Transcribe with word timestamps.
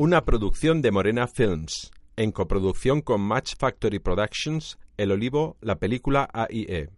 Una 0.00 0.24
producción 0.24 0.80
de 0.80 0.92
Morena 0.92 1.26
Films, 1.26 1.90
en 2.16 2.32
coproducción 2.32 3.02
con 3.02 3.20
Match 3.20 3.52
Factory 3.58 3.98
Productions, 3.98 4.78
El 4.96 5.12
Olivo, 5.12 5.58
la 5.60 5.76
película 5.76 6.26
AIE. 6.32 6.88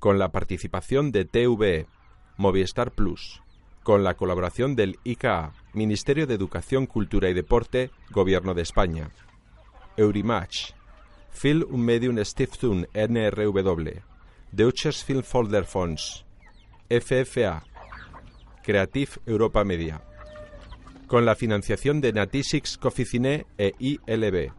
Con 0.00 0.18
la 0.18 0.32
participación 0.32 1.12
de 1.12 1.24
TVE, 1.24 1.86
Movistar 2.36 2.90
Plus, 2.90 3.40
con 3.84 4.02
la 4.02 4.14
colaboración 4.14 4.74
del 4.74 4.98
ICA, 5.04 5.52
Ministerio 5.72 6.26
de 6.26 6.34
Educación, 6.34 6.86
Cultura 6.86 7.30
y 7.30 7.32
Deporte, 7.32 7.92
Gobierno 8.10 8.54
de 8.54 8.62
España. 8.62 9.10
Eurimatch, 9.96 10.72
Film 11.30 11.62
und 11.70 11.84
Medium 11.84 12.18
Stiftung 12.24 12.86
NRW, 12.92 14.00
Deutsches 14.50 15.04
Filmfolderfonds, 15.04 16.26
FFA, 16.90 17.62
Creative 18.64 19.12
Europa 19.26 19.62
Media. 19.62 20.02
Con 21.12 21.26
la 21.26 21.34
financiación 21.34 22.00
de 22.00 22.14
Natisix 22.14 22.78
Coficine 22.78 23.44
e 23.58 23.74
ILB. 23.78 24.50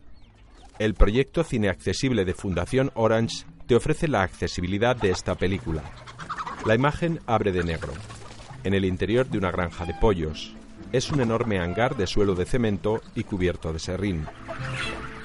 El 0.77 0.93
proyecto 0.93 1.43
Cine 1.43 1.67
Accesible 1.67 2.25
de 2.25 2.35
Fundación 2.35 2.91
Orange 2.93 3.47
te 3.65 3.73
ofrece 3.73 4.07
la 4.07 4.21
accesibilidad 4.21 4.95
de 4.95 5.09
esta 5.09 5.33
película. 5.33 5.81
La 6.67 6.75
imagen 6.75 7.19
abre 7.25 7.51
de 7.53 7.63
negro, 7.63 7.91
en 8.63 8.75
el 8.75 8.85
interior 8.85 9.27
de 9.27 9.39
una 9.39 9.49
granja 9.49 9.85
de 9.85 9.95
pollos. 9.95 10.53
Es 10.91 11.11
un 11.11 11.21
enorme 11.21 11.57
hangar 11.57 11.97
de 11.97 12.05
suelo 12.05 12.35
de 12.35 12.45
cemento 12.45 13.01
y 13.15 13.23
cubierto 13.23 13.73
de 13.73 13.79
serrín. 13.79 14.27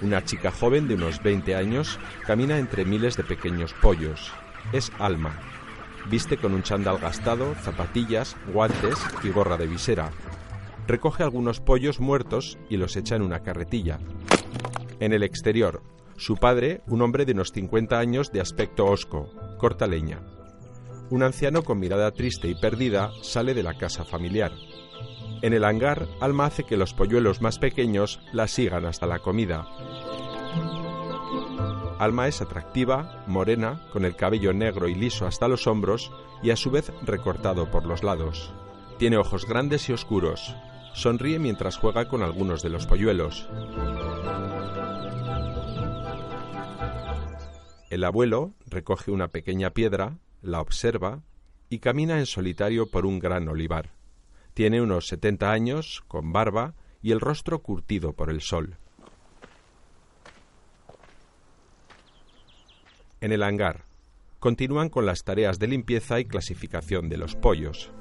Una 0.00 0.24
chica 0.24 0.50
joven 0.50 0.88
de 0.88 0.94
unos 0.94 1.22
20 1.22 1.54
años 1.56 2.00
camina 2.26 2.56
entre 2.56 2.86
miles 2.86 3.18
de 3.18 3.24
pequeños 3.24 3.74
pollos. 3.74 4.32
Es 4.72 4.90
Alma. 4.98 5.38
Viste 6.08 6.38
con 6.38 6.54
un 6.54 6.62
chándal 6.62 6.96
gastado, 6.96 7.54
zapatillas, 7.56 8.34
guantes 8.50 8.98
y 9.22 9.28
gorra 9.28 9.58
de 9.58 9.66
visera. 9.66 10.10
Recoge 10.88 11.22
algunos 11.22 11.60
pollos 11.60 12.00
muertos 12.00 12.56
y 12.70 12.78
los 12.78 12.96
echa 12.96 13.14
en 13.14 13.20
una 13.20 13.42
carretilla. 13.42 13.98
En 15.00 15.12
el 15.12 15.22
exterior, 15.22 15.82
su 16.16 16.36
padre, 16.36 16.80
un 16.86 17.02
hombre 17.02 17.26
de 17.26 17.32
unos 17.32 17.52
50 17.52 17.98
años 17.98 18.32
de 18.32 18.40
aspecto 18.40 18.86
hosco, 18.86 19.28
corta 19.58 19.86
leña. 19.86 20.22
Un 21.10 21.22
anciano 21.22 21.62
con 21.62 21.78
mirada 21.78 22.10
triste 22.12 22.48
y 22.48 22.54
perdida 22.54 23.10
sale 23.22 23.52
de 23.52 23.62
la 23.62 23.76
casa 23.76 24.06
familiar. 24.06 24.52
En 25.42 25.52
el 25.52 25.64
hangar, 25.64 26.08
Alma 26.22 26.46
hace 26.46 26.64
que 26.64 26.78
los 26.78 26.94
polluelos 26.94 27.42
más 27.42 27.58
pequeños 27.58 28.18
la 28.32 28.48
sigan 28.48 28.86
hasta 28.86 29.06
la 29.06 29.18
comida. 29.18 29.66
Alma 31.98 32.28
es 32.28 32.40
atractiva, 32.40 33.24
morena, 33.26 33.86
con 33.92 34.06
el 34.06 34.16
cabello 34.16 34.54
negro 34.54 34.88
y 34.88 34.94
liso 34.94 35.26
hasta 35.26 35.48
los 35.48 35.66
hombros 35.66 36.10
y 36.42 36.48
a 36.48 36.56
su 36.56 36.70
vez 36.70 36.90
recortado 37.02 37.70
por 37.70 37.84
los 37.84 38.02
lados. 38.02 38.54
Tiene 38.98 39.18
ojos 39.18 39.44
grandes 39.46 39.86
y 39.90 39.92
oscuros. 39.92 40.56
Sonríe 40.98 41.38
mientras 41.38 41.76
juega 41.76 42.08
con 42.08 42.24
algunos 42.24 42.60
de 42.60 42.70
los 42.70 42.84
polluelos. 42.84 43.48
El 47.88 48.02
abuelo 48.02 48.54
recoge 48.66 49.12
una 49.12 49.28
pequeña 49.28 49.70
piedra, 49.70 50.18
la 50.42 50.60
observa 50.60 51.22
y 51.70 51.78
camina 51.78 52.18
en 52.18 52.26
solitario 52.26 52.90
por 52.90 53.06
un 53.06 53.20
gran 53.20 53.48
olivar. 53.48 53.92
Tiene 54.54 54.82
unos 54.82 55.06
70 55.06 55.52
años, 55.52 56.02
con 56.08 56.32
barba 56.32 56.74
y 57.00 57.12
el 57.12 57.20
rostro 57.20 57.60
curtido 57.60 58.12
por 58.14 58.28
el 58.28 58.40
sol. 58.40 58.76
En 63.20 63.30
el 63.30 63.44
hangar, 63.44 63.84
continúan 64.40 64.88
con 64.88 65.06
las 65.06 65.22
tareas 65.22 65.60
de 65.60 65.68
limpieza 65.68 66.18
y 66.18 66.24
clasificación 66.24 67.08
de 67.08 67.18
los 67.18 67.36
pollos. 67.36 67.92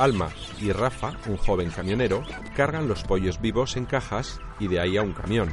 Alma 0.00 0.30
y 0.58 0.72
Rafa, 0.72 1.12
un 1.26 1.36
joven 1.36 1.68
camionero, 1.70 2.22
cargan 2.56 2.88
los 2.88 3.02
pollos 3.02 3.38
vivos 3.38 3.76
en 3.76 3.84
cajas 3.84 4.40
y 4.58 4.66
de 4.66 4.80
ahí 4.80 4.96
a 4.96 5.02
un 5.02 5.12
camión. 5.12 5.50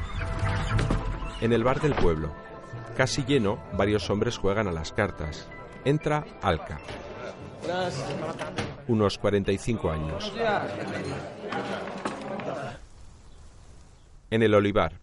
En 1.42 1.52
el 1.52 1.66
bar 1.66 1.82
del 1.82 1.94
pueblo, 1.94 2.32
casi 2.96 3.26
lleno, 3.26 3.62
varios 3.74 4.10
hombres 4.10 4.38
juegan 4.38 4.70
a 4.70 4.72
las 4.72 4.94
cartas. 4.94 5.50
Entra 5.84 6.26
Alca. 6.42 6.80
Unos 8.88 9.18
45 9.18 9.92
años. 9.92 10.32
En 14.32 14.44
el 14.44 14.54
olivar, 14.54 15.02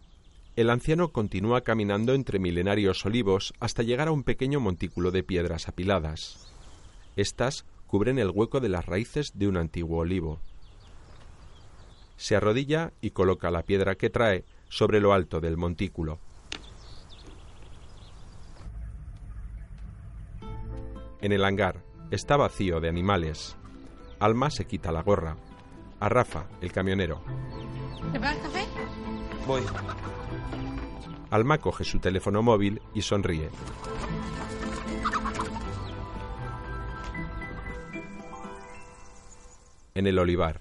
el 0.56 0.70
anciano 0.70 1.08
continúa 1.08 1.60
caminando 1.60 2.14
entre 2.14 2.38
milenarios 2.38 3.04
olivos 3.04 3.52
hasta 3.60 3.82
llegar 3.82 4.08
a 4.08 4.12
un 4.12 4.22
pequeño 4.22 4.58
montículo 4.58 5.10
de 5.10 5.22
piedras 5.22 5.68
apiladas. 5.68 6.50
Estas 7.16 7.66
cubren 7.94 8.18
el 8.18 8.32
hueco 8.34 8.58
de 8.58 8.68
las 8.68 8.84
raíces 8.84 9.38
de 9.38 9.46
un 9.46 9.56
antiguo 9.56 10.00
olivo. 10.00 10.40
Se 12.16 12.34
arrodilla 12.34 12.92
y 13.00 13.10
coloca 13.12 13.52
la 13.52 13.62
piedra 13.62 13.94
que 13.94 14.10
trae 14.10 14.44
sobre 14.68 14.98
lo 14.98 15.12
alto 15.12 15.38
del 15.38 15.56
montículo. 15.56 16.18
En 21.20 21.30
el 21.30 21.44
hangar 21.44 21.84
está 22.10 22.36
vacío 22.36 22.80
de 22.80 22.88
animales. 22.88 23.56
Alma 24.18 24.50
se 24.50 24.66
quita 24.66 24.90
la 24.90 25.02
gorra. 25.02 25.36
A 26.00 26.08
Rafa, 26.08 26.48
el 26.60 26.72
camionero. 26.72 27.22
¿Preparas 28.10 28.38
café? 28.38 28.64
Voy. 29.46 29.62
Alma 31.30 31.58
coge 31.58 31.84
su 31.84 32.00
teléfono 32.00 32.42
móvil 32.42 32.82
y 32.92 33.02
sonríe. 33.02 33.50
En 39.96 40.08
el 40.08 40.18
olivar, 40.18 40.60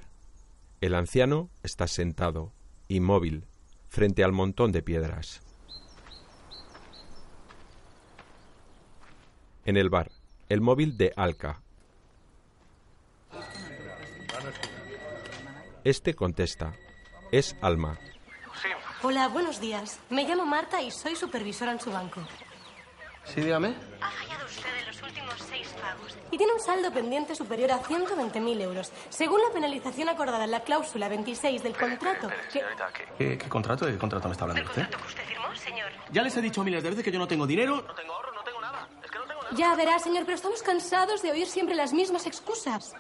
el 0.80 0.94
anciano 0.94 1.50
está 1.64 1.88
sentado, 1.88 2.54
inmóvil, 2.88 3.48
frente 3.90 4.24
al 4.24 4.32
montón 4.32 4.72
de 4.72 4.84
piedras. 4.84 5.42
En 9.66 9.76
el 9.76 9.90
bar, 9.90 10.12
el 10.50 10.62
móvil 10.62 10.98
de 10.98 11.14
Alca. 11.16 11.64
Este 15.84 16.14
contesta. 16.14 16.76
Es 17.32 17.56
Alma. 17.62 17.98
Hola, 19.02 19.30
buenos 19.30 19.60
días. 19.60 20.00
Me 20.12 20.26
llamo 20.28 20.46
Marta 20.46 20.80
y 20.84 20.92
soy 20.92 21.16
supervisora 21.16 21.72
en 21.72 21.80
su 21.80 21.92
banco. 21.92 22.22
Sí, 23.26 23.42
dígame. 23.42 23.74
Pagos. 25.84 26.18
Y 26.32 26.38
tiene 26.38 26.54
un 26.54 26.60
saldo 26.60 26.92
pendiente 26.92 27.36
superior 27.36 27.72
a 27.72 27.80
120.000 27.82 28.62
euros. 28.62 28.92
Según 29.10 29.42
la 29.42 29.50
penalización 29.54 30.10
acordada 30.10 30.44
en 30.46 30.52
la 30.52 30.62
cláusula 30.62 31.10
26 31.10 31.62
del 31.64 31.76
contrato. 31.78 32.30
que- 32.52 32.64
¿Qué, 33.18 33.38
qué 33.38 33.50
contrato? 33.50 33.86
¿De 33.86 33.94
qué 33.94 33.98
contrato 34.00 34.28
me 34.28 34.32
está 34.34 34.46
hablando 34.46 34.62
¿El 34.64 34.68
usted? 34.70 34.82
contrato 34.84 35.04
que 35.06 35.10
usted 35.10 35.24
firmó, 35.26 35.56
señor? 35.56 35.92
Ya 36.12 36.22
les 36.24 36.36
he 36.38 36.42
dicho 36.42 36.64
miles 36.64 36.82
de 36.84 36.90
veces 36.90 37.04
que 37.06 37.12
yo 37.12 37.20
no 37.20 37.28
tengo 37.28 37.46
dinero. 37.46 37.84
No 37.88 37.94
tengo 37.94 38.14
ahorro, 38.14 38.34
no 38.34 38.44
tengo 38.44 38.62
nada. 38.62 38.88
Es 39.04 39.12
que 39.12 39.20
no 39.20 39.26
tengo 39.26 39.42
nada. 39.44 39.56
Ya 39.56 39.76
verá, 39.76 40.00
señor, 40.00 40.24
pero 40.26 40.36
estamos 40.36 40.64
cansados 40.64 41.22
de 41.22 41.32
oír 41.32 41.48
siempre 41.48 41.76
las 41.76 41.94
mismas 41.94 42.26
excusas. 42.26 42.94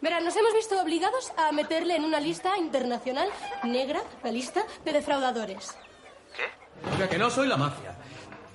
Verá, 0.00 0.20
nos 0.20 0.36
hemos 0.36 0.52
visto 0.52 0.78
obligados 0.82 1.32
a 1.38 1.50
meterle 1.52 1.96
en 1.96 2.04
una 2.04 2.20
lista 2.20 2.58
internacional 2.58 3.28
negra, 3.62 4.02
la 4.22 4.30
lista 4.30 4.62
de 4.84 4.92
defraudadores. 4.92 5.74
O 6.92 6.96
sea, 6.98 7.08
que 7.08 7.16
no 7.16 7.30
soy 7.30 7.46
la 7.48 7.56
mafia. 7.56 7.93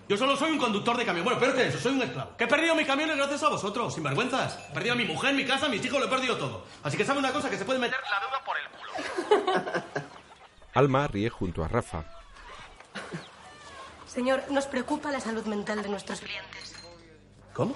Yo 0.10 0.18
solo 0.18 0.36
soy 0.36 0.50
un 0.50 0.58
conductor 0.58 0.98
de 0.98 1.06
camión. 1.06 1.24
Bueno, 1.24 1.40
peor 1.40 1.56
que 1.56 1.68
eso, 1.68 1.78
soy 1.78 1.94
un 1.94 2.02
esclavo. 2.02 2.36
Que 2.36 2.46
he 2.46 2.48
perdido 2.48 2.74
mis 2.74 2.88
camiones 2.88 3.16
gracias 3.16 3.44
a 3.44 3.50
vosotros, 3.50 3.94
sinvergüenzas. 3.94 4.58
He 4.72 4.74
perdido 4.74 4.94
a 4.94 4.98
mi 4.98 5.06
mujer, 5.06 5.36
mi 5.36 5.46
casa, 5.46 5.70
mis 5.70 5.86
hijos, 5.86 6.00
lo 6.00 6.08
he 6.08 6.10
perdido 6.10 6.36
todo. 6.36 6.66
Así 6.82 6.98
que 6.98 7.06
sabe 7.06 7.20
una 7.20 7.32
cosa, 7.32 7.48
que 7.48 7.60
se 7.60 7.64
puede 7.64 7.78
meter 7.78 8.00
la 8.10 8.20
deuda 8.20 8.44
por 8.44 8.58
el 8.58 9.44
culo. 9.46 9.84
Alma 10.74 11.06
ríe 11.06 11.30
junto 11.30 11.64
a 11.64 11.68
Rafa. 11.68 12.06
Señor, 14.08 14.42
nos 14.50 14.66
preocupa 14.66 15.12
la 15.12 15.20
salud 15.20 15.46
mental 15.46 15.84
de 15.84 15.90
nuestros 15.90 16.22
clientes. 16.22 16.74
¿Cómo? 17.54 17.76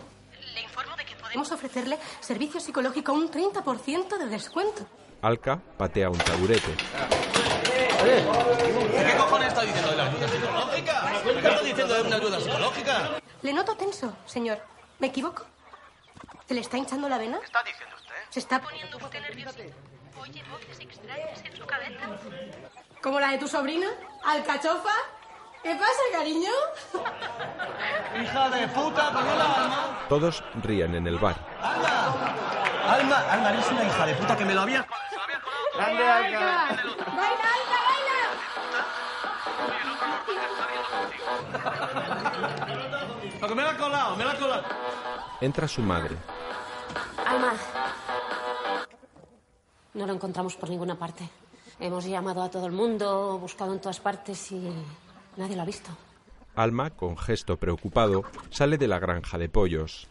Le 0.55 0.61
informo 0.63 0.95
de 0.95 1.05
que 1.05 1.15
podemos 1.15 1.51
ofrecerle 1.51 1.99
servicio 2.19 2.59
psicológico 2.59 3.11
a 3.11 3.15
un 3.15 3.29
30% 3.29 4.17
de 4.17 4.25
descuento. 4.25 4.87
Alca 5.21 5.61
patea 5.77 6.09
un 6.09 6.17
taburete. 6.17 6.73
¿Qué 8.03 9.17
cojones 9.17 9.47
está 9.47 9.61
diciendo 9.61 9.91
de 9.91 9.97
la 9.97 10.05
ayuda 10.07 10.27
psicológica? 10.27 11.11
¿Qué 11.23 11.47
está 11.47 11.61
diciendo 11.61 11.93
de 11.93 12.01
una 12.01 12.15
ayuda 12.17 12.39
psicológica? 12.41 13.09
Le 13.41 13.53
noto 13.53 13.75
tenso, 13.75 14.13
señor. 14.25 14.59
¿Me 14.99 15.07
equivoco? 15.07 15.45
¿Se 16.47 16.53
le 16.53 16.61
está 16.61 16.77
hinchando 16.77 17.07
la 17.07 17.17
vena? 17.17 17.39
¿Qué 17.39 17.45
está 17.45 17.63
diciendo 17.63 17.95
usted? 17.95 18.13
¿Se 18.29 18.39
está 18.39 18.61
poniendo 18.61 18.97
usted 18.97 19.21
nervioso? 19.21 19.57
Oye 20.19 20.43
voces 20.51 20.79
extrañas 20.79 21.41
en 21.45 21.55
su 21.55 21.65
cabeza. 21.65 22.05
¿Como 23.01 23.19
la 23.19 23.31
de 23.31 23.37
tu 23.37 23.47
sobrina? 23.47 23.87
¿Alcachofa? 24.25 24.93
¿Qué 25.63 25.75
pasa, 25.75 26.01
cariño? 26.11 26.51
Hija 28.21 28.49
de 28.49 28.67
puta, 28.67 29.11
la 29.11 29.19
alma. 29.55 29.99
Todos 30.09 30.43
ríen 30.61 30.93
en 30.95 31.07
el 31.07 31.17
bar. 31.17 31.37
Alma, 32.85 33.17
Alma, 33.31 33.49
eres 33.49 33.71
una 33.71 33.85
hija 33.85 34.05
de 34.05 34.13
puta 34.15 34.37
que 34.37 34.43
me 34.45 34.53
lo 34.53 34.61
había... 34.61 34.85
¡Grande, 35.75 36.03
Alca! 36.03 36.67
¡Baila, 37.07 37.47
Alca, 37.57 37.79
baila! 37.87 38.19
Lo 43.39 43.47
que 43.47 43.55
me 43.55 43.63
la 43.63 43.69
ha 43.69 43.77
colado, 43.77 44.15
me 44.17 44.25
la 44.25 44.31
ha 44.31 44.37
colado. 44.37 44.63
Entra 45.39 45.67
su 45.67 45.81
madre. 45.81 46.17
Alma. 47.25 47.53
No 49.93 50.05
lo 50.05 50.13
encontramos 50.13 50.55
por 50.57 50.69
ninguna 50.69 50.95
parte. 50.95 51.29
Hemos 51.79 52.03
llamado 52.05 52.43
a 52.43 52.51
todo 52.51 52.65
el 52.65 52.73
mundo, 52.73 53.39
buscado 53.39 53.71
en 53.73 53.79
todas 53.79 54.01
partes 54.01 54.51
y 54.51 54.71
nadie 55.37 55.55
lo 55.55 55.61
ha 55.61 55.65
visto. 55.65 55.89
Alma, 56.55 56.91
con 56.91 57.17
gesto 57.17 57.57
preocupado, 57.57 58.23
sale 58.49 58.77
de 58.77 58.87
la 58.87 58.99
granja 58.99 59.37
de 59.37 59.49
pollos. 59.49 60.07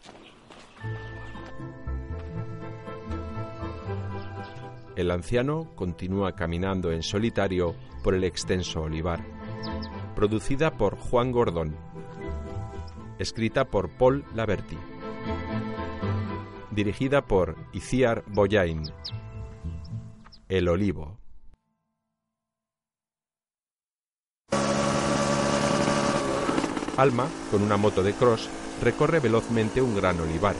El 4.95 5.09
anciano 5.09 5.71
continúa 5.75 6.33
caminando 6.33 6.91
en 6.91 7.01
solitario 7.01 7.75
por 8.03 8.13
el 8.13 8.23
extenso 8.23 8.81
olivar. 8.81 9.25
Producida 10.15 10.77
por 10.77 10.97
Juan 10.97 11.31
Gordón. 11.31 11.75
Escrita 13.17 13.65
por 13.65 13.89
Paul 13.89 14.25
Laverty. 14.35 14.77
Dirigida 16.71 17.25
por 17.25 17.55
Iciar 17.71 18.23
Boyain. 18.27 18.83
El 20.49 20.67
olivo. 20.67 21.22
Alma, 26.97 27.27
con 27.49 27.63
una 27.63 27.75
moto 27.75 28.03
de 28.03 28.13
cross, 28.13 28.49
recorre 28.81 29.19
velozmente 29.19 29.81
un 29.81 29.95
gran 29.95 30.19
olivar. 30.19 30.55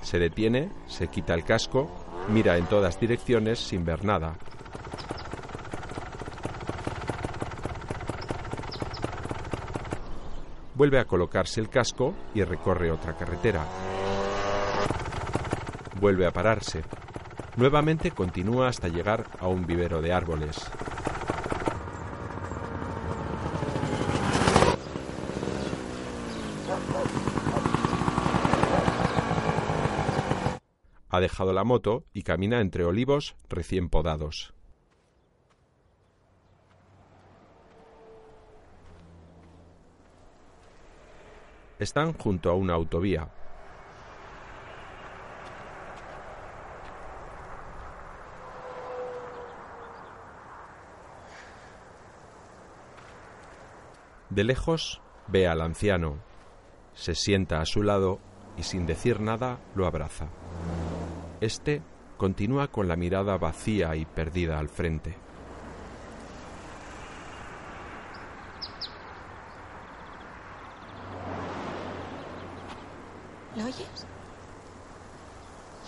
Se 0.00 0.18
detiene, 0.18 0.70
se 0.86 1.08
quita 1.08 1.34
el 1.34 1.44
casco, 1.44 1.90
mira 2.30 2.56
en 2.56 2.66
todas 2.66 2.98
direcciones 2.98 3.58
sin 3.58 3.84
ver 3.84 4.04
nada. 4.04 4.38
Vuelve 10.74 10.98
a 11.00 11.04
colocarse 11.04 11.60
el 11.60 11.68
casco 11.68 12.14
y 12.34 12.42
recorre 12.44 12.90
otra 12.90 13.14
carretera. 13.14 13.66
Vuelve 16.00 16.26
a 16.26 16.30
pararse. 16.30 16.82
Nuevamente 17.58 18.12
continúa 18.12 18.68
hasta 18.68 18.86
llegar 18.86 19.26
a 19.40 19.48
un 19.48 19.66
vivero 19.66 20.00
de 20.00 20.12
árboles. 20.12 20.70
Ha 31.08 31.18
dejado 31.18 31.52
la 31.52 31.64
moto 31.64 32.04
y 32.12 32.22
camina 32.22 32.60
entre 32.60 32.84
olivos 32.84 33.34
recién 33.48 33.88
podados. 33.88 34.54
Están 41.80 42.12
junto 42.12 42.50
a 42.50 42.54
una 42.54 42.74
autovía. 42.74 43.32
De 54.30 54.44
lejos 54.44 55.00
ve 55.26 55.48
al 55.48 55.62
anciano, 55.62 56.18
se 56.94 57.14
sienta 57.14 57.60
a 57.60 57.66
su 57.66 57.82
lado 57.82 58.18
y 58.58 58.62
sin 58.62 58.86
decir 58.86 59.20
nada 59.20 59.58
lo 59.74 59.86
abraza. 59.86 60.28
Este 61.40 61.82
continúa 62.18 62.68
con 62.68 62.88
la 62.88 62.96
mirada 62.96 63.38
vacía 63.38 63.96
y 63.96 64.04
perdida 64.04 64.58
al 64.58 64.68
frente. 64.68 65.16
¿Lo 73.56 73.64
oyes? 73.64 74.06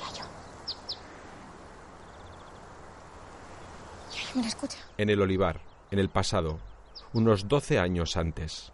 Yayo. 0.00 0.24
Yayo, 4.12 4.40
me 4.40 4.46
escucha. 4.46 4.78
En 4.96 5.10
el 5.10 5.20
olivar, 5.20 5.60
en 5.90 5.98
el 5.98 6.08
pasado, 6.08 6.58
unos 7.12 7.48
12 7.48 7.78
años 7.78 8.16
antes. 8.16 8.72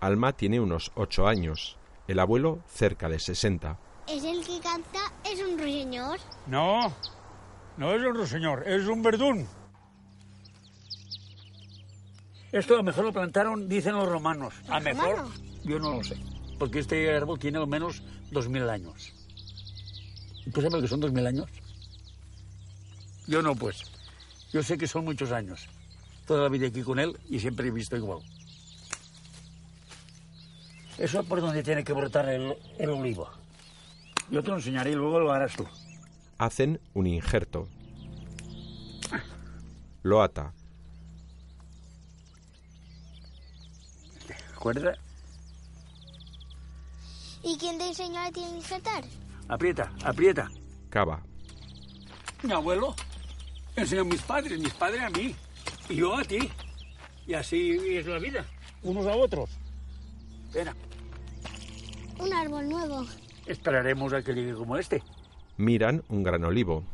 Alma 0.00 0.32
tiene 0.32 0.60
unos 0.60 0.92
8 0.96 1.26
años, 1.26 1.76
el 2.08 2.18
abuelo 2.18 2.60
cerca 2.68 3.08
de 3.08 3.18
60. 3.18 3.78
¿Es 4.08 4.22
el 4.24 4.44
que 4.44 4.60
canta? 4.60 5.00
¿Es 5.24 5.40
un 5.40 5.58
ruiseñor? 5.58 6.18
No, 6.46 6.92
no 7.76 7.92
es 7.94 8.02
un 8.02 8.14
ruiseñor, 8.14 8.68
es 8.68 8.86
un 8.86 9.02
verdún. 9.02 9.46
Esto 12.52 12.74
a 12.74 12.76
lo 12.78 12.82
mejor 12.84 13.04
lo 13.06 13.12
plantaron, 13.12 13.68
dicen 13.68 13.94
los 13.94 14.08
romanos. 14.08 14.54
A 14.68 14.74
¿Los 14.74 14.84
mejor, 14.84 15.16
romanos? 15.16 15.40
yo 15.64 15.78
no 15.78 15.96
lo 15.96 16.04
sé. 16.04 16.16
Porque 16.58 16.78
este 16.80 17.12
árbol 17.14 17.38
tiene 17.38 17.58
al 17.58 17.66
menos 17.66 18.02
dos 18.30 18.48
mil 18.48 18.68
años. 18.68 19.12
¿Tú 20.52 20.60
sabes 20.60 20.72
lo 20.72 20.80
que 20.80 20.88
son 20.88 21.00
dos 21.00 21.12
mil 21.12 21.26
años? 21.26 21.48
Yo 23.26 23.42
no, 23.42 23.56
pues. 23.56 23.82
Yo 24.52 24.62
sé 24.62 24.78
que 24.78 24.86
son 24.86 25.04
muchos 25.04 25.32
años. 25.32 25.66
Toda 26.26 26.44
la 26.44 26.48
vida 26.48 26.66
aquí 26.68 26.82
con 26.82 26.98
él 26.98 27.18
y 27.28 27.38
siempre 27.38 27.68
he 27.68 27.70
visto 27.70 27.96
igual. 27.96 28.20
Eso 30.96 31.20
es 31.20 31.26
por 31.26 31.40
donde 31.40 31.62
tiene 31.62 31.84
que 31.84 31.92
brotar 31.92 32.28
el, 32.28 32.56
el 32.78 32.90
olivo. 32.90 33.28
Yo 34.30 34.42
te 34.42 34.48
lo 34.48 34.56
enseñaré 34.56 34.92
y 34.92 34.94
luego 34.94 35.20
lo 35.20 35.32
harás 35.32 35.54
tú. 35.54 35.66
Hacen 36.38 36.80
un 36.94 37.06
injerto. 37.06 37.68
Lo 40.02 40.22
ata. 40.22 40.52
¿Recuerda? 44.50 44.94
¿Y 47.42 47.58
quién 47.58 47.76
te 47.76 47.88
enseñó 47.88 48.20
a 48.20 48.30
ti 48.30 48.42
a 48.42 48.56
injertar? 48.56 49.04
Aprieta, 49.48 49.92
aprieta. 50.02 50.50
Cava. 50.88 51.22
Mi 52.42 52.52
abuelo 52.52 52.94
enseñó 53.76 54.02
a 54.02 54.04
mis 54.04 54.22
padres, 54.22 54.58
mis 54.58 54.72
padres 54.72 55.02
a 55.02 55.10
mí 55.10 55.34
y 55.88 55.96
yo 55.96 56.16
a 56.16 56.24
ti. 56.24 56.38
Y 57.26 57.34
así 57.34 57.70
es 57.96 58.06
la 58.06 58.18
vida, 58.18 58.44
unos 58.82 59.06
a 59.06 59.14
otros. 59.16 59.50
Espera, 60.46 60.74
Un 62.18 62.32
árbol 62.32 62.68
nuevo. 62.68 63.04
esperaremos 63.46 64.12
a 64.12 64.22
que 64.22 64.34
llegue 64.34 64.54
como 64.54 64.76
este. 64.76 65.02
Miran 65.56 66.02
un 66.08 66.22
gran 66.22 66.44
olivo. 66.44 66.84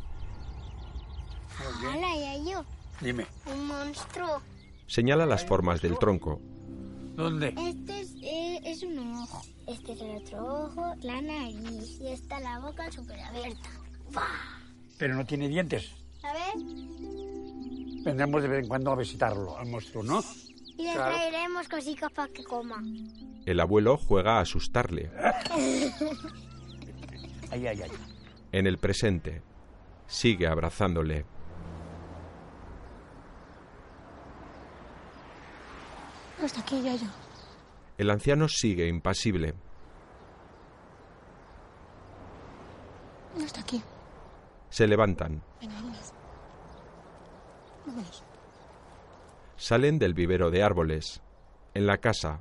¡Hala, 1.82 2.14
Yayo! 2.16 2.64
Dime, 3.00 3.26
Un 3.46 3.66
monstruo. 3.66 4.40
Señala 4.86 5.26
las 5.26 5.44
formas 5.44 5.80
del 5.82 5.98
tronco. 5.98 6.40
¿dónde? 7.16 7.48
Este 7.58 8.00
es, 8.00 8.14
eh, 8.22 8.60
es 8.64 8.82
un 8.82 8.98
ojo. 8.98 9.42
Este 9.66 9.92
es 9.92 10.00
el 10.00 10.16
otro 10.16 10.64
ojo, 10.64 10.94
la 11.02 11.20
nariz. 11.20 12.00
Y 12.00 12.08
está 12.08 12.40
la 12.40 12.58
boca 12.60 12.90
súper 12.90 13.20
abierta. 13.20 13.68
Pero 14.98 15.14
no 15.14 15.24
tiene 15.26 15.48
dientes. 15.48 15.90
A 16.22 16.32
ver. 16.32 16.64
Vendremos 18.04 18.42
de 18.42 18.48
vez 18.48 18.62
en 18.62 18.68
cuando 18.68 18.92
a 18.92 18.96
visitarlo, 18.96 19.56
al 19.58 19.66
monstruo, 19.66 20.02
¿no? 20.02 20.20
Y 20.78 20.84
le 20.84 20.92
Claro. 20.94 21.14
traeremos 21.14 21.68
cositas 21.68 22.10
para 22.12 22.32
que 22.32 22.42
coma. 22.44 22.82
El 23.44 23.60
abuelo 23.60 23.96
juega 23.98 24.38
a 24.38 24.40
asustarle. 24.40 25.10
Ay, 27.52 27.66
ay, 27.66 27.82
ay. 27.82 27.90
En 28.52 28.66
el 28.68 28.78
presente, 28.78 29.42
sigue 30.06 30.46
abrazándole. 30.46 31.24
No 36.38 36.46
está 36.46 36.60
aquí, 36.60 36.80
Yayo. 36.80 37.08
El 37.98 38.10
anciano 38.10 38.46
sigue 38.48 38.86
impasible. 38.86 39.54
No 43.36 43.44
está 43.44 43.60
aquí. 43.60 43.82
Se 44.70 44.86
levantan. 44.86 45.42
Venga. 45.60 45.74
Salen 49.56 49.98
del 49.98 50.14
vivero 50.14 50.50
de 50.50 50.62
árboles. 50.62 51.22
En 51.74 51.86
la 51.86 51.98
casa, 51.98 52.40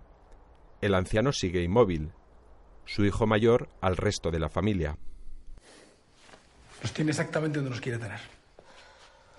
el 0.81 0.93
anciano 0.93 1.31
sigue 1.31 1.61
inmóvil. 1.61 2.11
Su 2.85 3.05
hijo 3.05 3.27
mayor 3.27 3.69
al 3.81 3.97
resto 3.97 4.31
de 4.31 4.39
la 4.39 4.49
familia. 4.49 4.97
Nos 6.81 6.93
tiene 6.93 7.11
exactamente 7.11 7.57
donde 7.57 7.71
nos 7.71 7.81
quiere 7.81 7.97
tener. 7.97 8.19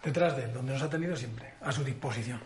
Detrás 0.05 0.37
de 0.37 0.45
él, 0.45 0.53
donde 0.53 0.73
nos 0.73 0.83
ha 0.83 0.91
tenido 0.91 1.17
siempre, 1.17 1.55
a 1.61 1.73
su 1.73 1.83
disposición. 1.83 2.41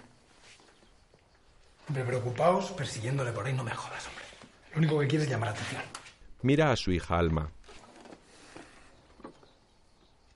Siempre 1.84 2.04
preocupados, 2.04 2.70
persiguiéndole 2.72 3.32
por 3.32 3.46
ahí, 3.46 3.52
no 3.52 3.64
me 3.64 3.74
jodas, 3.74 4.06
hombre. 4.06 4.24
Lo 4.72 4.78
único 4.78 5.00
que 5.00 5.08
quiere 5.08 5.24
es 5.24 5.30
llamar 5.30 5.50
la 5.50 5.54
atención. 5.54 5.82
Mira 6.42 6.72
a 6.72 6.76
su 6.76 6.90
hija 6.90 7.18
Alma. 7.18 7.50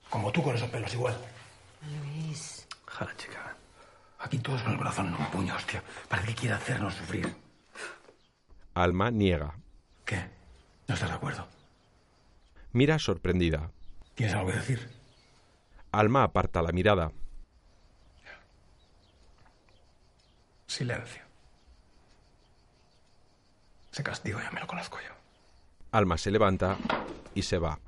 Como 0.09 0.31
tú 0.31 0.43
con 0.43 0.55
esos 0.55 0.69
pelos, 0.69 0.93
igual. 0.93 1.17
Luis. 2.03 2.58
Jala, 2.89 3.15
chica. 3.15 3.55
Aquí 4.19 4.39
todos 4.39 4.61
con 4.63 4.73
el 4.73 4.77
corazón 4.77 5.07
en 5.07 5.15
un 5.15 5.25
puño, 5.27 5.55
hostia. 5.55 5.83
¿Para 6.07 6.23
qué 6.23 6.35
quiere 6.35 6.55
hacernos 6.55 6.95
sufrir? 6.95 7.33
Alma 8.73 9.11
niega. 9.11 9.55
¿Qué? 10.05 10.29
¿No 10.87 10.95
estás 10.95 11.09
de 11.09 11.15
acuerdo? 11.15 11.47
Mira 12.73 12.99
sorprendida. 12.99 13.71
¿Tienes 14.15 14.35
algo 14.35 14.49
que 14.49 14.57
decir? 14.57 14.89
Alma 15.91 16.23
aparta 16.23 16.61
la 16.61 16.71
mirada. 16.71 17.11
Silencio. 20.67 21.23
Ese 23.91 24.03
castigo 24.03 24.39
ya 24.39 24.51
me 24.51 24.59
lo 24.59 24.67
conozco 24.67 24.97
yo. 25.01 25.13
Alma 25.91 26.17
se 26.17 26.29
levanta 26.29 26.77
y 27.33 27.41
se 27.41 27.57
va. 27.57 27.79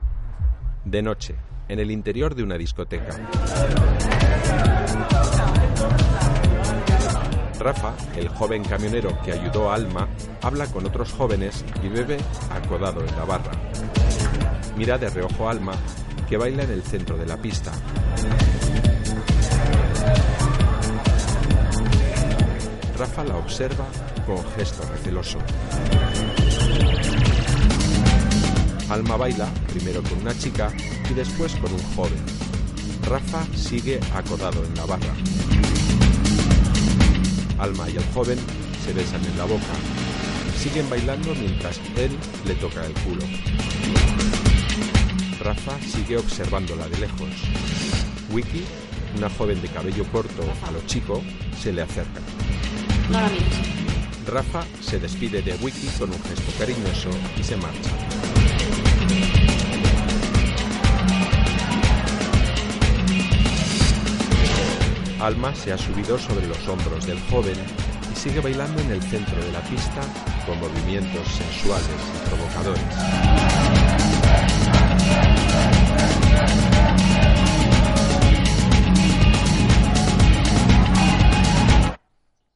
De 0.84 1.02
noche, 1.04 1.36
en 1.68 1.80
el 1.80 1.92
interior 1.92 2.34
de 2.34 2.44
una 2.44 2.58
discoteca. 2.58 3.16
Rafa, 7.64 7.94
el 8.16 8.28
joven 8.30 8.64
camionero 8.64 9.22
que 9.22 9.34
ayudó 9.34 9.70
a 9.70 9.76
Alma, 9.76 10.08
habla 10.42 10.66
con 10.68 10.86
otros 10.86 11.12
jóvenes 11.14 11.64
y 11.84 11.90
bebe 11.90 12.18
acodado 12.50 13.02
en 13.02 13.16
la 13.16 13.26
barra. 13.26 13.52
Mira 14.76 14.98
de 14.98 15.10
reojo 15.10 15.48
a 15.48 15.52
Alma, 15.52 15.74
que 16.28 16.38
baila 16.38 16.64
en 16.64 16.72
el 16.72 16.82
centro 16.82 17.18
de 17.18 17.26
la 17.28 17.38
pista. 17.38 17.72
Rafa 22.98 23.24
la 23.26 23.38
observa 23.38 23.86
con 24.26 24.44
gesto 24.56 24.84
receloso. 24.92 25.38
Alma 28.90 29.18
baila 29.18 29.48
primero 29.68 30.02
con 30.04 30.20
una 30.20 30.38
chica 30.38 30.72
y 31.10 31.14
después 31.14 31.56
con 31.56 31.72
un 31.72 31.96
joven. 31.96 32.24
Rafa 33.04 33.46
sigue 33.56 34.00
acodado 34.16 34.64
en 34.64 34.76
la 34.76 34.86
barra. 34.86 36.01
Alma 37.62 37.88
y 37.88 37.96
el 37.96 38.04
joven 38.14 38.40
se 38.84 38.92
besan 38.92 39.24
en 39.24 39.38
la 39.38 39.46
boca. 39.46 39.74
Siguen 40.58 40.90
bailando 40.90 41.36
mientras 41.36 41.80
él 41.96 42.12
le 42.48 42.56
toca 42.56 42.84
el 42.86 42.94
culo. 42.94 43.24
Rafa 45.40 45.80
sigue 45.82 46.18
observándola 46.18 46.90
de 46.90 46.98
lejos. 46.98 47.30
Wiki, 48.32 48.64
una 49.16 49.30
joven 49.30 49.62
de 49.62 49.68
cabello 49.68 50.04
corto 50.12 50.44
a 50.68 50.72
lo 50.72 50.82
chico, 50.88 51.22
se 51.60 51.72
le 51.72 51.84
acerca. 51.84 52.20
No 53.12 53.22
la 53.22 53.30
mires. 53.30 53.82
Rafa 54.26 54.66
se 54.82 55.00
despide 55.00 55.44
de 55.44 55.54
Wiki 55.56 55.88
con 56.00 56.10
un 56.10 56.24
gesto 56.24 56.52
cariñoso 56.58 57.10
y 57.40 57.44
se 57.44 57.58
marcha. 57.58 59.41
Alma 65.22 65.54
se 65.54 65.72
ha 65.72 65.78
subido 65.78 66.18
sobre 66.18 66.48
los 66.48 66.68
hombros 66.68 67.06
del 67.06 67.20
joven 67.30 67.56
y 68.12 68.16
sigue 68.16 68.40
bailando 68.40 68.82
en 68.82 68.90
el 68.90 69.04
centro 69.04 69.40
de 69.40 69.52
la 69.52 69.62
pista 69.62 70.02
con 70.48 70.60
movimientos 70.60 71.28
sensuales 71.28 71.88
y 72.16 72.28
provocadores. 72.28 72.84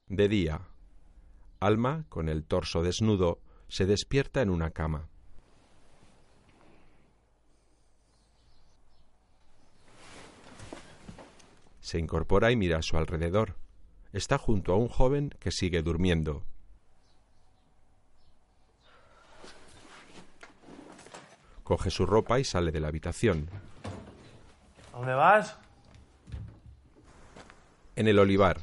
De 0.07 0.27
día, 0.27 0.61
Alma, 1.59 2.05
con 2.09 2.29
el 2.29 2.45
torso 2.45 2.81
desnudo, 2.81 3.41
se 3.67 3.85
despierta 3.85 4.41
en 4.41 4.49
una 4.49 4.71
cama. 4.71 5.09
Se 11.85 11.99
incorpora 11.99 12.51
y 12.51 12.55
mira 12.55 12.79
a 12.79 12.81
su 12.81 12.97
alrededor. 12.97 13.57
Está 14.11 14.39
junto 14.39 14.73
a 14.73 14.75
un 14.75 14.87
joven 14.87 15.29
que 15.39 15.51
sigue 15.51 15.83
durmiendo. 15.83 16.41
Coge 21.63 21.91
su 21.91 22.07
ropa 22.07 22.39
y 22.39 22.43
sale 22.43 22.71
de 22.71 22.79
la 22.79 22.87
habitación. 22.87 23.51
¿A 24.93 24.97
dónde 24.97 25.13
vas? 25.13 25.59
En 27.95 28.07
el 28.07 28.17
olivar, 28.17 28.61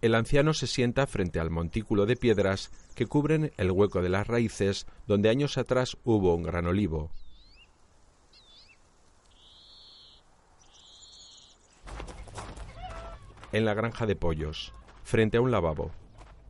el 0.00 0.14
anciano 0.14 0.54
se 0.54 0.68
sienta 0.68 1.08
frente 1.08 1.40
al 1.40 1.50
montículo 1.50 2.06
de 2.06 2.14
piedras 2.14 2.70
que 2.94 3.06
cubren 3.06 3.50
el 3.56 3.72
hueco 3.72 4.00
de 4.00 4.10
las 4.10 4.28
raíces 4.28 4.86
donde 5.08 5.28
años 5.28 5.58
atrás 5.58 5.96
hubo 6.04 6.32
un 6.36 6.44
gran 6.44 6.66
olivo. 6.66 7.10
En 13.54 13.64
la 13.64 13.72
granja 13.72 14.04
de 14.04 14.16
pollos, 14.16 14.72
frente 15.04 15.36
a 15.36 15.40
un 15.40 15.52
lavabo, 15.52 15.92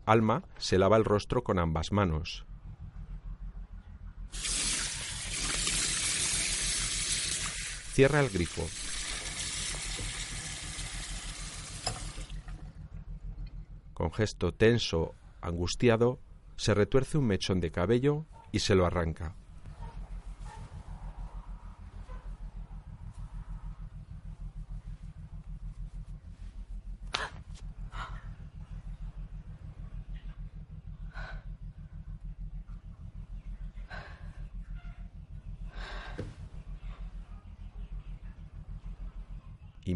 Alma 0.06 0.42
se 0.56 0.78
lava 0.78 0.96
el 0.96 1.04
rostro 1.04 1.44
con 1.44 1.58
ambas 1.58 1.92
manos. 1.92 2.46
Cierra 7.92 8.20
el 8.20 8.30
grifo. 8.30 8.66
Con 13.92 14.10
gesto 14.10 14.54
tenso, 14.54 15.14
angustiado, 15.42 16.20
se 16.56 16.72
retuerce 16.72 17.18
un 17.18 17.26
mechón 17.26 17.60
de 17.60 17.70
cabello 17.70 18.24
y 18.50 18.60
se 18.60 18.74
lo 18.74 18.86
arranca. 18.86 19.36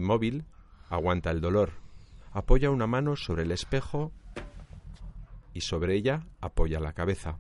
Inmóvil, 0.09 0.47
aguanta 0.89 1.31
el 1.31 1.43
dolor. 1.43 1.73
Apoya 2.33 2.71
una 2.71 2.87
mano 2.87 3.15
sobre 3.15 3.43
el 3.43 3.53
espejo 3.53 4.11
y 5.53 5.61
sobre 5.61 5.97
ella 5.97 6.25
apoya 6.41 6.81
la 6.81 6.95
cabeza. 6.95 7.37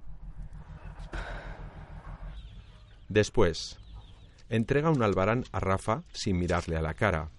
Después, 3.08 3.78
entrega 4.50 4.90
un 4.90 5.02
albarán 5.02 5.44
a 5.50 5.60
Rafa 5.60 6.02
sin 6.12 6.38
mirarle 6.38 6.76
a 6.76 6.82
la 6.82 6.92
cara. 6.92 7.30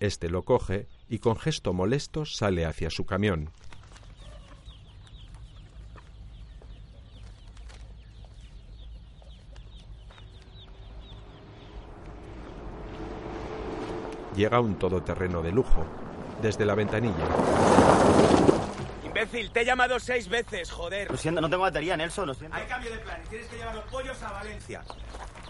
Este 0.00 0.28
lo 0.28 0.42
coge 0.42 0.86
y 1.08 1.18
con 1.18 1.38
gesto 1.38 1.72
molesto 1.72 2.26
sale 2.26 2.66
hacia 2.66 2.90
su 2.90 3.06
camión. 3.06 3.48
Llega 14.36 14.60
un 14.60 14.76
todoterreno 14.76 15.42
de 15.42 15.52
lujo, 15.52 15.84
desde 16.40 16.64
la 16.64 16.74
ventanilla. 16.74 17.24
Imbécil, 19.04 19.50
te 19.50 19.60
he 19.60 19.64
llamado 19.64 20.00
seis 20.00 20.28
veces, 20.28 20.70
joder. 20.70 21.10
Lo 21.10 21.16
siento, 21.18 21.40
no 21.40 21.50
tengo 21.50 21.62
batería, 21.62 21.96
Nelson, 21.96 22.26
lo 22.28 22.34
siento. 22.34 22.56
Hay 22.56 22.64
cambio 22.64 22.90
de 22.90 22.98
planes, 22.98 23.28
tienes 23.28 23.46
que 23.48 23.56
llevar 23.56 23.74
los 23.74 23.84
pollos 23.84 24.22
a 24.22 24.32
Valencia. 24.32 24.82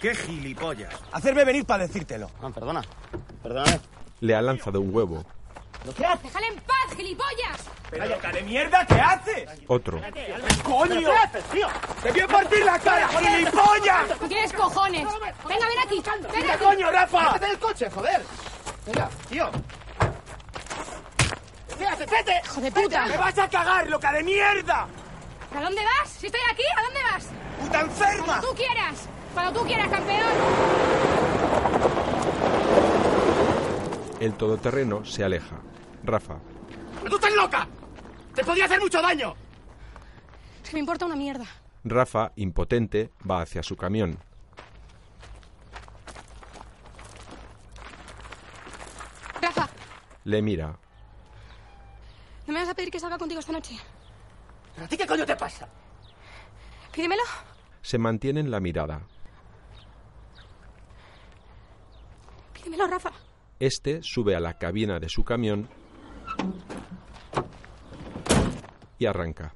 ¡Qué 0.01 0.15
gilipollas! 0.17 0.93
Hacerme 1.13 1.45
venir 1.45 1.65
para 1.65 1.87
decírtelo. 1.87 2.29
Ah, 2.43 2.51
perdona. 2.51 2.83
Perdóname. 3.43 3.81
Le 4.21 4.35
ha 4.35 4.43
lanzado 4.43 4.81
un 4.81 4.93
huevo. 4.93 5.25
¿Qué 5.97 6.05
haces? 6.05 6.23
¡Déjale 6.25 6.47
en 6.49 6.57
paz, 6.61 6.97
gilipollas! 6.97 7.61
¡Pero 7.91 8.07
loca 8.07 8.33
de 8.33 8.43
mierda, 8.43 8.87
qué 8.87 8.95
haces! 8.95 9.49
Otro. 9.69 10.01
¡Coño! 10.65 11.01
¿Qué 11.01 11.13
haces, 11.13 11.45
tío? 11.47 11.67
¡Te 12.03 12.11
voy 12.13 12.21
a 12.21 12.29
partir 12.29 12.65
la 12.65 12.79
cara, 12.79 13.09
gilipollas! 13.09 14.19
¿Qué 14.21 14.29
tienes 14.29 14.53
cojones? 14.53 15.05
Venga, 15.49 15.67
ven 15.69 15.79
aquí. 15.85 16.03
Ven 16.05 16.41
¡Quita 16.43 16.55
aquí. 16.55 16.65
coño, 16.65 16.91
Rafa! 16.91 17.33
¡Métete 17.33 17.53
el 17.53 17.59
coche, 17.59 17.91
joder! 17.91 18.23
Venga, 18.87 19.09
tío. 19.29 19.51
¿Qué 21.79 21.87
haces? 21.87 22.11
¡Vete! 22.11 22.41
¡Hijo 22.45 22.61
de 22.61 22.73
puta! 22.73 23.07
¡Me 23.07 23.17
vas 23.17 23.39
a 23.39 23.49
cagar, 23.49 23.89
loca 23.89 24.13
de 24.13 24.23
mierda! 24.23 24.87
¿A 25.55 25.61
dónde 25.61 25.83
vas? 25.85 26.11
Si 26.11 26.27
estoy 26.27 26.41
aquí, 26.51 26.63
¿a 26.77 26.83
dónde 26.83 27.01
vas? 27.03 27.29
¡Puta 27.61 27.81
enferma! 27.81 28.25
Cuando 28.27 28.49
tú 28.49 28.55
quieras. 28.55 29.09
Cuando 29.35 29.61
tú 29.61 29.67
quieras, 29.67 29.89
campeón. 29.89 30.33
El 34.21 34.35
todoterreno 34.35 35.05
se 35.05 35.25
aleja. 35.25 35.57
Rafa. 36.05 36.37
¡Tú 37.09 37.17
estás 37.17 37.35
loca! 37.35 37.67
¡Te 38.35 38.45
podía 38.45 38.65
hacer 38.67 38.81
mucho 38.81 39.03
daño! 39.03 39.35
Es 40.63 40.71
que 40.71 40.77
me 40.77 40.81
importa 40.81 41.07
una 41.07 41.17
mierda. 41.17 41.45
Rafa, 41.85 42.33
impotente, 42.37 43.11
va 43.29 43.43
hacia 43.43 43.63
su 43.63 43.77
camión. 43.77 44.19
Rafa, 49.41 49.69
Le 50.25 50.43
mira. 50.43 50.79
¿no 52.47 52.53
me 52.53 52.61
vas 52.61 52.69
a 52.69 52.75
pedir 52.75 52.91
que 52.91 53.01
salga 53.01 53.19
contigo 53.19 53.41
esta 53.41 53.53
noche? 53.53 53.77
¿A 54.83 54.87
ti 54.89 54.97
qué 54.97 55.07
coño 55.07 55.25
te 55.27 55.37
pasa? 55.37 55.69
Pídemelo. 56.93 57.23
Se 57.83 57.99
mantienen 57.99 58.51
la 58.51 58.61
mirada. 58.61 59.03
Pídemelo, 62.53 62.87
Rafa. 62.87 63.13
Este 63.59 64.03
sube 64.03 64.35
a 64.35 64.41
la 64.41 64.59
cabina 64.59 64.99
de 64.99 65.09
su 65.09 65.25
camión 65.25 65.69
y 68.99 69.07
arranca. 69.07 69.55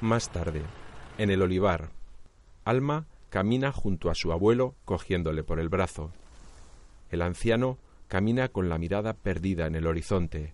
Más 0.00 0.30
tarde, 0.30 0.62
En 1.18 1.30
el 1.30 1.42
olivar, 1.42 1.90
Alma 2.68 3.06
camina 3.30 3.72
junto 3.72 4.10
a 4.10 4.14
su 4.14 4.30
abuelo 4.30 4.74
cogiéndole 4.84 5.42
por 5.42 5.58
el 5.58 5.70
brazo. 5.70 6.12
El 7.10 7.22
anciano 7.22 7.78
camina 8.08 8.48
con 8.48 8.68
la 8.68 8.76
mirada 8.76 9.14
perdida 9.14 9.66
en 9.66 9.74
el 9.74 9.86
horizonte. 9.86 10.52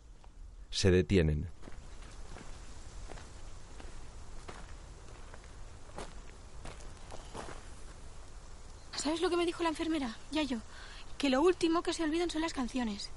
Se 0.70 0.92
detienen. 0.92 1.48
¿Sabes 8.94 9.20
lo 9.20 9.28
que 9.28 9.36
me 9.36 9.44
dijo 9.44 9.64
la 9.64 9.70
enfermera? 9.70 10.16
Ya 10.30 10.44
yo. 10.44 10.58
Que 11.18 11.30
lo 11.30 11.42
último 11.42 11.82
que 11.82 11.92
se 11.92 12.04
olvidan 12.04 12.30
son 12.30 12.42
las 12.42 12.52
canciones. 12.52 13.10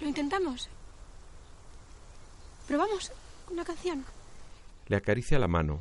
¿Lo 0.00 0.08
intentamos? 0.08 0.70
Probamos 2.66 3.12
una 3.50 3.66
canción. 3.66 4.06
Le 4.88 4.96
acaricia 4.96 5.38
la 5.38 5.48
mano. 5.48 5.80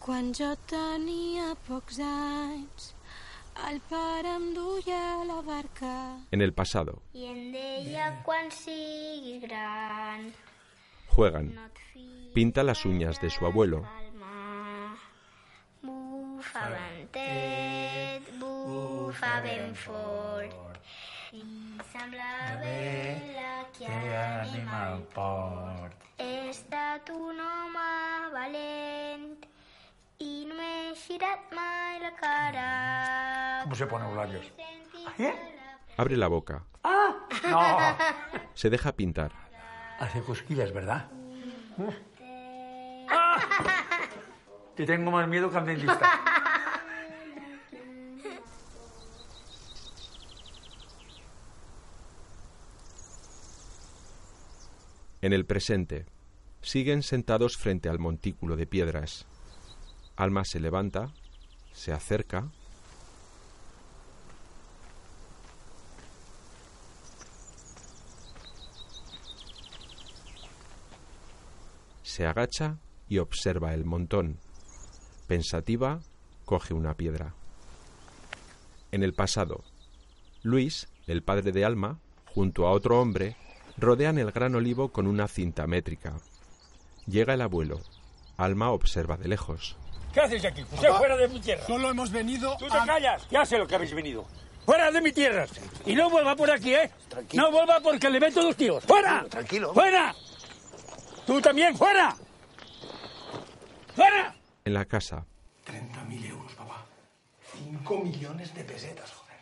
Quan 0.00 0.32
jo 0.34 0.52
tenia 0.70 1.54
pocs 1.66 1.98
anys, 1.98 2.94
el 3.68 3.80
pare 3.90 4.36
em 4.38 4.52
duia 4.54 5.00
a 5.20 5.24
la 5.24 5.40
barca. 5.42 5.92
En 6.30 6.42
el 6.42 6.52
pasado, 6.52 7.02
I 7.12 7.26
em 7.26 7.52
deia 7.52 8.10
quan 8.24 8.50
siguis 8.50 9.42
gran 9.42 10.32
juegan. 11.16 11.54
Pinta 12.34 12.62
las 12.62 12.84
uñas 12.84 13.20
de 13.20 13.30
su 13.30 13.46
abuelo. 13.46 13.84
bufa 15.82 16.68
ventet, 16.68 18.22
bufa 18.40 19.40
ben 19.42 19.74
fort 19.74 20.52
i 21.32 21.42
sembla 21.92 22.32
bella 22.60 23.54
que 23.78 23.86
anem 24.20 24.68
al 24.68 25.00
port. 25.14 26.05
He 26.18 26.48
estat 26.50 27.10
un 27.12 27.40
home 27.40 27.88
valent 28.32 29.44
i 30.24 30.30
no 30.48 30.54
m'he 30.56 30.94
girat 30.96 31.52
mai 31.52 32.00
la 32.00 32.12
cara. 32.16 33.60
¿Cómo 33.64 33.74
se 33.74 33.86
ponen 33.86 34.08
los 34.08 34.16
labios? 34.16 34.52
Abre 35.96 36.16
la 36.16 36.28
boca. 36.28 36.62
No. 37.50 37.76
Se 38.54 38.70
deja 38.70 38.92
pintar. 38.92 39.32
Hace 39.98 40.20
cosquillas, 40.22 40.72
¿verdad? 40.72 41.08
¡Ah! 43.08 43.38
Te 44.74 44.84
tengo 44.84 45.10
más 45.10 45.28
miedo 45.28 45.50
que 45.50 45.56
al 45.58 45.66
dentista. 45.66 46.20
En 55.26 55.32
el 55.32 55.44
presente, 55.44 56.06
siguen 56.62 57.02
sentados 57.02 57.56
frente 57.56 57.88
al 57.88 57.98
montículo 57.98 58.54
de 58.54 58.64
piedras. 58.64 59.26
Alma 60.14 60.44
se 60.44 60.60
levanta, 60.60 61.12
se 61.72 61.90
acerca. 61.90 62.52
Se 72.04 72.24
agacha 72.24 72.78
y 73.08 73.18
observa 73.18 73.74
el 73.74 73.84
montón. 73.84 74.38
Pensativa, 75.26 75.98
coge 76.44 76.72
una 76.72 76.94
piedra. 76.94 77.34
En 78.92 79.02
el 79.02 79.12
pasado, 79.12 79.64
Luis, 80.44 80.86
el 81.08 81.24
padre 81.24 81.50
de 81.50 81.64
Alma, 81.64 81.98
junto 82.26 82.68
a 82.68 82.70
otro 82.70 83.00
hombre, 83.00 83.36
rodean 83.78 84.18
el 84.18 84.32
gran 84.32 84.54
olivo 84.54 84.90
con 84.90 85.06
una 85.06 85.28
cinta 85.28 85.66
métrica. 85.66 86.14
Llega 87.06 87.34
el 87.34 87.42
abuelo. 87.42 87.80
Alma 88.36 88.70
observa 88.70 89.16
de 89.16 89.28
lejos. 89.28 89.76
¿Qué 90.12 90.20
haces 90.20 90.44
aquí? 90.44 90.62
Usted 90.62 90.90
fuera 90.92 91.16
de 91.16 91.28
mi 91.28 91.40
tierra. 91.40 91.64
Solo 91.66 91.90
hemos 91.90 92.10
venido 92.10 92.56
Tú 92.58 92.68
te 92.68 92.76
a... 92.76 92.84
callas. 92.84 93.26
Ya 93.30 93.44
sé 93.44 93.58
lo 93.58 93.66
que 93.66 93.74
habéis 93.74 93.94
venido. 93.94 94.26
¡Fuera 94.64 94.90
de 94.90 95.00
mi 95.00 95.12
tierra! 95.12 95.46
Y 95.84 95.94
no 95.94 96.10
vuelva 96.10 96.34
por 96.34 96.50
aquí, 96.50 96.74
¿eh? 96.74 96.90
No 97.34 97.52
vuelva 97.52 97.78
porque 97.80 98.10
le 98.10 98.18
meto 98.18 98.42
dos 98.42 98.56
tíos. 98.56 98.82
¡Fuera! 98.84 99.24
Tranquilo. 99.28 99.72
¡Fuera! 99.72 100.12
¡Tú 101.24 101.40
también, 101.40 101.76
fuera! 101.76 102.16
¡Fuera! 103.94 104.34
En 104.64 104.74
la 104.74 104.84
casa, 104.84 105.24
30.000 105.66 106.24
euros, 106.30 106.52
papá. 106.54 106.84
5 107.54 107.98
millones 108.00 108.52
de 108.54 108.64
pesetas, 108.64 109.12
joder. 109.12 109.36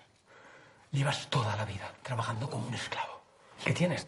Llevas 0.92 1.28
toda 1.30 1.56
la 1.56 1.64
vida 1.64 1.90
trabajando 2.02 2.50
como 2.50 2.66
un 2.68 2.74
esclavo. 2.74 3.22
¿Qué 3.64 3.72
tienes? 3.72 4.06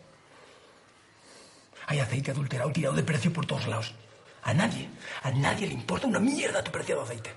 Hay 1.87 2.01
aceite 2.01 2.33
adulterado 2.33 2.73
tirado 2.73 2.95
de 2.95 3.03
precio 3.03 3.33
por 3.33 3.47
todos 3.47 3.67
lados. 3.67 3.95
A 4.43 4.53
nadie, 4.55 4.89
a 5.23 5.31
nadie 5.31 5.67
le 5.67 5.75
importa 5.75 6.07
una 6.07 6.19
mierda 6.21 6.63
tu 6.63 6.71
preciado 6.71 7.03
aceite. 7.03 7.31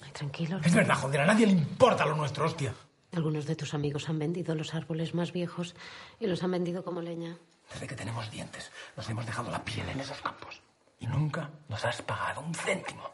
Ay, 0.00 0.10
tranquilo. 0.12 0.60
Es 0.62 0.74
verdad, 0.74 0.94
joder, 0.96 1.22
a 1.22 1.26
nadie 1.26 1.46
le 1.46 1.52
importa 1.52 2.06
lo 2.06 2.14
nuestro, 2.14 2.44
hostia. 2.44 2.74
Algunos 3.12 3.46
de 3.46 3.56
tus 3.56 3.74
amigos 3.74 4.08
han 4.08 4.18
vendido 4.18 4.54
los 4.54 4.74
árboles 4.74 5.14
más 5.14 5.32
viejos 5.32 5.74
y 6.20 6.26
los 6.26 6.42
han 6.42 6.50
vendido 6.50 6.84
como 6.84 7.00
leña. 7.00 7.36
Desde 7.72 7.86
que 7.86 7.94
tenemos 7.94 8.30
dientes, 8.30 8.70
nos 8.96 9.08
hemos 9.08 9.24
dejado 9.24 9.50
la 9.50 9.64
piel 9.64 9.88
en 9.88 10.00
esos 10.00 10.20
campos. 10.20 10.60
Y 10.98 11.06
nunca 11.06 11.50
nos 11.68 11.84
has 11.84 12.02
pagado 12.02 12.40
un 12.40 12.54
céntimo. 12.54 13.10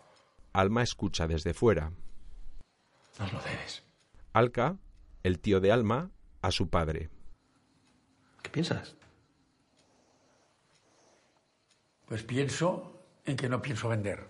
Alma 0.53 0.83
escucha 0.83 1.27
desde 1.27 1.55
fuera. 1.55 1.93
Nos 3.19 3.33
lo 3.33 3.41
debes. 3.43 3.83
Alca, 4.33 4.77
el 5.23 5.39
tío 5.41 5.61
de 5.61 5.73
Alma, 5.73 6.11
a 6.43 6.51
su 6.51 6.69
padre. 6.69 7.11
¿Qué 8.43 8.51
piensas? 8.51 8.97
Pues 12.11 12.25
pienso 12.25 12.93
en 13.25 13.37
que 13.37 13.49
no 13.49 13.63
pienso 13.63 13.89
vender. 13.89 14.27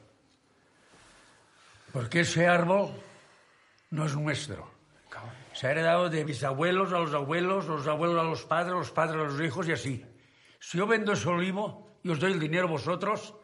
Porque 1.95 2.21
ese 2.21 2.47
árbol 2.47 2.91
no 3.89 4.05
es 4.05 4.15
nuestro. 4.15 4.71
Se 5.55 5.67
ha 5.67 5.71
heredado 5.71 6.11
de 6.11 6.27
mis 6.27 6.45
abuelos 6.45 6.93
a 6.93 6.99
los 6.99 7.15
abuelos, 7.15 7.65
los 7.69 7.87
abuelos 7.87 8.21
a 8.21 8.25
los 8.25 8.45
padres, 8.45 8.75
los 8.75 8.91
padres 8.91 9.23
a 9.23 9.25
los 9.25 9.41
hijos 9.41 9.67
y 9.67 9.73
así. 9.73 10.05
Si 10.59 10.77
yo 10.77 10.87
vendo 10.87 11.13
ese 11.13 11.27
olivo 11.31 11.97
y 12.03 12.11
os 12.11 12.21
doy 12.21 12.33
el 12.33 12.39
dinero 12.39 12.69
vosotros, 12.69 13.35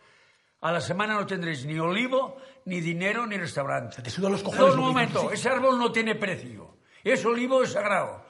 a 0.61 0.71
la 0.71 0.83
semana 0.83 1.15
no 1.15 1.27
tendréis 1.27 1.65
ni 1.65 1.79
olivo, 1.79 2.37
ni 2.67 2.83
dinero, 2.83 3.27
ni 3.27 3.39
restaurante. 3.39 4.03
Te 4.03 4.11
sudan 4.11 4.33
los 4.33 4.43
cojones. 4.43 4.75
Un 4.75 4.81
momento, 4.81 5.23
dices, 5.23 5.41
ese 5.41 5.49
árbol 5.49 5.79
no 5.79 5.91
tiene 5.91 6.15
precio. 6.15 6.77
Ese 7.03 7.27
olivo 7.27 7.63
es 7.63 7.73
sagrado. 7.73 8.27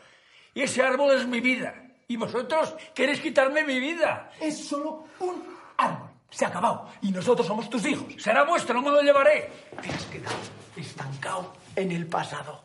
Ese 0.54 0.82
árbol 0.82 1.16
es 1.16 1.26
mi 1.26 1.40
vida. 1.40 1.74
Y 2.06 2.16
vosotros 2.16 2.76
queréis 2.94 3.20
quitarme 3.20 3.64
mi 3.64 3.80
vida. 3.80 4.30
sí. 4.38 4.44
Es 4.44 4.68
solo 4.68 5.08
un 5.18 5.55
árbol. 5.76 6.08
Se 6.30 6.44
ha 6.44 6.48
acabado. 6.48 6.88
Y 7.02 7.10
nosotros 7.10 7.46
somos 7.46 7.70
tus 7.70 7.84
hijos. 7.86 8.06
Será 8.18 8.44
vuestro, 8.44 8.74
no 8.74 8.82
me 8.82 8.90
lo 8.90 9.02
llevaré. 9.02 9.50
Te 9.80 9.90
has 9.90 10.04
quedado 10.04 10.36
estancado 10.76 11.52
en 11.74 11.92
el 11.92 12.06
pasado. 12.06 12.62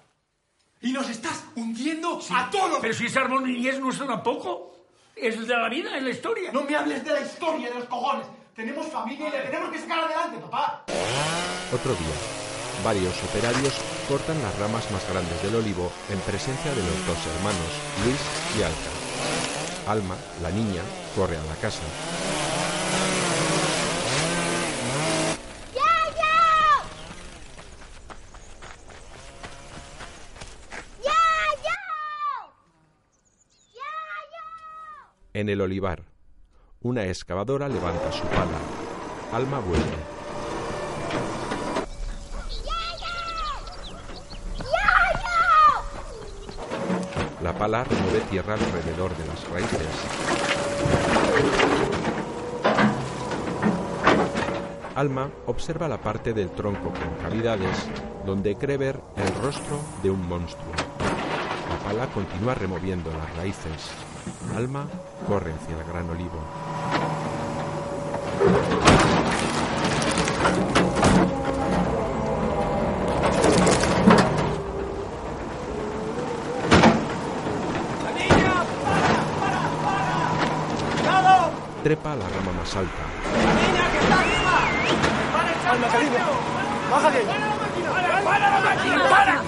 Y 0.81 0.91
nos 0.91 1.09
estás 1.09 1.43
hundiendo 1.55 2.19
a 2.33 2.49
todos. 2.49 2.79
Pero 2.81 2.93
si 2.93 3.05
ese 3.05 3.19
árbol 3.19 3.45
ni 3.45 3.67
es 3.67 3.79
nuestro 3.79 4.07
tampoco. 4.07 4.71
Es 5.15 5.47
de 5.47 5.55
la 5.55 5.69
vida, 5.69 5.95
es 5.97 6.03
la 6.03 6.09
historia. 6.09 6.51
No 6.51 6.63
me 6.63 6.75
hables 6.75 7.03
de 7.03 7.11
la 7.11 7.21
historia 7.21 7.69
de 7.69 7.75
los 7.75 7.85
cojones. 7.85 8.25
Tenemos 8.55 8.87
familia 8.87 9.27
y 9.27 9.31
la 9.31 9.43
tenemos 9.43 9.71
que 9.71 9.79
sacar 9.79 9.99
adelante, 9.99 10.37
papá. 10.39 10.83
Otro 11.71 11.93
día, 11.93 12.15
varios 12.83 13.15
operarios 13.23 13.73
cortan 14.07 14.41
las 14.41 14.57
ramas 14.59 14.89
más 14.91 15.07
grandes 15.09 15.41
del 15.43 15.55
olivo 15.55 15.91
en 16.09 16.19
presencia 16.19 16.71
de 16.71 16.81
los 16.81 17.05
dos 17.05 17.17
hermanos, 17.37 17.71
Luis 18.03 18.19
y 18.57 18.63
Alca. 18.63 18.91
Alma, 19.87 20.15
la 20.41 20.49
niña, 20.49 20.81
corre 21.15 21.37
a 21.37 21.43
la 21.43 21.55
casa. 21.55 21.81
En 35.33 35.47
el 35.47 35.61
olivar, 35.61 36.03
una 36.81 37.05
excavadora 37.05 37.69
levanta 37.69 38.11
su 38.11 38.23
pala. 38.23 38.59
Alma 39.31 39.59
vuelve. 39.59 39.85
La 47.41 47.57
pala 47.57 47.85
remueve 47.85 48.19
tierra 48.29 48.55
alrededor 48.55 49.15
de 49.15 49.25
las 49.25 49.49
raíces. 49.49 49.87
Alma 54.95 55.31
observa 55.45 55.87
la 55.87 56.01
parte 56.01 56.33
del 56.33 56.49
tronco 56.49 56.91
con 56.91 57.23
cavidades 57.23 57.87
donde 58.25 58.57
cree 58.57 58.75
ver 58.75 58.99
el 59.15 59.41
rostro 59.41 59.79
de 60.03 60.09
un 60.09 60.27
monstruo. 60.27 60.73
La 61.69 61.79
pala 61.85 62.07
continúa 62.07 62.53
removiendo 62.53 63.09
las 63.11 63.33
raíces. 63.37 64.10
Alma 64.55 64.87
corre 65.27 65.53
hacia 65.53 65.77
el 65.77 65.83
gran 65.85 66.09
olivo. 66.09 66.39
trepa 81.83 82.13
a 82.13 82.15
la 82.15 82.29
rama 82.29 82.51
más 82.53 82.75
alta. 82.75 83.03
¡Niña, 83.25 83.91
que 83.91 83.97
está 83.97 84.19
arriba! 84.19 84.55
¡Calma, 85.63 85.87
cariño! 85.87 86.11
¡Baja 86.91 87.11
de 87.11 87.17
ahí! 87.17 87.25
¡Para, 87.91 88.21
para 88.23 88.49
la 88.51 88.59
máquina! 88.61 89.09
¡Para! 89.09 89.41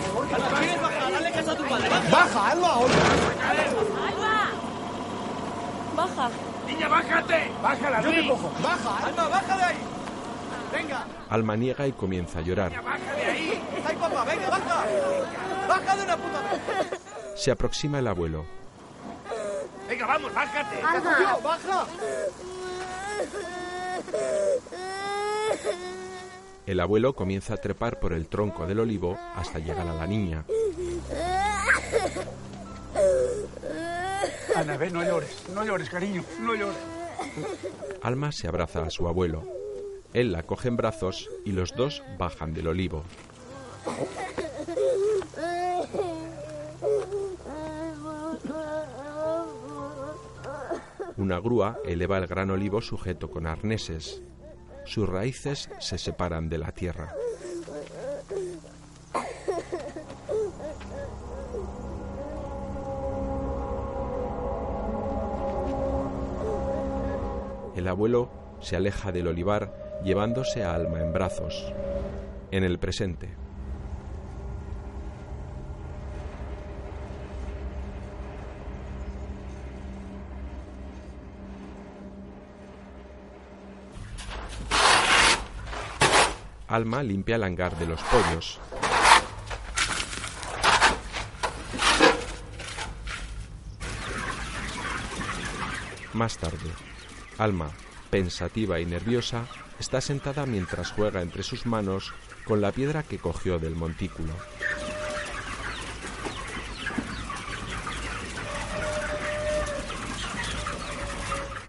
¿Quieres 0.60 0.82
bajar? 0.82 1.12
Dale 1.12 1.32
caso 1.32 1.52
a 1.52 1.56
tu 1.56 1.64
padre. 1.64 1.90
¡Baja, 2.12 2.52
Alma! 2.52 2.74
¡Alma! 2.74 4.03
Baja. 6.16 6.30
¡Niña, 6.68 6.88
bájate! 6.88 7.52
¡Bájala, 7.62 8.02
Yo 8.02 8.12
te 8.12 8.28
cojo. 8.28 8.52
¡Baja, 8.62 9.08
Alma, 9.08 9.28
baja 9.28 9.58
de 9.58 9.64
ahí! 9.64 9.78
¡Venga! 10.72 11.06
Alma 11.30 11.56
niega 11.56 11.88
y 11.88 11.92
comienza 11.92 12.40
a 12.40 12.42
llorar. 12.42 12.72
¡Baja 12.84 13.14
de 13.16 13.26
ahí! 13.26 13.64
¡Ay, 13.86 13.96
papá, 13.96 14.24
venga, 14.24 14.50
baja! 14.50 14.86
¡Baja 15.68 15.96
de 15.96 16.04
una 16.04 16.18
puta 16.18 16.42
vez! 16.42 17.00
Se 17.36 17.52
aproxima 17.52 18.00
el 18.00 18.08
abuelo. 18.08 18.46
Venga, 19.90 20.06
vamos, 20.06 20.34
bájate. 20.34 20.82
Alma. 20.82 21.18
Tío, 21.18 21.42
baja. 21.42 21.86
El 26.66 26.80
abuelo 26.80 27.14
comienza 27.14 27.56
a 27.56 27.58
trepar 27.58 28.00
por 28.00 28.14
el 28.14 28.28
tronco 28.28 28.66
del 28.66 28.80
olivo 28.80 29.18
hasta 29.36 29.60
llegar 29.60 29.88
a 29.88 29.94
la 29.94 30.08
niña. 30.08 30.46
No 34.56 35.04
llores, 35.04 35.50
no 35.54 35.66
llores, 35.66 35.90
cariño, 35.90 36.24
no 36.40 36.54
llores. 36.54 36.78
Alma 38.02 38.32
se 38.32 38.48
abraza 38.48 38.84
a 38.84 38.90
su 38.90 39.08
abuelo. 39.08 39.44
Él 40.14 40.32
la 40.32 40.44
coge 40.44 40.68
en 40.68 40.78
brazos 40.78 41.30
y 41.44 41.54
los 41.54 41.76
dos 41.76 42.04
bajan 42.20 42.54
del 42.54 42.68
olivo. 42.68 43.04
Una 51.18 51.40
grúa 51.40 51.80
eleva 51.86 52.18
el 52.20 52.28
gran 52.28 52.52
olivo 52.52 52.82
sujeto 52.82 53.32
con 53.32 53.48
arneses. 53.48 54.22
Sus 54.86 55.10
raíces 55.10 55.70
se 55.80 55.98
separan 55.98 56.50
de 56.50 56.58
la 56.60 56.72
tierra. 56.72 57.16
El 67.76 67.88
abuelo 67.88 68.30
se 68.62 68.76
aleja 68.76 69.12
del 69.12 69.28
olivar 69.28 70.02
llevándose 70.04 70.64
a 70.64 70.76
Alma 70.76 71.02
en 71.02 71.12
brazos. 71.12 71.74
En 72.52 72.64
el 72.64 72.78
presente. 72.78 73.36
Alma 86.68 87.04
limpia 87.04 87.36
el 87.36 87.44
hangar 87.44 87.78
de 87.78 87.86
los 87.86 88.02
pollos. 88.04 88.60
Más 96.14 96.38
tarde, 96.38 96.70
Alma, 97.38 97.72
pensativa 98.12 98.80
y 98.80 98.86
nerviosa, 98.86 99.48
está 99.80 100.02
sentada 100.02 100.46
mientras 100.46 100.92
juega 100.92 101.22
entre 101.22 101.42
sus 101.44 101.66
manos 101.66 102.14
con 102.46 102.62
la 102.62 102.72
piedra 102.72 103.04
que 103.04 103.18
cogió 103.18 103.58
del 103.58 103.76
montículo. 103.76 104.34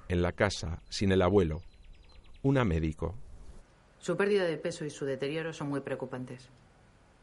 En 0.08 0.22
la 0.22 0.32
casa, 0.32 0.82
sin 0.90 1.12
el 1.12 1.22
abuelo, 1.22 1.62
una 2.42 2.64
médico. 2.64 3.14
Su 3.98 4.16
pérdida 4.16 4.44
de 4.44 4.58
peso 4.58 4.84
y 4.84 4.90
su 4.90 5.06
deterioro 5.06 5.52
son 5.54 5.70
muy 5.70 5.80
preocupantes. 5.80 6.50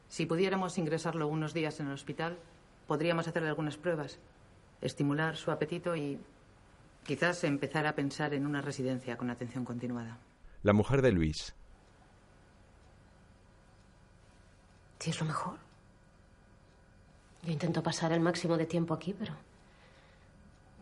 Si 0.09 0.25
pudiéramos 0.25 0.77
ingresarlo 0.77 1.27
unos 1.27 1.53
días 1.53 1.79
en 1.79 1.87
el 1.87 1.93
hospital, 1.93 2.39
podríamos 2.87 3.27
hacerle 3.27 3.49
algunas 3.49 3.77
pruebas, 3.77 4.19
estimular 4.81 5.37
su 5.37 5.51
apetito 5.51 5.95
y 5.95 6.19
quizás 7.03 7.43
empezar 7.43 7.85
a 7.87 7.95
pensar 7.95 8.33
en 8.33 8.45
una 8.45 8.61
residencia 8.61 9.17
con 9.17 9.29
atención 9.29 9.65
continuada. 9.65 10.17
La 10.63 10.73
mujer 10.73 11.01
de 11.01 11.11
Luis. 11.11 11.55
Si 14.99 15.09
es 15.09 15.19
lo 15.19 15.25
mejor. 15.25 15.57
Yo 17.43 17.51
intento 17.51 17.81
pasar 17.81 18.11
el 18.11 18.19
máximo 18.19 18.55
de 18.55 18.67
tiempo 18.67 18.93
aquí, 18.93 19.15
pero 19.17 19.33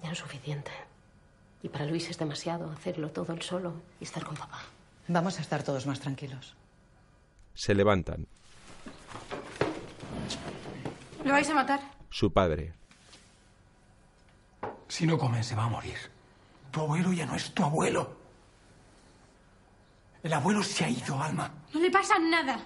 ya 0.01 0.08
no 0.08 0.13
es 0.13 0.19
suficiente. 0.19 0.71
Y 1.63 1.69
para 1.69 1.86
Luis 1.86 2.10
es 2.10 2.17
demasiado 2.17 2.69
hacerlo 2.71 3.12
todo 3.12 3.34
él 3.34 3.41
solo 3.41 3.73
y 3.99 4.03
estar 4.03 4.25
con 4.25 4.36
papá. 4.36 4.62
Vamos 5.08 5.39
a 5.39 5.41
estar 5.41 5.63
todos 5.63 5.88
más 5.88 5.99
tranquilos. 5.99 6.55
Se 7.53 7.73
levantan. 7.73 8.27
¿Lo 11.23 11.32
vais 11.32 11.49
a 11.49 11.53
matar? 11.53 11.79
Su 12.10 12.32
padre. 12.32 12.78
Si 14.89 15.06
no 15.06 15.17
come, 15.17 15.43
se 15.43 15.56
va 15.56 15.65
a 15.65 15.69
morir. 15.69 15.97
Tu 16.71 16.82
abuelo 16.82 17.13
ya 17.13 17.25
no 17.25 17.36
es 17.36 17.54
tu 17.54 17.63
abuelo. 17.63 18.17
El 20.21 20.34
abuelo 20.34 20.62
se 20.63 20.84
ha 20.84 20.89
ido, 20.89 21.21
Alma. 21.21 21.49
No 21.73 21.80
le 21.80 21.89
pasa 21.89 22.19
nada. 22.19 22.60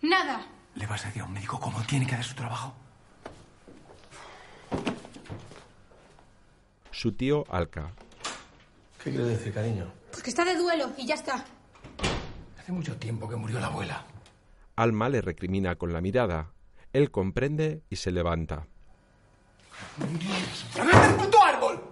Nada. 0.00 0.46
¿Le 0.76 0.86
vas 0.86 1.04
a 1.04 1.08
decir 1.08 1.20
a 1.20 1.26
un 1.26 1.32
médico 1.32 1.60
cómo 1.60 1.82
tiene 1.82 2.06
que 2.06 2.14
hacer 2.14 2.26
su 2.26 2.34
trabajo? 2.34 2.72
Su 6.92 7.12
tío 7.12 7.44
Alca. 7.50 7.92
¿Qué 9.02 9.10
quieres 9.10 9.28
decir, 9.28 9.52
cariño? 9.52 9.92
Pues 10.10 10.22
que 10.22 10.30
está 10.30 10.44
de 10.44 10.56
duelo 10.56 10.92
y 10.96 11.06
ya 11.06 11.14
está. 11.14 11.44
Hace 12.58 12.72
mucho 12.72 12.96
tiempo 12.96 13.28
que 13.28 13.36
murió 13.36 13.58
la 13.58 13.66
abuela. 13.66 14.06
Alma 14.76 15.08
le 15.08 15.20
recrimina 15.20 15.74
con 15.74 15.92
la 15.92 16.00
mirada. 16.00 16.52
Él 16.92 17.10
comprende 17.10 17.82
y 17.90 17.96
se 17.96 18.12
levanta. 18.12 18.66
¡Tremendo 20.72 21.04
el 21.04 21.14
puto 21.16 21.42
árbol! 21.42 21.82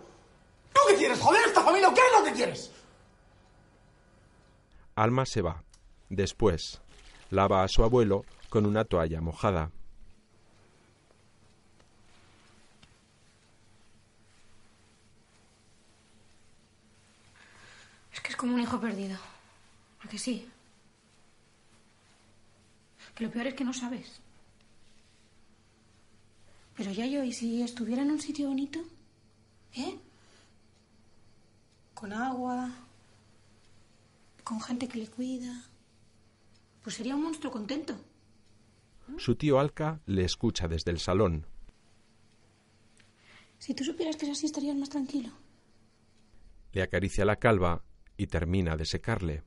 ¿Tú 0.72 0.80
qué 0.88 0.89
quieres? 1.00 1.20
¿Joder 1.20 1.40
esta 1.46 1.62
familia 1.62 1.92
qué 1.94 2.00
es 2.00 2.18
lo 2.18 2.24
que 2.24 2.32
quieres? 2.32 2.70
Alma 4.94 5.24
se 5.24 5.40
va. 5.40 5.64
Después, 6.10 6.82
lava 7.30 7.62
a 7.62 7.68
su 7.68 7.82
abuelo 7.82 8.24
con 8.50 8.66
una 8.66 8.84
toalla 8.84 9.20
mojada. 9.20 9.70
Es 18.12 18.20
que 18.20 18.30
es 18.30 18.36
como 18.36 18.54
un 18.54 18.60
hijo 18.60 18.78
perdido. 18.80 19.16
¿A 20.04 20.08
que 20.08 20.18
sí? 20.18 20.48
Que 23.14 23.24
lo 23.24 23.30
peor 23.30 23.46
es 23.46 23.54
que 23.54 23.64
no 23.64 23.72
sabes. 23.72 24.20
Pero 26.76 26.90
ya 26.92 27.06
yo, 27.06 27.22
¿y 27.22 27.32
si 27.32 27.62
estuviera 27.62 28.02
en 28.02 28.10
un 28.10 28.20
sitio 28.20 28.48
bonito? 28.48 28.80
¿Eh? 29.74 29.98
Con 32.00 32.14
agua, 32.14 32.70
con 34.42 34.58
gente 34.62 34.88
que 34.88 34.98
le 35.00 35.06
cuida. 35.06 35.64
Pues 36.82 36.96
sería 36.96 37.14
un 37.14 37.22
monstruo 37.22 37.52
contento. 37.52 37.94
Su 39.18 39.36
tío 39.36 39.60
Alca 39.60 40.00
le 40.06 40.24
escucha 40.24 40.66
desde 40.66 40.92
el 40.92 40.98
salón. 40.98 41.46
Si 43.58 43.74
tú 43.74 43.84
supieras 43.84 44.16
que 44.16 44.24
es 44.24 44.32
así, 44.32 44.46
estarías 44.46 44.76
más 44.76 44.88
tranquilo. 44.88 45.30
Le 46.72 46.80
acaricia 46.80 47.26
la 47.26 47.36
calva 47.36 47.84
y 48.16 48.28
termina 48.28 48.78
de 48.78 48.86
secarle. 48.86 49.42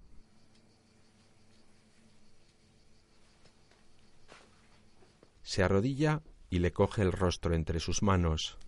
Se 5.41 5.63
arrodilla 5.63 6.21
y 6.51 6.59
le 6.59 6.71
coge 6.71 7.01
el 7.01 7.13
rostro 7.13 7.55
entre 7.55 7.79
sus 7.79 8.03
manos. 8.03 8.59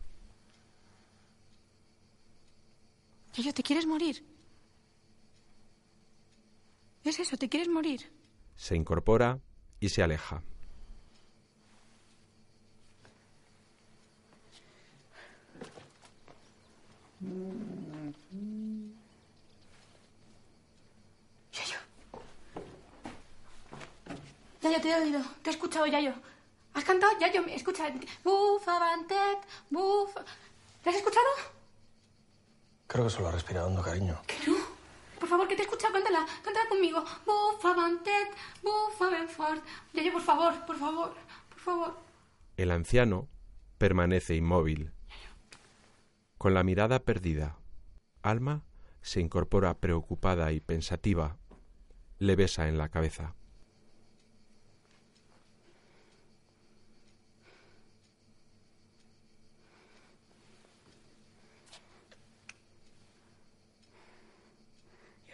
Yayo, 3.36 3.54
¿te 3.54 3.64
quieres 3.64 3.86
morir? 3.86 4.24
¿Es 7.04 7.20
eso? 7.20 7.36
¿Te 7.36 7.50
quieres 7.50 7.68
morir? 7.68 8.10
Se 8.56 8.76
incorpora 8.76 9.40
y 9.82 9.90
se 9.90 10.02
aleja. 10.02 10.42
Yayo. 21.52 21.80
Yayo, 24.62 24.82
te 24.82 24.90
he 24.90 24.96
oído. 24.96 25.22
Te 25.44 25.50
he 25.50 25.54
escuchado, 25.54 25.86
Yayo. 25.88 26.14
¿Has 26.74 26.86
cantado? 26.86 27.20
Yayo, 27.20 27.46
escucha. 27.48 27.92
Buf, 28.24 28.66
avantet, 28.66 29.40
buf. 29.70 30.16
¿Te 30.84 30.90
has 30.90 30.96
escuchado? 30.96 31.55
Creo 32.88 33.06
que 33.06 33.10
solo 33.10 33.28
ha 33.30 33.32
respirado 33.32 33.68
hondo, 33.68 33.82
cariño. 33.82 34.22
Que 34.28 34.50
no. 34.50 34.58
Por 35.20 35.30
favor, 35.30 35.48
que 35.48 35.56
te 35.56 35.62
he 35.62 35.66
escuchado. 35.66 35.94
Cántala. 35.94 36.26
Cántala 36.44 36.70
conmigo. 36.70 37.04
Buf, 37.26 37.66
avantet, 37.66 38.30
buf, 38.62 39.02
avenfort. 39.02 39.64
Yayo, 39.94 40.12
por 40.12 40.22
favor, 40.22 40.66
por 40.66 40.78
favor, 40.78 41.14
por 41.50 41.60
favor. 41.60 41.98
El 42.58 42.72
anciano 42.72 43.28
permanece 43.78 44.36
inmóvil, 44.36 44.92
con 46.38 46.54
la 46.54 46.64
mirada 46.64 47.00
perdida. 47.00 47.58
Alma 48.22 48.64
se 49.02 49.20
incorpora 49.20 49.74
preocupada 49.76 50.52
y 50.52 50.60
pensativa. 50.60 51.38
Le 52.18 52.36
besa 52.36 52.68
en 52.68 52.78
la 52.78 52.90
cabeza. 52.90 53.36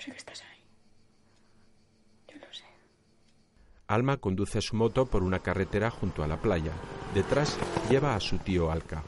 Sé 0.04 0.10
que 0.10 0.18
estás 0.18 0.42
ahí. 0.42 0.64
Yo 2.28 2.48
sé. 2.52 2.64
Alma 3.88 4.18
conduce 4.18 4.60
su 4.60 4.76
moto 4.76 5.06
por 5.06 5.22
una 5.22 5.40
carretera 5.40 5.92
junto 5.92 6.24
a 6.24 6.28
la 6.28 6.38
playa. 6.38 6.72
Detrás 7.14 7.56
lleva 7.88 8.16
a 8.16 8.20
su 8.20 8.40
tío 8.40 8.72
Alca. 8.72 9.04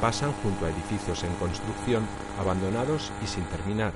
Pasan 0.00 0.32
junto 0.34 0.66
a 0.66 0.70
edificios 0.70 1.24
en 1.24 1.34
construcción, 1.34 2.06
abandonados 2.38 3.12
y 3.24 3.26
sin 3.26 3.44
terminar. 3.46 3.92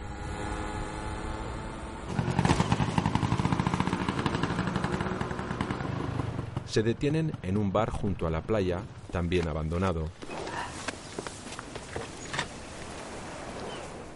Se 6.67 6.83
detienen 6.83 7.31
en 7.43 7.57
un 7.57 7.71
bar 7.71 7.91
junto 7.91 8.27
a 8.27 8.31
la 8.31 8.43
playa, 8.43 8.81
también 9.13 9.47
abandonado. 9.47 10.09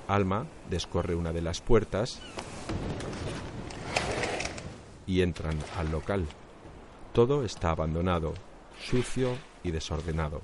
Alma 0.07 0.47
descorre 0.69 1.15
una 1.15 1.33
de 1.33 1.41
las 1.41 1.61
puertas 1.61 2.21
y 5.07 5.23
entran 5.23 5.59
al 5.79 5.91
local. 5.91 6.27
Todo 7.13 7.45
está 7.45 7.71
abandonado, 7.71 8.35
sucio 8.79 9.37
y 9.63 9.71
desordenado. 9.71 10.43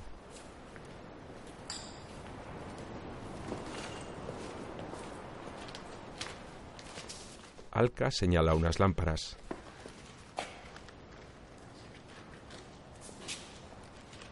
Alca 7.72 8.10
señala 8.10 8.54
unas 8.54 8.80
lámparas. 8.80 9.36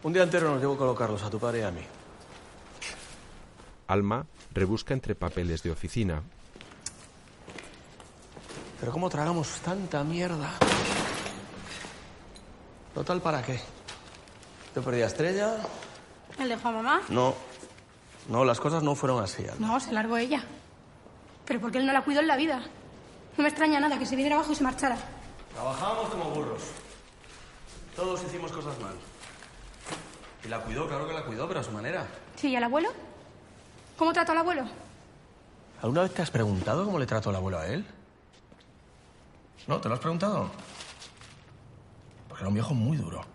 Un 0.01 0.13
día 0.13 0.23
entero 0.23 0.49
nos 0.49 0.61
llevo 0.61 0.73
a 0.73 0.77
colocarlos 0.77 1.23
a 1.23 1.29
tu 1.29 1.39
padre 1.39 1.59
y 1.59 1.63
a 1.63 1.71
mí. 1.71 1.81
Alma 3.87 4.25
rebusca 4.53 4.93
entre 4.93 5.15
papeles 5.15 5.63
de 5.63 5.71
oficina. 5.71 6.21
Pero 8.79 8.91
¿cómo 8.91 9.09
tragamos 9.09 9.59
tanta 9.59 10.03
mierda? 10.03 10.51
Total, 12.93 13.21
¿para 13.21 13.41
qué? 13.41 13.59
¿Te 14.73 14.81
perdí 14.81 15.01
a 15.01 15.07
Estrella? 15.07 15.57
¿El 16.37 16.49
dejó 16.49 16.69
a 16.69 16.71
mamá? 16.71 17.01
No. 17.09 17.35
No, 18.29 18.45
las 18.45 18.59
cosas 18.59 18.83
no 18.83 18.95
fueron 18.95 19.23
así. 19.23 19.45
No, 19.59 19.79
se 19.79 19.91
largó 19.91 20.17
ella. 20.17 20.43
Pero 21.45 21.59
porque 21.59 21.79
él 21.79 21.85
no 21.85 21.93
la 21.93 22.03
cuidó 22.03 22.21
en 22.21 22.27
la 22.27 22.37
vida. 22.37 22.61
No 23.37 23.43
me 23.43 23.49
extraña 23.49 23.79
nada 23.79 23.97
que 23.97 24.05
se 24.05 24.15
viniera 24.15 24.35
abajo 24.35 24.51
y 24.51 24.55
se 24.55 24.63
marchara. 24.63 24.97
Trabajábamos 25.53 26.09
como 26.09 26.29
burros. 26.31 26.63
Todos 27.95 28.23
hicimos 28.23 28.51
cosas 28.51 28.79
mal. 28.79 28.93
Y 30.45 30.47
la 30.47 30.61
cuidó, 30.61 30.87
claro 30.87 31.07
que 31.07 31.13
la 31.13 31.25
cuidó, 31.25 31.47
pero 31.47 31.59
a 31.59 31.63
su 31.63 31.71
manera. 31.71 32.07
Sí, 32.35 32.49
¿y 32.49 32.55
al 32.55 32.63
abuelo? 32.63 32.89
¿Cómo 33.99 34.13
trató 34.13 34.31
al 34.31 34.37
abuelo? 34.37 34.63
¿Alguna 35.81 36.03
vez 36.03 36.13
te 36.13 36.21
has 36.21 36.31
preguntado 36.31 36.85
cómo 36.85 36.99
le 36.99 37.05
trató 37.05 37.31
el 37.31 37.35
abuelo 37.35 37.59
a 37.59 37.67
él? 37.67 37.85
¿No? 39.67 39.81
¿Te 39.81 39.89
lo 39.89 39.95
has 39.95 39.99
preguntado? 39.99 40.49
Porque 42.29 42.41
era 42.41 42.47
un 42.47 42.53
viejo 42.53 42.73
muy 42.73 42.95
duro. 42.95 43.25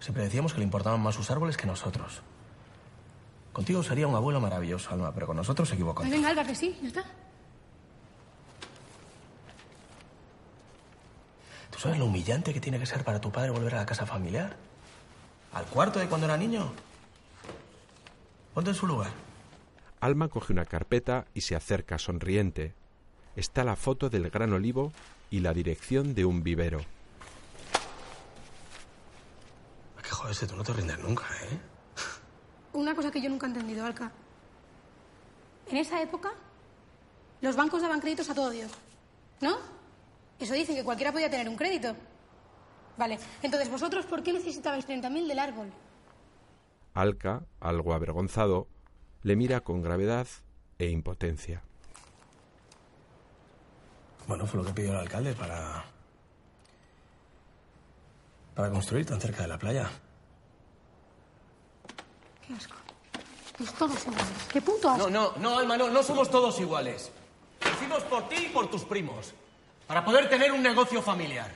Siempre 0.00 0.24
decíamos 0.24 0.54
que 0.54 0.58
le 0.60 0.64
importaban 0.64 1.02
más 1.02 1.16
sus 1.16 1.30
árboles 1.30 1.58
que 1.58 1.66
nosotros. 1.66 2.22
Contigo 3.52 3.82
sería 3.82 4.06
un 4.06 4.14
abuelo 4.14 4.40
maravilloso, 4.40 4.90
Alma, 4.90 5.12
pero 5.12 5.26
con 5.26 5.36
nosotros 5.36 5.68
se 5.68 5.74
equivocó. 5.74 6.02
Ay, 6.02 6.10
venga, 6.10 6.30
Alba, 6.30 6.44
que 6.44 6.54
sí, 6.54 6.78
ya 6.80 6.88
está. 6.88 7.04
¿Tú 11.70 11.78
sabes 11.78 11.98
lo 11.98 12.06
humillante 12.06 12.54
que 12.54 12.60
tiene 12.60 12.78
que 12.78 12.86
ser 12.86 13.04
para 13.04 13.20
tu 13.20 13.30
padre 13.30 13.50
volver 13.50 13.74
a 13.74 13.78
la 13.80 13.86
casa 13.86 14.06
familiar? 14.06 14.56
¿Al 15.52 15.66
cuarto 15.66 15.98
de 15.98 16.08
cuando 16.08 16.24
era 16.24 16.38
niño? 16.38 16.72
Ponte 18.54 18.70
en 18.70 18.76
su 18.76 18.86
lugar. 18.86 19.10
Alma 20.02 20.26
coge 20.26 20.52
una 20.52 20.64
carpeta 20.64 21.26
y 21.32 21.42
se 21.42 21.54
acerca 21.54 21.96
sonriente. 21.96 22.74
Está 23.36 23.62
la 23.62 23.76
foto 23.76 24.10
del 24.10 24.30
gran 24.30 24.52
olivo 24.52 24.90
y 25.30 25.38
la 25.38 25.54
dirección 25.54 26.12
de 26.16 26.24
un 26.24 26.42
vivero. 26.42 26.80
¿A 29.96 30.02
qué 30.02 30.10
joderse? 30.10 30.48
Tú 30.48 30.56
no 30.56 30.64
te 30.64 30.72
rindes 30.72 30.98
nunca, 30.98 31.22
¿eh? 31.44 31.56
Una 32.72 32.96
cosa 32.96 33.12
que 33.12 33.22
yo 33.22 33.30
nunca 33.30 33.46
he 33.46 33.50
entendido, 33.50 33.86
Alca. 33.86 34.10
En 35.68 35.76
esa 35.76 36.02
época, 36.02 36.32
los 37.40 37.54
bancos 37.54 37.80
daban 37.80 38.00
créditos 38.00 38.28
a 38.28 38.34
todo 38.34 38.50
Dios. 38.50 38.72
¿No? 39.40 39.56
Eso 40.40 40.54
dicen 40.54 40.74
que 40.74 40.82
cualquiera 40.82 41.12
podía 41.12 41.30
tener 41.30 41.48
un 41.48 41.54
crédito. 41.54 41.94
Vale, 42.98 43.20
entonces 43.40 43.70
vosotros, 43.70 44.04
¿por 44.06 44.24
qué 44.24 44.32
necesitabais 44.32 44.84
30.000 44.84 45.28
del 45.28 45.38
árbol? 45.38 45.72
Alca, 46.92 47.44
algo 47.60 47.94
avergonzado, 47.94 48.66
le 49.22 49.36
mira 49.36 49.60
con 49.60 49.82
gravedad 49.82 50.26
e 50.78 50.88
impotencia. 50.88 51.62
Bueno, 54.26 54.46
fue 54.46 54.60
lo 54.60 54.66
que 54.66 54.72
pidió 54.72 54.92
el 54.92 54.98
alcalde 54.98 55.34
para. 55.34 55.84
para 58.54 58.70
construir 58.70 59.06
tan 59.06 59.20
cerca 59.20 59.42
de 59.42 59.48
la 59.48 59.58
playa. 59.58 59.90
Qué 62.46 62.54
asco. 62.54 62.74
Pues 63.58 63.72
todos 63.74 64.06
iguales. 64.06 64.48
Qué 64.52 64.62
puto 64.62 64.90
asco. 64.90 65.10
No, 65.10 65.32
no, 65.32 65.36
no, 65.38 65.58
Alma, 65.58 65.76
no, 65.76 65.90
no 65.90 66.02
somos 66.02 66.30
todos 66.30 66.58
iguales. 66.60 67.10
Lo 67.64 67.70
hicimos 67.70 68.02
por 68.04 68.28
ti 68.28 68.46
y 68.46 68.48
por 68.48 68.70
tus 68.70 68.84
primos. 68.84 69.34
Para 69.86 70.04
poder 70.04 70.28
tener 70.28 70.52
un 70.52 70.62
negocio 70.62 71.02
familiar. 71.02 71.50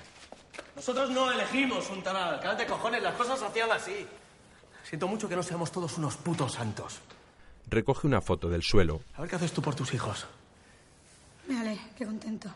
Nosotros 0.74 1.10
no 1.10 1.32
elegimos 1.32 1.88
un 1.90 2.02
tal 2.02 2.16
alcalde, 2.16 2.66
cojones, 2.66 3.02
las 3.02 3.14
cosas 3.14 3.38
se 3.38 3.46
hacían 3.46 3.72
así. 3.72 4.06
Siento 4.84 5.08
mucho 5.08 5.28
que 5.28 5.34
no 5.34 5.42
seamos 5.42 5.72
todos 5.72 5.96
unos 5.96 6.16
putos 6.16 6.52
santos. 6.52 7.00
Recoge 7.68 8.06
una 8.06 8.20
foto 8.20 8.48
del 8.48 8.62
suelo. 8.62 9.02
A 9.14 9.22
ver 9.22 9.30
qué 9.30 9.36
haces 9.36 9.52
tú 9.52 9.60
por 9.60 9.74
tus 9.74 9.92
hijos. 9.92 10.26
Vale, 11.48 11.78
qué 11.96 12.06
contento. 12.06 12.48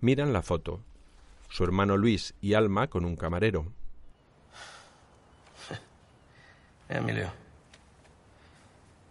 Miran 0.00 0.32
la 0.32 0.42
foto. 0.42 0.80
Su 1.48 1.64
hermano 1.64 1.96
Luis 1.96 2.34
y 2.40 2.54
Alma 2.54 2.88
con 2.88 3.04
un 3.04 3.16
camarero. 3.16 3.66
Eh, 6.90 6.98
Emilio. 6.98 7.32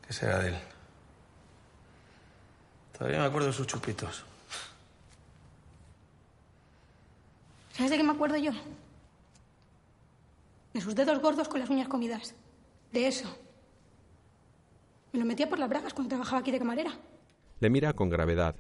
¿Qué 0.06 0.14
será 0.14 0.38
de 0.38 0.50
él? 0.50 0.58
Todavía 2.96 3.18
me 3.18 3.26
acuerdo 3.26 3.48
de 3.48 3.54
sus 3.54 3.66
chupitos. 3.66 4.24
¿Sabes 7.74 7.90
de 7.90 7.98
qué 7.98 8.04
me 8.04 8.12
acuerdo 8.12 8.38
yo? 8.38 8.52
De 10.74 10.82
sus 10.82 10.94
dedos 10.94 11.20
gordos 11.20 11.48
con 11.48 11.60
las 11.60 11.70
uñas 11.72 11.88
comidas. 11.88 12.36
De 12.92 13.08
eso. 13.08 13.36
Me 15.14 15.20
lo 15.20 15.26
metía 15.26 15.48
por 15.48 15.60
las 15.60 15.70
bragas 15.70 15.94
cuando 15.94 16.10
trabajaba 16.10 16.40
aquí 16.40 16.52
de 16.52 16.58
camarera. 16.58 16.92
Le 17.60 17.70
mira 17.70 17.94
con 17.94 18.10
gravedad. 18.10 18.56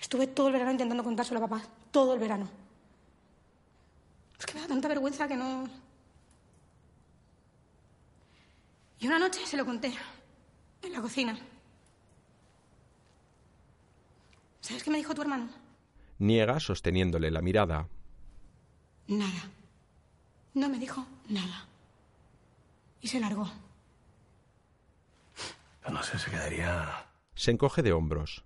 Estuve 0.00 0.26
todo 0.26 0.46
el 0.48 0.54
verano 0.54 0.72
intentando 0.72 1.04
contárselo 1.04 1.38
a 1.38 1.48
papá. 1.48 1.62
Todo 1.90 2.14
el 2.14 2.20
verano. 2.20 2.48
Es 4.38 4.46
que 4.46 4.54
me 4.54 4.60
da 4.60 4.68
tanta 4.68 4.88
vergüenza 4.88 5.28
que 5.28 5.36
no. 5.36 5.68
Y 8.98 9.06
una 9.06 9.18
noche 9.18 9.46
se 9.46 9.58
lo 9.58 9.66
conté. 9.66 9.92
En 10.82 10.92
la 10.92 11.02
cocina. 11.02 11.38
¿Sabes 14.62 14.82
qué 14.82 14.90
me 14.90 14.96
dijo 14.96 15.14
tu 15.14 15.20
hermano? 15.20 15.48
Niega 16.18 16.58
sosteniéndole 16.60 17.30
la 17.30 17.42
mirada. 17.42 17.86
Nada. 19.06 19.50
No 20.54 20.70
me 20.70 20.78
dijo 20.78 21.06
nada. 21.28 21.66
Y 23.02 23.08
se 23.08 23.20
largó. 23.20 23.50
Sé, 26.06 26.20
se 26.20 26.30
quedaría. 26.30 27.08
Se 27.34 27.50
encoge 27.50 27.82
de 27.82 27.92
hombros. 27.92 28.44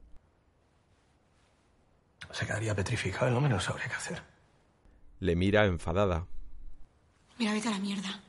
Se 2.33 2.47
quedaría 2.47 2.75
petrificado 2.75 3.31
y 3.31 3.35
no 3.35 3.41
menos 3.43 3.65
sabría 3.65 3.87
qué 3.89 3.95
hacer. 3.95 4.23
Le 5.19 5.37
mira 5.37 5.67
enfadada. 5.67 6.27
Mira, 7.39 7.53
vete 7.53 7.69
a 7.69 7.73
la 7.73 7.79
mierda. 7.79 8.23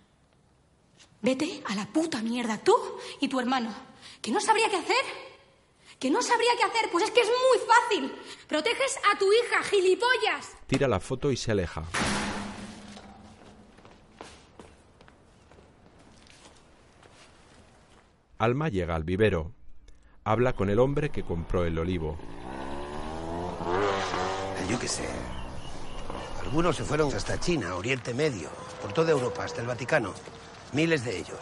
Vete 1.21 1.63
a 1.65 1.75
la 1.75 1.85
puta 1.85 2.21
mierda, 2.21 2.57
tú 2.57 2.75
y 3.21 3.29
tu 3.29 3.39
hermano. 3.39 3.73
¿Que 4.21 4.31
no 4.31 4.41
sabría 4.41 4.69
qué 4.69 4.77
hacer? 4.77 5.05
¿Que 5.97 6.09
no 6.09 6.21
sabría 6.21 6.51
qué 6.57 6.63
hacer? 6.63 6.89
Pues 6.91 7.05
es 7.05 7.11
que 7.11 7.21
es 7.21 7.29
muy 7.29 7.67
fácil. 7.67 8.21
Proteges 8.49 8.97
a 9.13 9.17
tu 9.17 9.31
hija, 9.31 9.63
gilipollas. 9.63 10.57
Tira 10.67 10.89
la 10.89 10.99
foto 10.99 11.31
y 11.31 11.37
se 11.37 11.51
aleja. 11.51 11.85
Alma 18.41 18.69
llega 18.69 18.95
al 18.95 19.03
vivero. 19.03 19.51
Habla 20.23 20.53
con 20.53 20.71
el 20.71 20.79
hombre 20.79 21.11
que 21.11 21.21
compró 21.21 21.63
el 21.63 21.77
olivo. 21.77 22.17
Yo 24.67 24.79
qué 24.79 24.87
sé. 24.87 25.07
Algunos 26.41 26.75
se 26.75 26.83
fueron 26.83 27.13
hasta 27.13 27.39
China, 27.39 27.75
Oriente 27.75 28.15
Medio, 28.15 28.49
por 28.81 28.93
toda 28.93 29.11
Europa, 29.11 29.43
hasta 29.43 29.61
el 29.61 29.67
Vaticano. 29.67 30.15
Miles 30.73 31.05
de 31.05 31.19
ellos. 31.19 31.37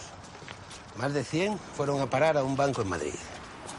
Más 0.97 1.13
de 1.13 1.23
100 1.23 1.57
fueron 1.57 2.01
a 2.01 2.09
parar 2.09 2.35
a 2.35 2.43
un 2.43 2.57
banco 2.57 2.81
en 2.81 2.89
Madrid. 2.89 3.13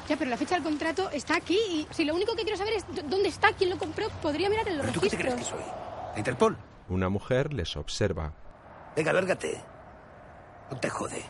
Ya, 0.08 0.16
pero 0.16 0.30
la 0.30 0.38
fecha 0.38 0.54
del 0.54 0.64
contrato 0.64 1.10
está 1.10 1.36
aquí 1.36 1.58
y 1.68 1.86
si 1.90 2.06
lo 2.06 2.14
único 2.14 2.34
que 2.34 2.44
quiero 2.44 2.56
saber 2.56 2.72
es 2.72 2.86
dónde 3.06 3.28
está, 3.28 3.52
quién 3.52 3.68
lo 3.68 3.76
compró, 3.76 4.08
podría 4.22 4.48
mirar 4.48 4.66
en 4.66 4.78
los 4.78 4.86
¿Pero 4.86 4.94
tú 4.94 5.00
qué 5.02 5.10
te 5.10 5.16
registros. 5.18 5.50
crees 5.50 5.62
que 5.62 5.70
soy? 5.70 6.12
¿La 6.14 6.18
Interpol? 6.20 6.56
Una 6.88 7.10
mujer 7.10 7.52
les 7.52 7.76
observa. 7.76 8.32
Venga, 8.96 9.12
lárgate. 9.12 9.62
No 10.70 10.80
te 10.80 10.88
jode. 10.88 11.22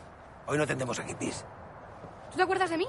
Hoy 0.47 0.57
no 0.57 0.65
tendremos 0.65 0.97
aquí 0.97 1.13
pis. 1.15 1.43
¿Tú 2.31 2.37
te 2.37 2.43
acuerdas 2.43 2.69
de 2.69 2.77
mí? 2.77 2.87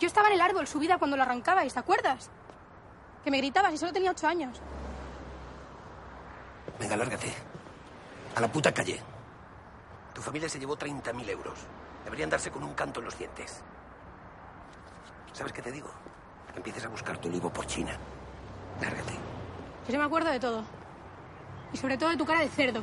Yo 0.00 0.06
estaba 0.06 0.28
en 0.28 0.34
el 0.34 0.40
árbol 0.40 0.66
subida 0.66 0.98
cuando 0.98 1.16
lo 1.16 1.22
arrancabais, 1.22 1.74
¿te 1.74 1.80
acuerdas? 1.80 2.30
Que 3.24 3.30
me 3.30 3.38
gritabas 3.38 3.72
y 3.74 3.78
solo 3.78 3.92
tenía 3.92 4.10
ocho 4.10 4.26
años. 4.26 4.60
Venga, 6.78 6.96
lárgate. 6.96 7.32
A 8.36 8.40
la 8.40 8.48
puta 8.48 8.72
calle. 8.72 9.00
Tu 10.14 10.22
familia 10.22 10.48
se 10.48 10.58
llevó 10.58 10.76
30.000 10.76 11.28
euros. 11.28 11.58
Deberían 12.04 12.30
darse 12.30 12.50
con 12.50 12.62
un 12.62 12.74
canto 12.74 13.00
en 13.00 13.06
los 13.06 13.18
dientes. 13.18 13.62
¿Sabes 15.32 15.52
qué 15.52 15.62
te 15.62 15.72
digo? 15.72 15.90
Que 16.52 16.58
empieces 16.58 16.84
a 16.84 16.88
buscar 16.88 17.18
tu 17.18 17.28
olivo 17.28 17.52
por 17.52 17.66
China. 17.66 17.92
Lárgate. 18.80 19.14
Yo 19.88 19.98
me 19.98 20.04
acuerdo 20.04 20.30
de 20.30 20.40
todo. 20.40 20.62
Y 21.72 21.76
sobre 21.76 21.98
todo 21.98 22.10
de 22.10 22.16
tu 22.16 22.24
cara 22.24 22.40
de 22.40 22.48
cerdo. 22.48 22.82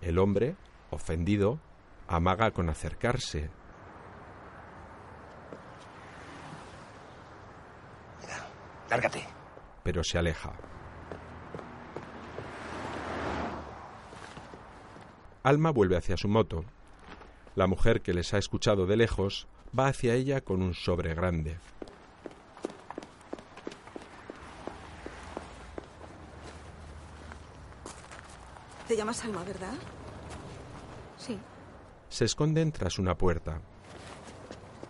El 0.00 0.18
hombre, 0.18 0.56
ofendido, 0.90 1.58
amaga 2.12 2.50
con 2.50 2.68
acercarse. 2.68 3.50
Lárgate. 8.90 9.26
Pero 9.82 10.04
se 10.04 10.18
aleja. 10.18 10.52
Alma 15.42 15.70
vuelve 15.70 15.96
hacia 15.96 16.16
su 16.16 16.28
moto. 16.28 16.64
La 17.54 17.66
mujer 17.66 18.02
que 18.02 18.12
les 18.12 18.32
ha 18.34 18.38
escuchado 18.38 18.86
de 18.86 18.96
lejos 18.96 19.48
va 19.76 19.86
hacia 19.86 20.14
ella 20.14 20.42
con 20.42 20.62
un 20.62 20.74
sobre 20.74 21.14
grande. 21.14 21.58
Te 28.86 28.96
llamas 28.96 29.24
Alma, 29.24 29.42
¿verdad? 29.44 29.74
Se 32.12 32.26
esconden 32.26 32.70
tras 32.72 32.98
una 32.98 33.16
puerta. 33.16 33.58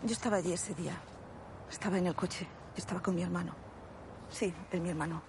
Yo 0.02 0.10
estaba 0.12 0.38
allí 0.38 0.52
ese 0.52 0.74
día. 0.74 1.00
Estaba 1.70 1.96
en 1.98 2.08
el 2.08 2.16
coche. 2.16 2.44
Yo 2.74 2.78
estaba 2.78 3.00
con 3.00 3.14
mi 3.14 3.22
hermano. 3.22 3.54
Sí, 4.28 4.52
es 4.72 4.80
mi 4.80 4.88
hermano. 4.88 5.22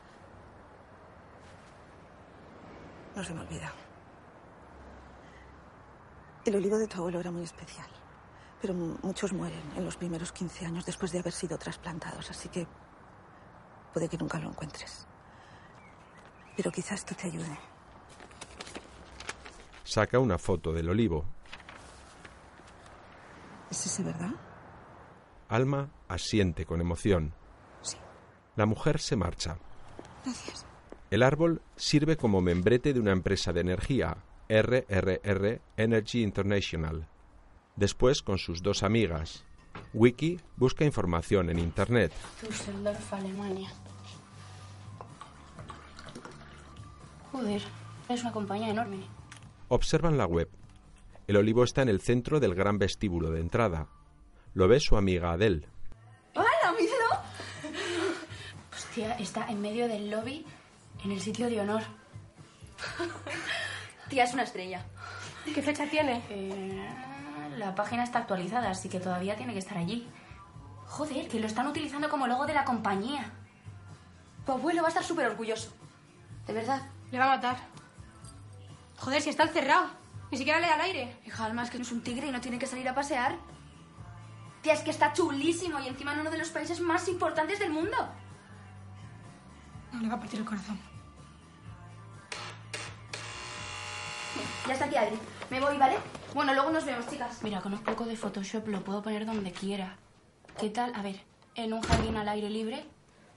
No 3.16 3.24
se 3.24 3.32
me 3.36 3.42
olvida. 3.42 3.72
El 6.46 6.56
olivo 6.56 6.80
de 6.80 6.88
tu 6.88 6.98
abuelo 6.98 7.20
era 7.20 7.30
muy 7.30 7.44
especial. 7.44 7.88
Pero 8.60 8.74
mu- 8.74 8.98
muchos 9.04 9.32
mueren 9.32 9.62
en 9.78 9.86
los 9.86 9.96
primeros 9.96 10.32
15 10.32 10.66
años 10.66 10.86
después 10.88 11.12
de 11.12 11.20
haber 11.20 11.34
sido 11.34 11.60
trasplantados, 11.60 12.32
así 12.32 12.50
que 12.50 12.66
puede 13.94 14.10
que 14.10 14.18
nunca 14.18 14.40
lo 14.40 14.50
encuentres. 14.50 15.06
Pero 16.58 16.72
quizás 16.72 17.02
esto 17.02 17.14
te 17.14 17.28
ayude. 17.28 17.56
Saca 19.84 20.18
una 20.18 20.40
foto 20.40 20.74
del 20.74 20.90
olivo. 20.90 21.26
¿Es 23.74 23.88
ese, 23.88 24.04
verdad? 24.04 24.30
Alma 25.50 25.90
asiente 26.08 26.64
con 26.64 26.80
emoción. 26.80 27.34
Sí. 27.82 27.98
La 28.56 28.68
mujer 28.68 29.00
se 29.00 29.16
marcha. 29.16 29.58
Gracias. 30.24 30.68
El 31.10 31.24
árbol 31.24 31.60
sirve 31.76 32.16
como 32.16 32.40
membrete 32.40 32.94
de 32.94 33.00
una 33.00 33.14
empresa 33.14 33.52
de 33.52 33.62
energía, 33.62 34.18
RRR 34.48 35.60
Energy 35.76 36.22
International. 36.22 37.08
Después, 37.76 38.22
con 38.22 38.38
sus 38.38 38.62
dos 38.62 38.84
amigas, 38.84 39.44
Wiki 39.96 40.40
busca 40.56 40.86
información 40.86 41.50
en 41.50 41.58
Internet. 41.58 42.14
Düsseldorf, 42.44 43.12
Alemania. 43.12 43.74
Joder, 47.32 47.64
es 48.08 48.22
una 48.22 48.32
compañía 48.32 48.70
enorme. 48.70 49.00
Observan 49.68 50.20
la 50.20 50.28
web. 50.28 50.48
El 51.26 51.38
olivo 51.38 51.64
está 51.64 51.82
en 51.82 51.90
el 51.90 52.02
centro 52.02 52.40
del 52.40 52.54
gran 52.54 52.78
vestíbulo 52.78 53.32
de 53.32 53.40
entrada. 53.40 53.88
Lo 54.54 54.68
ve 54.68 54.80
su 54.80 54.98
amiga 54.98 55.32
Adele. 55.32 55.68
¡Hola, 56.36 56.76
míralo! 56.78 57.24
Hostia, 58.74 59.14
está 59.14 59.48
en 59.48 59.62
medio 59.62 59.88
del 59.88 60.10
lobby, 60.10 60.46
en 61.04 61.12
el 61.12 61.22
sitio 61.22 61.50
de 61.50 61.62
honor. 61.62 61.84
Tía, 64.10 64.26
es 64.26 64.34
una 64.34 64.44
estrella. 64.44 64.86
¿Qué 65.46 65.62
fecha 65.62 65.88
tiene? 65.90 66.22
Eh, 66.30 66.90
la 67.58 67.74
página 67.74 68.04
está 68.04 68.20
actualizada, 68.20 68.70
así 68.70 68.90
que 68.90 69.00
todavía 69.00 69.38
tiene 69.38 69.54
que 69.54 69.60
estar 69.60 69.78
allí. 69.78 70.08
Joder, 70.88 71.28
que 71.30 71.40
lo 71.40 71.48
están 71.48 71.68
utilizando 71.68 72.10
como 72.10 72.28
logo 72.28 72.46
de 72.46 72.54
la 72.54 72.66
compañía. 72.66 73.32
Tu 74.46 74.52
abuelo 74.52 74.82
va 74.82 74.88
a 74.88 74.90
estar 74.90 75.04
súper 75.04 75.28
orgulloso. 75.28 75.72
De 76.46 76.54
verdad. 76.54 76.82
Le 77.12 77.18
va 77.18 77.26
a 77.26 77.36
matar. 77.36 77.58
Joder, 78.98 79.22
si 79.22 79.30
está 79.30 79.44
encerrado. 79.44 80.03
Ni 80.34 80.40
siquiera 80.40 80.60
le 80.60 80.66
da 80.66 80.74
al 80.74 80.82
aire. 80.82 81.16
Hija, 81.28 81.46
Alma, 81.46 81.62
es 81.62 81.70
que 81.70 81.78
no 81.78 81.84
es 81.84 81.92
un 81.92 82.02
tigre 82.02 82.26
y 82.26 82.32
no 82.32 82.42
tiene 82.42 82.58
que 82.58 82.66
salir 82.66 82.90
a 82.90 82.96
pasear. 82.96 83.38
Tía, 84.64 84.74
es 84.74 84.82
que 84.82 84.90
está 84.90 85.14
chulísimo 85.14 85.80
y 85.80 85.88
encima 85.88 86.12
en 86.14 86.22
uno 86.22 86.32
de 86.32 86.40
los 86.40 86.50
países 86.50 86.80
más 86.80 87.08
importantes 87.08 87.60
del 87.60 87.70
mundo. 87.70 87.96
No, 89.92 90.02
le 90.02 90.08
va 90.08 90.16
a 90.16 90.20
partir 90.20 90.40
el 90.40 90.46
corazón. 90.46 90.80
Ya 94.66 94.74
está 94.74 94.86
aquí, 94.86 94.96
Adri. 94.96 95.20
Me 95.52 95.60
voy, 95.60 95.78
¿vale? 95.78 95.98
Bueno, 96.34 96.56
luego 96.56 96.72
nos 96.72 96.84
vemos, 96.84 97.08
chicas. 97.08 97.44
Mira, 97.44 97.62
con 97.62 97.72
un 97.72 97.84
poco 97.84 98.06
de 98.06 98.18
Photoshop 98.18 98.68
lo 98.70 98.84
puedo 98.84 99.04
poner 99.04 99.28
donde 99.28 99.52
quiera. 99.52 99.98
¿Qué 100.60 100.72
tal? 100.72 100.96
A 100.96 101.04
ver, 101.04 101.22
en 101.54 101.74
un 101.74 101.84
jardín 101.84 102.18
al 102.18 102.28
aire 102.28 102.50
libre, 102.50 102.84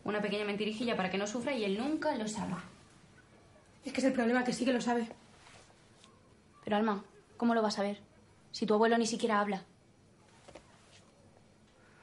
una 0.02 0.22
pequeña 0.22 0.46
mentirijilla 0.46 0.96
para 0.96 1.11
que 1.11 1.18
no 1.18 1.26
sufra 1.26 1.52
y 1.52 1.62
él 1.62 1.76
nunca 1.76 2.14
lo 2.14 2.26
sabe. 2.26 2.54
Es 3.85 3.92
que 3.92 4.00
es 4.00 4.06
el 4.06 4.14
problema, 4.14 4.44
que 4.44 4.54
sí 4.54 4.64
que 4.64 4.72
lo 4.72 4.80
sabe. 4.80 5.11
Pero, 6.66 6.79
Alma, 6.79 7.05
¿cómo 7.37 7.55
lo 7.55 7.62
vas 7.62 7.79
a 7.79 7.83
ver? 7.83 8.00
Si 8.50 8.66
tu 8.66 8.74
abuelo 8.74 8.98
ni 8.98 9.07
siquiera 9.07 9.38
habla. 9.38 9.62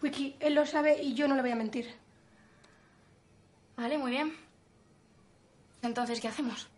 Wiki, 0.01 0.37
él 0.39 0.55
lo 0.55 0.65
sabe 0.65 1.03
y 1.03 1.15
yo 1.15 1.27
no 1.27 1.35
le 1.35 1.41
voy 1.41 1.51
a 1.51 1.55
mentir. 1.57 1.93
Vale, 3.75 3.97
muy 3.97 4.11
bien. 4.11 4.31
Entonces, 5.81 6.21
¿qué 6.21 6.29
hacemos? 6.29 6.69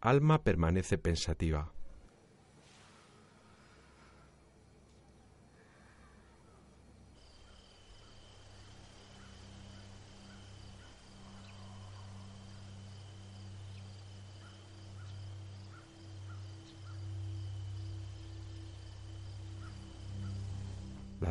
Alma 0.00 0.42
permanece 0.42 0.98
pensativa. 0.98 1.70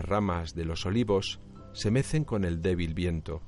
Ramas 0.07 0.55
de 0.55 0.65
los 0.65 0.85
olivos 0.85 1.39
se 1.73 1.91
mecen 1.91 2.23
con 2.23 2.43
el 2.43 2.61
débil 2.61 2.93
viento. 2.93 3.41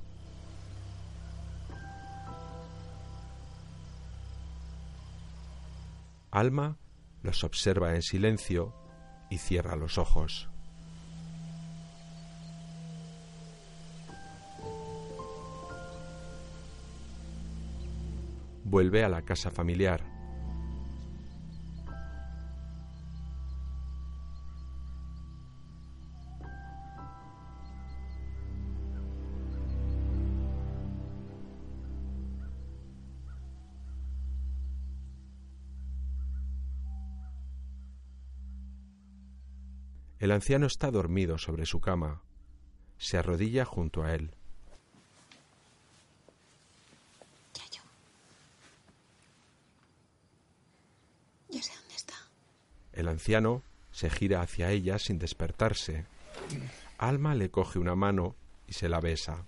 Alma 6.30 6.78
los 7.22 7.42
observa 7.42 7.96
en 7.96 8.02
silencio 8.02 8.72
y 9.30 9.38
cierra 9.38 9.74
los 9.74 9.98
ojos. 9.98 10.48
Vuelve 18.64 19.02
a 19.02 19.08
la 19.08 19.22
casa 19.22 19.50
familiar. 19.50 20.19
El 40.20 40.30
anciano 40.32 40.66
está 40.66 40.90
dormido 40.90 41.38
sobre 41.38 41.66
su 41.66 41.80
cama. 41.80 42.22
Se 42.98 43.16
arrodilla 43.18 43.64
junto 43.64 44.02
a 44.04 44.14
él. 44.14 44.30
Ya 51.48 51.62
sé 51.62 51.72
dónde 51.74 51.94
está. 51.96 52.14
El 52.92 53.08
anciano 53.08 53.62
se 53.90 54.08
gira 54.10 54.40
hacia 54.42 54.70
ella 54.70 54.98
sin 54.98 55.18
despertarse. 55.18 56.04
Alma 56.98 57.34
le 57.34 57.50
coge 57.50 57.78
una 57.78 57.94
mano 57.96 58.36
y 58.68 58.74
se 58.74 58.88
la 58.88 59.00
besa. 59.00 59.46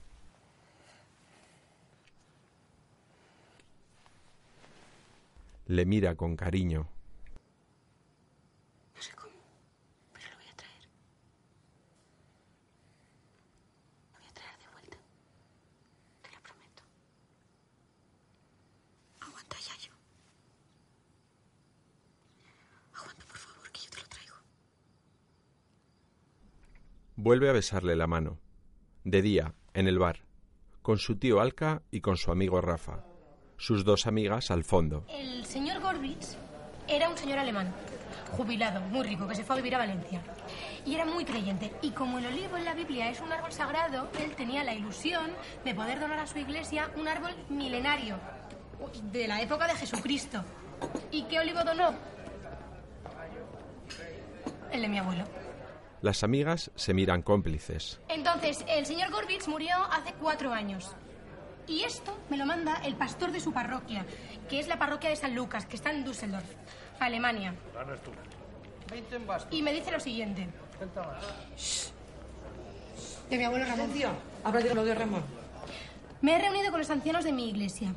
Le 5.67 5.85
mira 5.87 6.15
con 6.17 6.37
cariño. 6.37 6.89
No 8.95 9.03
sé 9.03 9.13
cómo, 9.15 9.33
pero 10.13 10.29
lo 10.31 10.37
voy 10.37 10.47
a 10.49 10.57
traer. 10.57 10.83
Lo 14.13 14.19
voy 14.19 14.29
a 14.29 14.33
traer 14.35 14.59
de 14.59 14.69
vuelta. 14.73 14.97
Te 16.23 16.31
lo 16.33 16.43
prometo. 16.43 16.83
Aguanta, 19.21 19.57
Yayo. 19.61 19.93
Aguanta, 22.93 23.25
por 23.25 23.39
favor, 23.39 23.71
que 23.71 23.81
yo 23.81 23.91
te 23.91 24.01
lo 24.03 24.09
traigo. 24.09 24.35
Vuelve 27.25 27.49
a 27.49 27.53
besarle 27.53 27.95
la 27.95 28.09
mano. 28.09 28.41
De 29.05 29.23
día, 29.23 29.55
en 29.75 29.87
el 29.87 30.01
bar, 30.01 30.25
con 30.83 30.99
su 30.99 31.19
tío 31.19 31.41
Alca 31.41 31.83
y 31.93 32.01
con 32.01 32.17
su 32.17 32.33
amigo 32.33 32.61
Rafa. 32.61 33.05
Sus 33.57 33.85
dos 33.85 34.09
amigas 34.09 34.51
al 34.51 34.65
fondo. 34.65 35.05
El 35.09 35.47
señor 35.47 35.81
Gorbitz 35.81 36.37
era 36.89 37.09
un 37.09 37.17
señor 37.17 37.39
alemán, 37.39 37.73
jubilado, 38.33 38.81
muy 38.81 39.05
rico, 39.07 39.29
que 39.29 39.37
se 39.37 39.45
fue 39.45 39.55
a 39.55 39.59
vivir 39.59 39.77
a 39.77 39.79
Valencia. 39.79 40.21
Y 40.85 40.97
era 40.97 41.05
muy 41.05 41.25
creyente. 41.25 41.73
Y 41.81 41.93
como 41.93 42.19
el 42.19 42.27
olivo 42.27 42.57
en 42.57 42.65
la 42.65 42.75
Biblia 42.75 43.09
es 43.09 43.21
un 43.21 43.31
árbol 43.31 43.53
sagrado, 43.53 44.11
él 44.19 44.35
tenía 44.35 44.65
la 44.65 44.75
ilusión 44.75 45.31
de 45.65 45.77
poder 45.77 46.01
donar 46.01 46.19
a 46.19 46.27
su 46.27 46.41
iglesia 46.41 46.91
un 46.97 47.07
árbol 47.07 47.37
milenario, 47.49 48.19
de 49.13 49.29
la 49.29 49.41
época 49.41 49.69
de 49.69 49.75
Jesucristo. 49.77 50.43
¿Y 51.13 51.23
qué 51.27 51.39
olivo 51.39 51.63
donó? 51.63 51.95
El 54.73 54.83
de 54.83 54.89
mi 54.89 54.99
abuelo. 54.99 55.42
Las 56.03 56.25
amigas 56.25 56.73
se 56.75 56.95
miran 56.95 57.23
cómplices. 57.23 58.01
Entonces, 58.09 58.65
el 58.69 58.85
señor 58.87 59.13
Gorbitz 59.13 59.47
murió 59.47 59.77
hace 59.93 60.13
cuatro 60.15 60.53
años. 60.53 60.91
Y 61.69 61.85
esto 61.85 62.19
me 62.29 62.37
lo 62.37 62.45
manda 62.45 62.75
el 62.85 62.97
pastor 62.97 63.31
de 63.31 63.39
su 63.39 63.53
parroquia, 63.53 64.05
que 64.51 64.59
es 64.59 64.67
la 64.67 64.81
parroquia 64.81 65.11
de 65.11 65.17
San 65.17 65.37
Lucas, 65.37 65.65
que 65.65 65.77
está 65.77 65.93
en 65.93 66.05
Düsseldorf, 66.05 66.45
Alemania. 66.99 67.55
Y 69.53 69.63
me 69.63 69.73
dice 69.73 69.93
lo 69.93 70.01
siguiente. 70.01 70.49
Shh. 71.57 71.93
De 73.31 73.39
mi 73.39 73.45
abuelo 73.45 73.65
Ramón. 73.65 73.91
Habla 74.43 74.61
de 74.61 74.75
lo 74.75 74.85
de 74.85 74.95
Ramón. 74.97 75.23
Me 76.21 76.35
he 76.35 76.39
reunido 76.41 76.73
con 76.73 76.81
los 76.81 76.91
ancianos 76.91 77.23
de 77.25 77.33
mi 77.33 77.49
iglesia. 77.49 77.95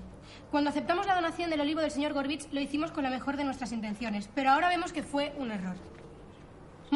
Cuando 0.51 0.69
aceptamos 0.69 1.07
la 1.07 1.15
donación 1.15 1.49
del 1.49 1.61
olivo 1.61 1.81
del 1.81 1.89
señor 1.89 2.13
Gorbitz, 2.13 2.53
lo 2.53 2.61
hicimos 2.61 2.91
con 2.91 3.03
la 3.03 3.09
mejor 3.09 3.35
de 3.35 3.45
nuestras 3.45 3.71
intenciones, 3.71 4.29
pero 4.35 4.51
ahora 4.51 4.69
vemos 4.69 4.93
que 4.93 5.01
fue 5.01 5.33
un 5.37 5.49
error. 5.49 5.75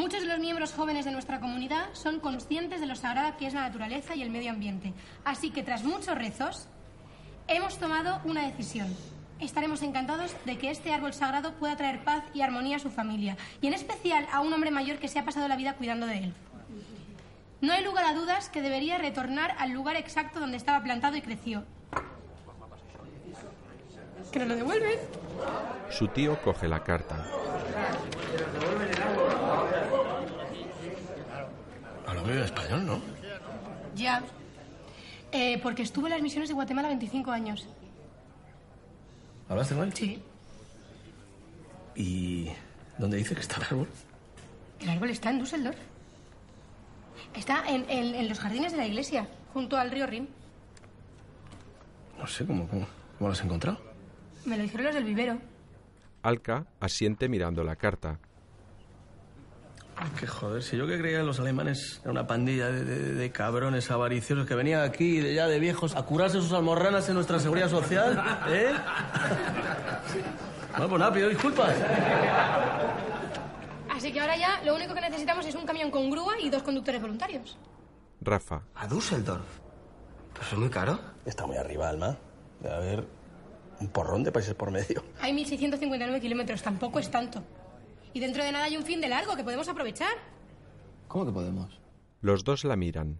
Muchos 0.00 0.22
de 0.22 0.28
los 0.28 0.38
miembros 0.38 0.72
jóvenes 0.72 1.04
de 1.04 1.10
nuestra 1.10 1.40
comunidad 1.40 1.90
son 1.92 2.20
conscientes 2.20 2.80
de 2.80 2.86
lo 2.86 2.96
sagrada 2.96 3.36
que 3.36 3.46
es 3.46 3.52
la 3.52 3.60
naturaleza 3.60 4.14
y 4.14 4.22
el 4.22 4.30
medio 4.30 4.50
ambiente. 4.50 4.94
Así 5.26 5.50
que 5.50 5.62
tras 5.62 5.84
muchos 5.84 6.16
rezos, 6.16 6.68
hemos 7.48 7.76
tomado 7.76 8.18
una 8.24 8.46
decisión. 8.46 8.88
Estaremos 9.40 9.82
encantados 9.82 10.34
de 10.46 10.56
que 10.56 10.70
este 10.70 10.94
árbol 10.94 11.12
sagrado 11.12 11.52
pueda 11.52 11.76
traer 11.76 12.02
paz 12.02 12.24
y 12.32 12.40
armonía 12.40 12.76
a 12.76 12.80
su 12.80 12.88
familia, 12.88 13.36
y 13.60 13.66
en 13.66 13.74
especial 13.74 14.26
a 14.32 14.40
un 14.40 14.50
hombre 14.54 14.70
mayor 14.70 14.96
que 14.96 15.06
se 15.06 15.18
ha 15.18 15.24
pasado 15.26 15.48
la 15.48 15.56
vida 15.56 15.74
cuidando 15.74 16.06
de 16.06 16.16
él. 16.16 16.34
No 17.60 17.74
hay 17.74 17.84
lugar 17.84 18.06
a 18.06 18.14
dudas 18.14 18.48
que 18.48 18.62
debería 18.62 18.96
retornar 18.96 19.54
al 19.58 19.72
lugar 19.72 19.96
exacto 19.96 20.40
donde 20.40 20.56
estaba 20.56 20.82
plantado 20.82 21.18
y 21.18 21.20
creció. 21.20 21.66
¿Que 24.32 24.38
nos 24.38 24.48
lo 24.48 24.56
devuelven? 24.56 24.98
Su 25.90 26.08
tío 26.08 26.40
coge 26.40 26.68
la 26.68 26.82
carta. 26.82 27.26
Muy 32.22 32.32
bien 32.32 32.44
español, 32.44 32.86
¿no? 32.86 33.00
Ya. 33.94 34.22
Eh, 35.32 35.58
porque 35.62 35.82
estuve 35.82 36.08
en 36.08 36.14
las 36.14 36.22
misiones 36.22 36.48
de 36.48 36.54
Guatemala 36.54 36.88
25 36.88 37.30
años. 37.30 37.66
¿Hablaste 39.48 39.74
con 39.74 39.84
él? 39.84 39.92
Sí. 39.94 40.22
¿Y 41.94 42.48
dónde 42.98 43.16
dice 43.16 43.34
que 43.34 43.40
está 43.40 43.56
el 43.56 43.62
árbol? 43.64 43.88
El 44.80 44.88
árbol 44.90 45.10
está 45.10 45.30
en 45.30 45.38
Düsseldorf. 45.38 45.76
Está 47.34 47.68
en, 47.68 47.84
en- 47.88 48.14
en 48.14 48.28
los 48.28 48.38
jardines 48.38 48.72
de 48.72 48.78
la 48.78 48.86
iglesia, 48.86 49.28
junto 49.52 49.76
al 49.76 49.90
río 49.90 50.06
Rin. 50.06 50.28
No 52.18 52.26
sé, 52.26 52.44
¿cómo, 52.46 52.66
cómo, 52.68 52.86
cómo 53.18 53.28
lo 53.28 53.32
has 53.32 53.42
encontrado? 53.44 53.80
Me 54.44 54.56
lo 54.56 54.62
dijeron 54.62 54.86
los 54.86 54.94
del 54.94 55.04
vivero. 55.04 55.38
Alca 56.22 56.66
asiente 56.80 57.28
mirando 57.28 57.62
la 57.64 57.76
carta. 57.76 58.18
Que 60.18 60.26
joder, 60.26 60.62
si 60.62 60.76
yo 60.76 60.86
que 60.86 60.98
creía 60.98 61.18
que 61.18 61.24
los 61.24 61.40
alemanes 61.40 62.00
era 62.02 62.10
una 62.10 62.26
pandilla 62.26 62.68
de, 62.68 62.84
de- 62.84 63.14
de 63.14 63.32
cabrones 63.32 63.90
avariciosos 63.90 64.46
que 64.46 64.54
venían 64.54 64.82
aquí 64.82 65.20
de 65.20 65.34
ya 65.34 65.46
de 65.46 65.58
viejos 65.58 65.94
a 65.96 66.02
curarse 66.02 66.40
sus 66.40 66.52
almorranas 66.52 67.08
en 67.08 67.14
nuestra 67.14 67.38
seguridad 67.38 67.68
social, 67.68 68.22
¿eh? 68.48 68.72
Bueno, 70.72 70.88
pues 70.88 70.98
nada, 71.00 71.12
pido 71.12 71.28
disculpas. 71.28 71.74
Así 73.90 74.12
que 74.12 74.20
ahora 74.20 74.36
ya 74.36 74.60
lo 74.64 74.74
único 74.74 74.94
que 74.94 75.00
necesitamos 75.00 75.44
es 75.46 75.54
un 75.54 75.64
camión 75.66 75.90
con 75.90 76.10
grúa 76.10 76.38
y 76.40 76.48
dos 76.50 76.62
conductores 76.62 77.00
voluntarios. 77.00 77.58
Rafa. 78.22 78.62
¿A 78.74 78.86
Düsseldorf? 78.86 79.44
¿Pues 80.34 80.52
es 80.52 80.58
muy 80.58 80.70
caro? 80.70 80.98
Está 81.26 81.46
muy 81.46 81.56
arriba, 81.56 81.88
Alma. 81.88 82.16
Debe 82.60 82.74
haber 82.74 83.06
un 83.80 83.88
porrón 83.88 84.22
de 84.24 84.32
países 84.32 84.54
por 84.54 84.70
medio. 84.70 85.02
Hay 85.20 85.32
1.659 85.36 86.20
kilómetros, 86.20 86.62
tampoco 86.62 86.98
es 86.98 87.10
tanto. 87.10 87.42
Y 88.12 88.20
dentro 88.20 88.42
de 88.44 88.52
nada 88.52 88.64
hay 88.64 88.76
un 88.76 88.84
fin 88.84 89.00
de 89.00 89.08
largo 89.08 89.36
que 89.36 89.44
podemos 89.44 89.68
aprovechar. 89.68 90.12
¿Cómo 91.08 91.26
que 91.26 91.32
podemos? 91.32 91.78
Los 92.22 92.44
dos 92.44 92.64
la 92.64 92.76
miran. 92.76 93.18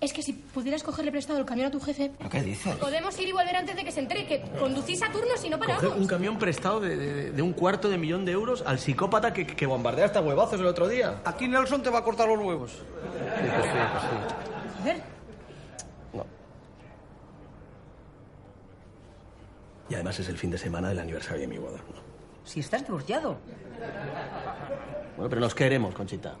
Es 0.00 0.12
que 0.12 0.20
si 0.22 0.32
pudieras 0.32 0.82
cogerle 0.82 1.12
prestado 1.12 1.38
el 1.38 1.44
camión 1.44 1.68
a 1.68 1.70
tu 1.70 1.78
jefe, 1.78 2.10
¿Pero 2.18 2.28
qué 2.28 2.42
dices? 2.42 2.74
podemos 2.76 3.16
ir 3.20 3.28
y 3.28 3.32
volver 3.32 3.54
antes 3.54 3.76
de 3.76 3.84
que 3.84 3.92
se 3.92 4.00
entere 4.00 4.26
que 4.26 4.42
conducís 4.58 5.00
a 5.00 5.12
turnos 5.12 5.44
y 5.44 5.48
no 5.48 5.60
Coger 5.60 5.76
paramos. 5.76 5.96
un 5.96 6.06
camión 6.08 6.38
prestado 6.40 6.80
de, 6.80 6.96
de- 6.96 7.30
de 7.30 7.42
un 7.42 7.52
cuarto 7.52 7.88
de 7.88 7.98
millón 7.98 8.24
de 8.24 8.32
euros 8.32 8.64
al 8.66 8.80
psicópata 8.80 9.32
que, 9.32 9.46
que 9.46 9.64
bombardea 9.64 10.06
hasta 10.06 10.20
huevazos 10.20 10.58
el 10.58 10.66
otro 10.66 10.88
día. 10.88 11.20
Aquí 11.24 11.46
Nelson 11.46 11.84
te 11.84 11.90
va 11.90 12.00
a 12.00 12.02
cortar 12.04 12.26
los 12.26 12.38
huevos. 12.44 12.72
Joder, 14.80 15.02
Y 19.88 19.94
además 19.94 20.18
es 20.18 20.28
el 20.28 20.38
fin 20.38 20.50
de 20.50 20.58
semana 20.58 20.88
del 20.88 20.98
aniversario 20.98 21.42
de 21.42 21.46
mi 21.48 21.58
boda. 21.58 21.78
¿no? 21.78 22.02
Si 22.44 22.60
estás 22.60 22.84
divorciado. 22.84 23.38
Bueno, 25.16 25.28
pero 25.28 25.40
nos 25.40 25.54
queremos, 25.54 25.94
Conchita. 25.94 26.36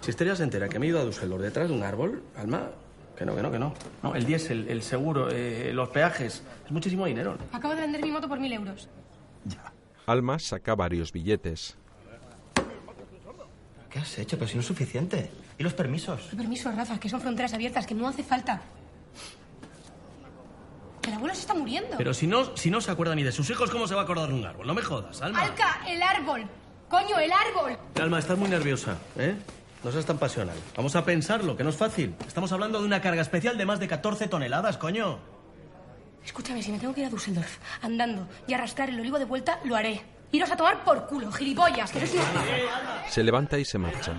Si 0.00 0.10
Esteria 0.10 0.34
se 0.34 0.42
entera 0.44 0.68
que 0.68 0.78
me 0.78 0.86
he 0.86 0.88
ido 0.88 1.00
a 1.00 1.04
Düsseldorf 1.04 1.42
detrás 1.42 1.68
de 1.68 1.74
un 1.74 1.82
árbol, 1.82 2.22
Alma, 2.36 2.70
que 3.16 3.24
no, 3.24 3.36
que 3.36 3.42
no, 3.42 3.50
que 3.50 3.58
no. 3.58 3.74
No, 4.02 4.14
el 4.14 4.24
diésel, 4.24 4.68
el 4.68 4.82
seguro, 4.82 5.28
eh, 5.30 5.72
los 5.74 5.88
peajes, 5.90 6.42
es 6.64 6.70
muchísimo 6.70 7.06
dinero. 7.06 7.36
acabo 7.52 7.74
de 7.74 7.82
vender 7.82 8.02
mi 8.02 8.10
moto 8.10 8.28
por 8.28 8.40
mil 8.40 8.52
euros. 8.52 8.88
Alma 10.06 10.38
saca 10.38 10.74
varios 10.74 11.12
billetes. 11.12 11.76
¿Qué 13.90 13.98
has 13.98 14.18
hecho? 14.18 14.38
Pero 14.38 14.48
si 14.48 14.54
no 14.54 14.60
es 14.60 14.66
suficiente. 14.66 15.30
¿Y 15.58 15.62
los 15.62 15.74
permisos? 15.74 16.28
Qué 16.30 16.36
permiso, 16.36 16.70
Rafa, 16.72 16.98
que 16.98 17.08
son 17.08 17.20
fronteras 17.20 17.52
abiertas, 17.52 17.86
que 17.86 17.94
no 17.94 18.08
hace 18.08 18.22
falta. 18.22 18.62
Que 21.02 21.10
el 21.10 21.16
abuelo 21.16 21.34
se 21.34 21.42
está 21.42 21.54
muriendo. 21.54 21.96
Pero 21.96 22.12
si 22.12 22.26
no, 22.26 22.56
si 22.56 22.70
no 22.70 22.80
se 22.80 22.90
acuerda 22.90 23.14
ni 23.14 23.22
de 23.22 23.32
sus 23.32 23.48
hijos, 23.50 23.70
¿cómo 23.70 23.86
se 23.86 23.94
va 23.94 24.02
a 24.02 24.04
acordar 24.04 24.28
de 24.28 24.34
un 24.34 24.44
árbol? 24.44 24.66
No 24.66 24.74
me 24.74 24.82
jodas, 24.82 25.20
Alma. 25.22 25.40
Alca, 25.42 25.80
el 25.86 26.02
árbol. 26.02 26.46
Coño, 26.88 27.18
el 27.18 27.30
árbol. 27.32 27.78
Alma, 28.00 28.18
estás 28.18 28.36
muy 28.36 28.48
nerviosa, 28.48 28.98
¿eh? 29.16 29.36
No 29.82 29.90
seas 29.90 30.04
tan 30.04 30.18
pasional. 30.18 30.56
Vamos 30.76 30.94
a 30.96 31.04
pensarlo, 31.04 31.56
que 31.56 31.64
no 31.64 31.70
es 31.70 31.76
fácil. 31.76 32.14
Estamos 32.26 32.52
hablando 32.52 32.80
de 32.80 32.86
una 32.86 33.00
carga 33.00 33.22
especial 33.22 33.56
de 33.56 33.64
más 33.64 33.80
de 33.80 33.88
14 33.88 34.28
toneladas, 34.28 34.76
coño. 34.76 35.18
Escúchame, 36.22 36.62
si 36.62 36.70
me 36.70 36.78
tengo 36.78 36.92
que 36.92 37.00
ir 37.00 37.06
a 37.06 37.10
Düsseldorf 37.10 37.58
andando 37.80 38.28
y 38.46 38.52
arrastrar 38.52 38.90
el 38.90 39.00
olivo 39.00 39.18
de 39.18 39.24
vuelta, 39.24 39.58
lo 39.64 39.74
haré. 39.74 40.02
Iros 40.32 40.50
a 40.50 40.56
tomar 40.56 40.84
por 40.84 41.06
culo, 41.06 41.32
gilipollas, 41.32 41.90
que 41.90 41.98
eres 41.98 42.12
una... 42.12 43.08
Se 43.08 43.22
levanta 43.24 43.58
y 43.58 43.64
se 43.64 43.78
marcha. 43.78 44.12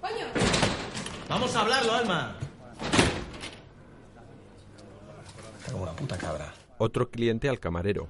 Coño. 0.00 0.26
Vamos 1.28 1.56
a 1.56 1.60
hablarlo, 1.60 1.94
Alma. 1.94 2.36
Como 5.72 5.84
una 5.84 5.96
puta 5.96 6.18
cabra. 6.18 6.52
Otro 6.78 7.10
cliente 7.10 7.48
al 7.48 7.58
camarero. 7.58 8.08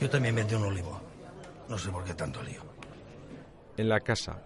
Yo 0.00 0.10
también 0.10 0.34
vendí 0.34 0.54
un 0.54 0.64
olivo. 0.64 1.00
No 1.68 1.78
sé 1.78 1.90
por 1.90 2.04
qué 2.04 2.14
tanto 2.14 2.42
lío. 2.42 2.60
En 3.78 3.88
la 3.88 4.00
casa. 4.00 4.42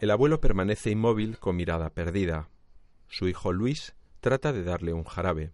El 0.00 0.10
abuelo 0.12 0.40
permanece 0.40 0.90
inmóvil 0.90 1.38
con 1.38 1.56
mirada 1.56 1.90
perdida. 1.90 2.48
Su 3.08 3.26
hijo 3.26 3.52
Luis 3.52 3.94
trata 4.20 4.52
de 4.52 4.62
darle 4.62 4.92
un 4.92 5.04
jarabe. 5.04 5.52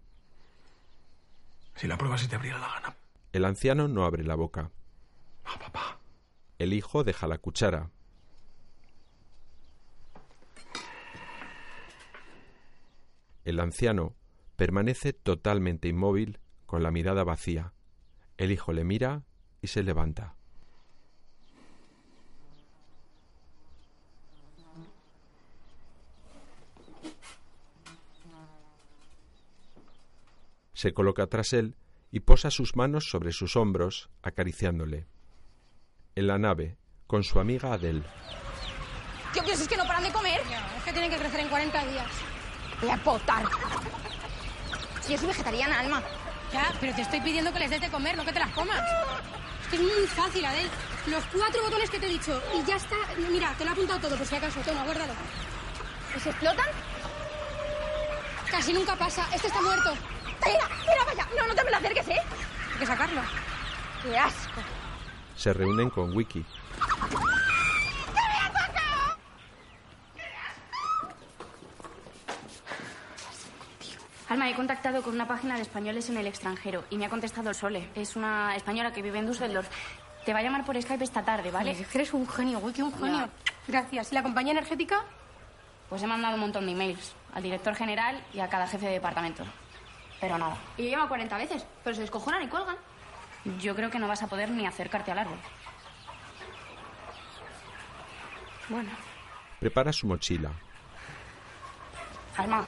Si 1.76 1.86
la 1.88 1.96
pruebas 1.96 2.22
y 2.24 2.28
te 2.28 2.36
abriera 2.36 2.58
la 2.58 2.68
gana. 2.68 2.96
El 3.32 3.44
anciano 3.46 3.88
no 3.88 4.04
abre 4.04 4.22
la 4.22 4.34
boca. 4.34 4.70
El 6.58 6.72
hijo 6.72 7.04
deja 7.04 7.26
la 7.26 7.38
cuchara. 7.38 7.90
El 13.44 13.60
anciano 13.60 14.14
permanece 14.56 15.12
totalmente 15.12 15.88
inmóvil 15.88 16.38
con 16.66 16.82
la 16.82 16.90
mirada 16.90 17.24
vacía. 17.24 17.72
El 18.36 18.50
hijo 18.50 18.72
le 18.72 18.84
mira 18.84 19.22
y 19.62 19.68
se 19.68 19.82
levanta. 19.82 20.36
Se 30.72 30.92
coloca 30.92 31.26
tras 31.28 31.52
él 31.52 31.76
y 32.10 32.20
posa 32.20 32.50
sus 32.50 32.76
manos 32.76 33.08
sobre 33.08 33.32
sus 33.32 33.56
hombros, 33.56 34.10
acariciándole. 34.22 35.06
En 36.14 36.26
la 36.26 36.38
nave, 36.38 36.76
con 37.06 37.22
su 37.22 37.40
amiga 37.40 37.72
Adele. 37.72 38.02
Que 39.32 39.52
es 39.52 39.66
que 39.66 39.76
no 39.76 39.84
paran 39.86 40.04
de 40.04 40.12
comer. 40.12 40.40
es 40.76 40.84
que 40.84 40.92
tienen 40.92 41.10
que 41.10 41.16
crecer 41.16 41.40
en 41.40 41.48
40 41.48 41.86
días. 41.86 42.10
Voy 42.80 42.90
a 42.90 42.96
potar. 43.02 43.44
Si 45.04 45.12
yo 45.12 45.18
soy 45.18 45.28
vegetariana, 45.28 45.80
Alma. 45.80 46.02
Ya, 46.50 46.72
pero 46.80 46.94
te 46.94 47.02
estoy 47.02 47.20
pidiendo 47.20 47.52
que 47.52 47.58
les 47.58 47.68
des 47.68 47.80
de 47.80 47.90
comer, 47.90 48.16
no 48.16 48.24
que 48.24 48.32
te 48.32 48.38
las 48.38 48.50
comas. 48.50 48.80
Es 49.62 49.68
que 49.68 49.76
es 49.76 49.82
muy 49.82 50.06
fácil, 50.06 50.44
Adel. 50.44 50.66
Los 51.06 51.22
cuatro 51.24 51.62
botones 51.62 51.90
que 51.90 51.98
te 51.98 52.06
he 52.06 52.08
dicho. 52.08 52.40
Y 52.54 52.64
ya 52.64 52.76
está. 52.76 52.96
Mira, 53.30 53.52
te 53.58 53.64
lo 53.64 53.70
he 53.70 53.72
apuntado 53.74 54.00
todo, 54.00 54.16
por 54.16 54.26
si 54.26 54.36
acaso. 54.36 54.60
Toma, 54.60 54.82
guárdalo. 54.84 55.12
¿Y 56.16 56.20
se 56.20 56.30
explotan? 56.30 56.66
Casi 58.50 58.72
nunca 58.72 58.96
pasa. 58.96 59.26
Este 59.34 59.48
está 59.48 59.60
muerto. 59.60 59.94
¡Mira, 60.46 60.68
mira, 60.80 61.04
vaya! 61.04 61.28
No, 61.36 61.46
no 61.48 61.54
te 61.54 61.64
me 61.64 61.70
lo 61.70 61.76
acerques, 61.76 62.08
¿eh? 62.08 62.20
Hay 62.72 62.78
que 62.78 62.86
sacarlo. 62.86 63.20
¡Qué 64.02 64.16
asco! 64.16 64.62
Se 65.36 65.52
reúnen 65.52 65.90
con 65.90 66.16
Wiki. 66.16 66.44
Alma, 74.28 74.48
he 74.48 74.54
contactado 74.54 75.02
con 75.02 75.14
una 75.14 75.28
página 75.28 75.56
de 75.56 75.62
españoles 75.62 76.08
en 76.08 76.16
el 76.16 76.26
extranjero 76.26 76.84
y 76.88 76.96
me 76.96 77.04
ha 77.06 77.10
contestado 77.10 77.52
Sole. 77.52 77.90
Es 77.94 78.16
una 78.16 78.56
española 78.56 78.92
que 78.92 79.02
vive 79.02 79.18
en 79.18 79.26
Düsseldorf. 79.26 79.68
Te 80.24 80.32
va 80.32 80.38
a 80.38 80.42
llamar 80.42 80.64
por 80.64 80.80
Skype 80.80 81.04
esta 81.04 81.22
tarde, 81.22 81.50
¿vale? 81.50 81.74
Joder, 81.74 81.88
eres 81.94 82.14
un 82.14 82.26
genio, 82.26 82.58
Wiki, 82.58 82.80
un 82.80 82.98
genio. 82.98 83.28
Gracias. 83.68 84.12
¿Y 84.12 84.14
la 84.14 84.22
compañía 84.22 84.52
energética? 84.52 85.04
Pues 85.90 86.02
he 86.02 86.06
mandado 86.06 86.34
un 86.34 86.40
montón 86.40 86.64
de 86.64 86.72
emails 86.72 87.14
al 87.34 87.42
director 87.42 87.74
general 87.74 88.24
y 88.32 88.40
a 88.40 88.48
cada 88.48 88.66
jefe 88.66 88.86
de 88.86 88.92
departamento. 88.92 89.44
Pero 90.20 90.38
nada. 90.38 90.56
Y 90.78 90.88
llama 90.88 91.06
40 91.06 91.36
veces, 91.36 91.66
pero 91.82 91.94
se 91.94 92.00
descojonan 92.00 92.42
y 92.42 92.48
cuelgan. 92.48 92.76
Yo 93.60 93.76
creo 93.76 93.90
que 93.90 93.98
no 93.98 94.08
vas 94.08 94.22
a 94.22 94.26
poder 94.26 94.48
ni 94.48 94.66
acercarte 94.66 95.12
al 95.12 95.18
árbol. 95.18 95.38
Bueno. 98.70 98.90
Prepara 99.60 99.92
su 99.92 100.06
mochila. 100.06 100.50
Alma, 102.38 102.66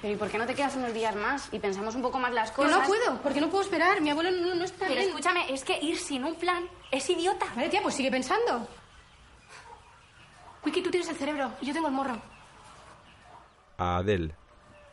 pero 0.00 0.14
¿y 0.14 0.16
por 0.16 0.30
qué 0.30 0.38
no 0.38 0.46
te 0.46 0.54
quedas 0.54 0.74
unos 0.76 0.92
días 0.94 1.14
más 1.16 1.48
y 1.52 1.58
pensamos 1.58 1.94
un 1.94 2.02
poco 2.02 2.18
más 2.18 2.32
las 2.32 2.50
Yo 2.50 2.56
cosas? 2.56 2.80
no 2.80 2.86
puedo, 2.86 3.22
porque 3.22 3.40
no 3.40 3.48
puedo 3.50 3.62
esperar. 3.64 4.00
Mi 4.00 4.10
abuelo 4.10 4.30
no, 4.30 4.54
no 4.54 4.64
está 4.64 4.86
Pero 4.86 4.94
bien. 5.00 5.08
escúchame, 5.08 5.52
es 5.52 5.64
que 5.64 5.78
ir 5.80 5.98
sin 5.98 6.24
un 6.24 6.34
plan 6.36 6.68
es 6.90 7.08
idiota. 7.10 7.46
Vale, 7.54 7.68
tía, 7.68 7.82
pues 7.82 7.94
sigue 7.94 8.10
pensando. 8.10 8.68
Wiki, 10.64 10.82
tú 10.82 10.90
tienes 10.90 11.08
el 11.08 11.16
cerebro 11.16 11.52
y 11.60 11.66
yo 11.66 11.72
tengo 11.74 11.88
el 11.88 11.94
morro. 11.94 12.20
A 13.78 13.96
Adele. 13.98 14.34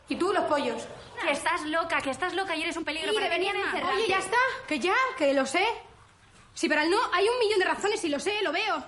Y 0.09 0.15
tú 0.15 0.31
los 0.31 0.45
pollos. 0.45 0.83
Que 1.21 1.31
estás 1.31 1.61
loca, 1.65 1.99
que 2.01 2.11
estás 2.11 2.33
loca 2.33 2.55
y 2.55 2.63
eres 2.63 2.77
un 2.77 2.85
peligro 2.85 3.11
Y 3.11 3.15
para 3.15 3.27
deberían. 3.29 3.55
Oye, 3.57 4.07
ya 4.07 4.19
está. 4.19 4.37
Que 4.67 4.79
ya, 4.79 4.93
que 5.17 5.33
lo 5.33 5.45
sé. 5.45 5.65
Si 6.53 6.69
para 6.69 6.83
el 6.83 6.89
no 6.89 6.97
hay 7.13 7.27
un 7.27 7.37
millón 7.39 7.59
de 7.59 7.65
razones 7.65 8.03
y 8.03 8.09
lo 8.09 8.19
sé, 8.19 8.41
lo 8.41 8.51
veo. 8.51 8.83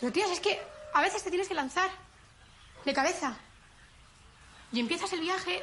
Pero 0.00 0.12
tías, 0.12 0.30
es 0.30 0.40
que 0.40 0.60
a 0.94 1.00
veces 1.02 1.22
te 1.22 1.30
tienes 1.30 1.48
que 1.48 1.54
lanzar. 1.54 1.90
De 2.84 2.94
cabeza. 2.94 3.36
Y 4.72 4.80
empiezas 4.80 5.12
el 5.12 5.20
viaje. 5.20 5.62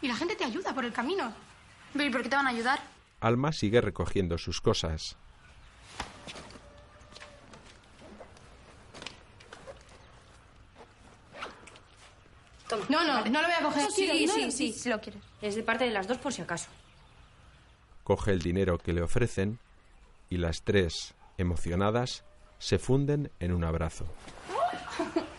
Y 0.00 0.08
la 0.08 0.16
gente 0.16 0.36
te 0.36 0.44
ayuda 0.44 0.74
por 0.74 0.84
el 0.84 0.92
camino. 0.92 1.32
¿Y 1.94 2.10
por 2.10 2.22
qué 2.22 2.28
te 2.28 2.36
van 2.36 2.46
a 2.46 2.50
ayudar? 2.50 2.80
Alma 3.20 3.52
sigue 3.52 3.80
recogiendo 3.80 4.36
sus 4.38 4.60
cosas. 4.60 5.16
Toma. 12.68 12.86
No, 12.88 13.04
no, 13.04 13.24
no 13.26 13.42
lo 13.42 13.48
voy 13.48 13.56
a 13.58 13.62
coger. 13.62 13.90
Sí, 13.90 14.06
sí, 14.06 14.26
no, 14.26 14.32
sí, 14.32 14.44
no. 14.44 14.50
sí, 14.50 14.72
si 14.72 14.88
lo 14.88 15.00
quieres. 15.00 15.22
Es 15.40 15.54
de 15.54 15.62
parte 15.62 15.84
de 15.84 15.90
las 15.90 16.08
dos 16.08 16.18
por 16.18 16.32
si 16.32 16.42
acaso. 16.42 16.68
Coge 18.02 18.32
el 18.32 18.42
dinero 18.42 18.78
que 18.78 18.92
le 18.92 19.02
ofrecen 19.02 19.58
y 20.28 20.38
las 20.38 20.62
tres, 20.62 21.14
emocionadas, 21.38 22.24
se 22.58 22.78
funden 22.78 23.30
en 23.38 23.52
un 23.52 23.64
abrazo. 23.64 24.06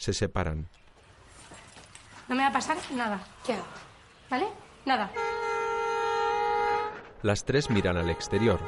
Se 0.00 0.14
separan. 0.14 0.66
No 2.26 2.34
me 2.34 2.40
va 2.42 2.48
a 2.48 2.52
pasar 2.52 2.78
nada. 2.92 3.20
¿Qué 3.44 3.52
hago? 3.52 3.64
¿Vale? 4.30 4.46
Nada. 4.86 5.10
Las 7.22 7.44
tres 7.44 7.68
miran 7.68 7.98
al 7.98 8.08
exterior. 8.08 8.58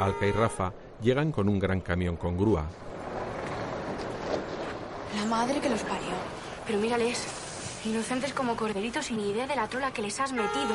Alca 0.00 0.26
y 0.26 0.32
Rafa 0.32 0.72
llegan 1.00 1.30
con 1.30 1.48
un 1.48 1.60
gran 1.60 1.80
camión 1.80 2.16
con 2.16 2.36
grúa. 2.36 2.66
La 5.14 5.24
madre 5.26 5.60
que 5.60 5.70
los 5.70 5.82
parió. 5.82 6.16
Pero 6.66 6.80
mírales, 6.80 7.24
inocentes 7.84 8.32
como 8.34 8.56
corderitos 8.56 9.06
sin 9.06 9.20
idea 9.20 9.46
de 9.46 9.54
la 9.54 9.68
trola 9.68 9.92
que 9.92 10.02
les 10.02 10.18
has 10.18 10.32
metido. 10.32 10.74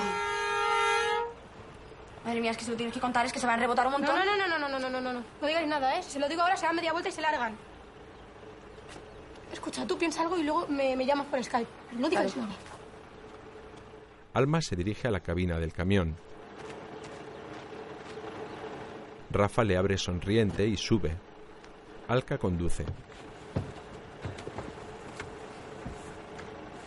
Madre 2.24 2.40
mía, 2.40 2.52
es 2.52 2.58
que 2.58 2.64
si 2.64 2.72
lo 2.72 2.78
tienes 2.78 2.94
que 2.94 3.02
contar 3.02 3.26
es 3.26 3.34
que 3.34 3.40
se 3.40 3.46
van 3.46 3.58
a 3.60 3.62
rebotar 3.62 3.88
un 3.88 3.92
No, 3.92 3.98
montón. 4.00 4.16
no, 4.18 4.24
no, 4.24 4.48
no, 4.48 4.58
no, 4.58 4.70
no, 4.70 4.80
no, 4.80 4.90
no, 4.90 5.02
no, 5.02 5.12
no. 5.14 5.24
No 5.42 5.48
digáis 5.48 5.68
nada, 5.68 5.98
¿eh? 5.98 6.02
Si 6.04 6.12
se 6.12 6.20
lo 6.20 6.30
digo 6.30 6.44
ahora, 6.44 6.56
se 6.56 6.66
dan 6.66 6.78
media 6.78 6.94
vuelta 6.94 7.10
y 7.10 7.12
se 7.12 7.20
largan. 7.22 7.58
Escucha, 9.52 9.86
tú 9.86 9.98
piensa 9.98 10.22
algo 10.22 10.38
y 10.38 10.44
luego 10.44 10.68
me, 10.68 10.96
me 10.96 11.06
llamas 11.06 11.28
por 11.28 11.44
Skype. 11.44 11.70
No 11.94 12.10
digáis 12.10 12.36
nada. 12.38 12.54
Alma 14.34 14.62
se 14.62 14.76
dirige 14.76 15.08
a 15.08 15.12
la 15.12 15.20
cabina 15.20 15.60
del 15.60 15.74
camión. 15.74 16.16
Rafa 19.30 19.64
le 19.64 19.78
abre 19.78 19.98
sonriente 19.98 20.66
y 20.68 20.78
sube. 20.78 21.16
Alca 22.08 22.38
conduce. 22.38 22.86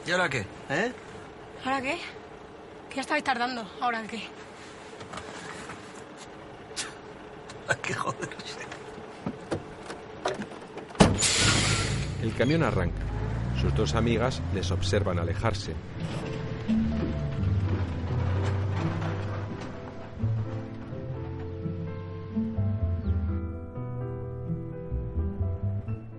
¿Y 0.07 0.11
ahora 0.11 0.29
qué? 0.29 0.47
¿Eh? 0.69 0.93
¿Ahora 1.65 1.81
qué? 1.81 1.99
Que 2.91 2.97
ya 2.97 3.01
estabais 3.01 3.25
tardando. 3.25 3.67
¿Ahora 3.81 4.03
qué? 4.03 4.19
Hay 7.69 7.77
que 7.77 7.95
joderse. 7.95 8.74
El 12.25 12.33
camión 12.33 12.63
arranca. 12.63 13.03
Sus 13.61 13.75
dos 13.75 13.95
amigas 13.95 14.41
les 14.55 14.71
observan 14.71 15.19
alejarse. 15.19 15.75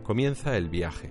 Comienza 0.03 0.56
el 0.56 0.70
viaje. 0.70 1.10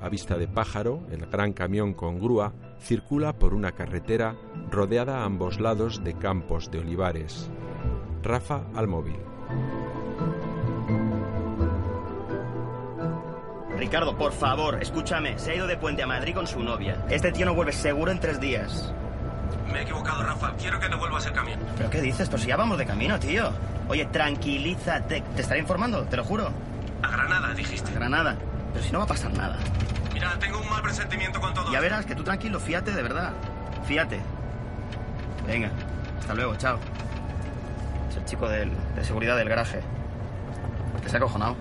A 0.00 0.08
vista 0.08 0.38
de 0.38 0.46
pájaro, 0.46 1.02
el 1.10 1.26
gran 1.26 1.52
camión 1.52 1.92
con 1.92 2.20
grúa 2.20 2.52
circula 2.78 3.32
por 3.32 3.52
una 3.52 3.72
carretera 3.72 4.36
rodeada 4.70 5.22
a 5.22 5.24
ambos 5.24 5.58
lados 5.58 6.04
de 6.04 6.14
campos 6.14 6.70
de 6.70 6.78
olivares. 6.78 7.50
Rafa 8.22 8.62
al 8.76 8.86
móvil. 8.86 9.16
Ricardo, 13.82 14.16
por 14.16 14.32
favor, 14.32 14.80
escúchame. 14.80 15.36
Se 15.40 15.50
ha 15.50 15.54
ido 15.56 15.66
de 15.66 15.76
Puente 15.76 16.04
a 16.04 16.06
Madrid 16.06 16.32
con 16.36 16.46
su 16.46 16.60
novia. 16.62 16.98
Este 17.10 17.32
tío 17.32 17.44
no 17.44 17.52
vuelve 17.52 17.72
seguro 17.72 18.12
en 18.12 18.20
tres 18.20 18.38
días. 18.38 18.94
Me 19.72 19.80
he 19.80 19.82
equivocado, 19.82 20.22
Rafa. 20.22 20.54
Quiero 20.54 20.78
que 20.78 20.88
devuelvas 20.88 21.26
el 21.26 21.32
camión. 21.32 21.58
¿Pero 21.76 21.90
qué 21.90 22.00
dices? 22.00 22.28
Pues 22.28 22.42
si 22.42 22.48
ya 22.48 22.56
vamos 22.56 22.78
de 22.78 22.86
camino, 22.86 23.18
tío. 23.18 23.50
Oye, 23.88 24.04
tranquilízate. 24.04 25.24
Te 25.34 25.42
estaré 25.42 25.58
informando, 25.58 26.04
te 26.04 26.16
lo 26.16 26.22
juro. 26.22 26.52
A 27.02 27.10
Granada, 27.10 27.52
dijiste. 27.54 27.90
Granada. 27.92 28.36
Pero 28.72 28.84
si 28.84 28.92
no 28.92 28.98
va 29.00 29.04
a 29.04 29.08
pasar 29.08 29.32
nada. 29.32 29.56
Mira, 30.14 30.30
tengo 30.38 30.60
un 30.60 30.70
mal 30.70 30.80
presentimiento 30.80 31.40
con 31.40 31.52
todo. 31.52 31.72
Ya 31.72 31.80
verás 31.80 32.06
que 32.06 32.14
tú 32.14 32.22
tranquilo, 32.22 32.60
fíate 32.60 32.92
de 32.92 33.02
verdad. 33.02 33.32
Fíate. 33.84 34.20
Venga, 35.44 35.70
hasta 36.20 36.34
luego, 36.34 36.54
chao. 36.54 36.78
Es 38.10 38.16
el 38.16 38.24
chico 38.26 38.48
del- 38.48 38.70
de 38.94 39.04
seguridad 39.04 39.36
del 39.36 39.48
garaje. 39.48 39.80
Que 41.02 41.08
se 41.08 41.16
ha 41.16 41.18
acojonado. 41.18 41.56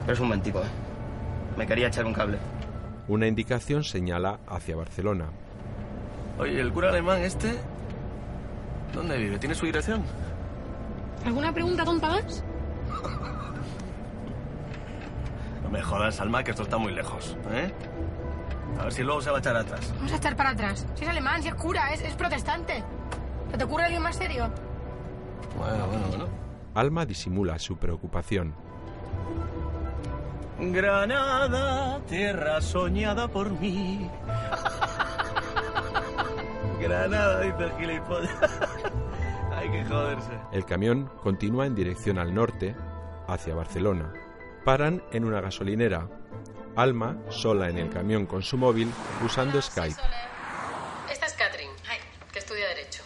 Pero 0.00 0.14
es 0.14 0.18
un 0.18 0.26
buen 0.26 0.40
tipo, 0.42 0.58
¿eh? 0.58 0.64
Me 1.56 1.66
quería 1.66 1.88
echar 1.88 2.04
un 2.06 2.12
cable. 2.14 2.38
Una 3.08 3.26
indicación 3.26 3.84
señala 3.84 4.40
hacia 4.46 4.76
Barcelona. 4.76 5.26
Oye, 6.38 6.60
¿el 6.60 6.72
cura 6.72 6.88
alemán 6.90 7.20
este? 7.22 7.58
¿Dónde 8.94 9.18
vive? 9.18 9.38
¿Tiene 9.38 9.54
su 9.54 9.66
dirección? 9.66 10.02
¿Alguna 11.24 11.52
pregunta 11.52 11.84
tonta 11.84 12.08
más? 12.08 12.44
No 15.62 15.70
me 15.70 15.82
jodas, 15.82 16.20
Alma, 16.20 16.42
que 16.42 16.50
esto 16.50 16.64
está 16.64 16.78
muy 16.78 16.92
lejos, 16.92 17.36
¿eh? 17.52 17.72
A 18.80 18.84
ver 18.84 18.92
si 18.92 19.04
luego 19.04 19.20
se 19.20 19.30
va 19.30 19.36
a 19.36 19.40
echar 19.40 19.54
atrás. 19.56 19.92
Vamos 19.94 20.10
a 20.10 20.14
estar 20.16 20.34
para 20.34 20.50
atrás. 20.50 20.84
Si 20.94 21.04
es 21.04 21.08
alemán, 21.08 21.42
si 21.42 21.48
es 21.48 21.54
cura, 21.54 21.92
es, 21.92 22.02
es 22.02 22.14
protestante. 22.16 22.82
¿Se 23.52 23.56
te 23.56 23.62
ocurre 23.64 23.84
alguien 23.84 24.02
más 24.02 24.16
serio? 24.16 24.50
Bueno, 25.56 25.86
bueno, 25.86 26.06
bueno. 26.08 26.24
Alma 26.74 27.06
disimula 27.06 27.58
su 27.60 27.76
preocupación. 27.76 28.52
Granada, 30.60 32.00
tierra 32.06 32.60
soñada 32.60 33.28
por 33.28 33.50
mí. 33.50 34.10
Granada, 36.78 37.40
dice 37.40 37.64
el 37.64 37.72
gilipollas. 37.78 38.30
Hay 39.56 39.70
que 39.70 39.84
joderse. 39.86 40.38
El 40.52 40.66
camión 40.66 41.10
continúa 41.22 41.64
en 41.64 41.74
dirección 41.74 42.18
al 42.18 42.34
norte, 42.34 42.76
hacia 43.26 43.54
Barcelona. 43.54 44.12
Paran 44.64 45.02
en 45.12 45.24
una 45.24 45.40
gasolinera. 45.40 46.06
Alma, 46.76 47.16
sola 47.30 47.70
en 47.70 47.78
el 47.78 47.88
camión 47.88 48.26
con 48.26 48.42
su 48.42 48.58
móvil, 48.58 48.92
usando 49.24 49.62
Skype. 49.62 50.00
Esta 51.10 51.26
es 51.26 51.32
Catherine, 51.32 51.72
que 52.32 52.38
estudia 52.38 52.68
Derecho. 52.68 53.02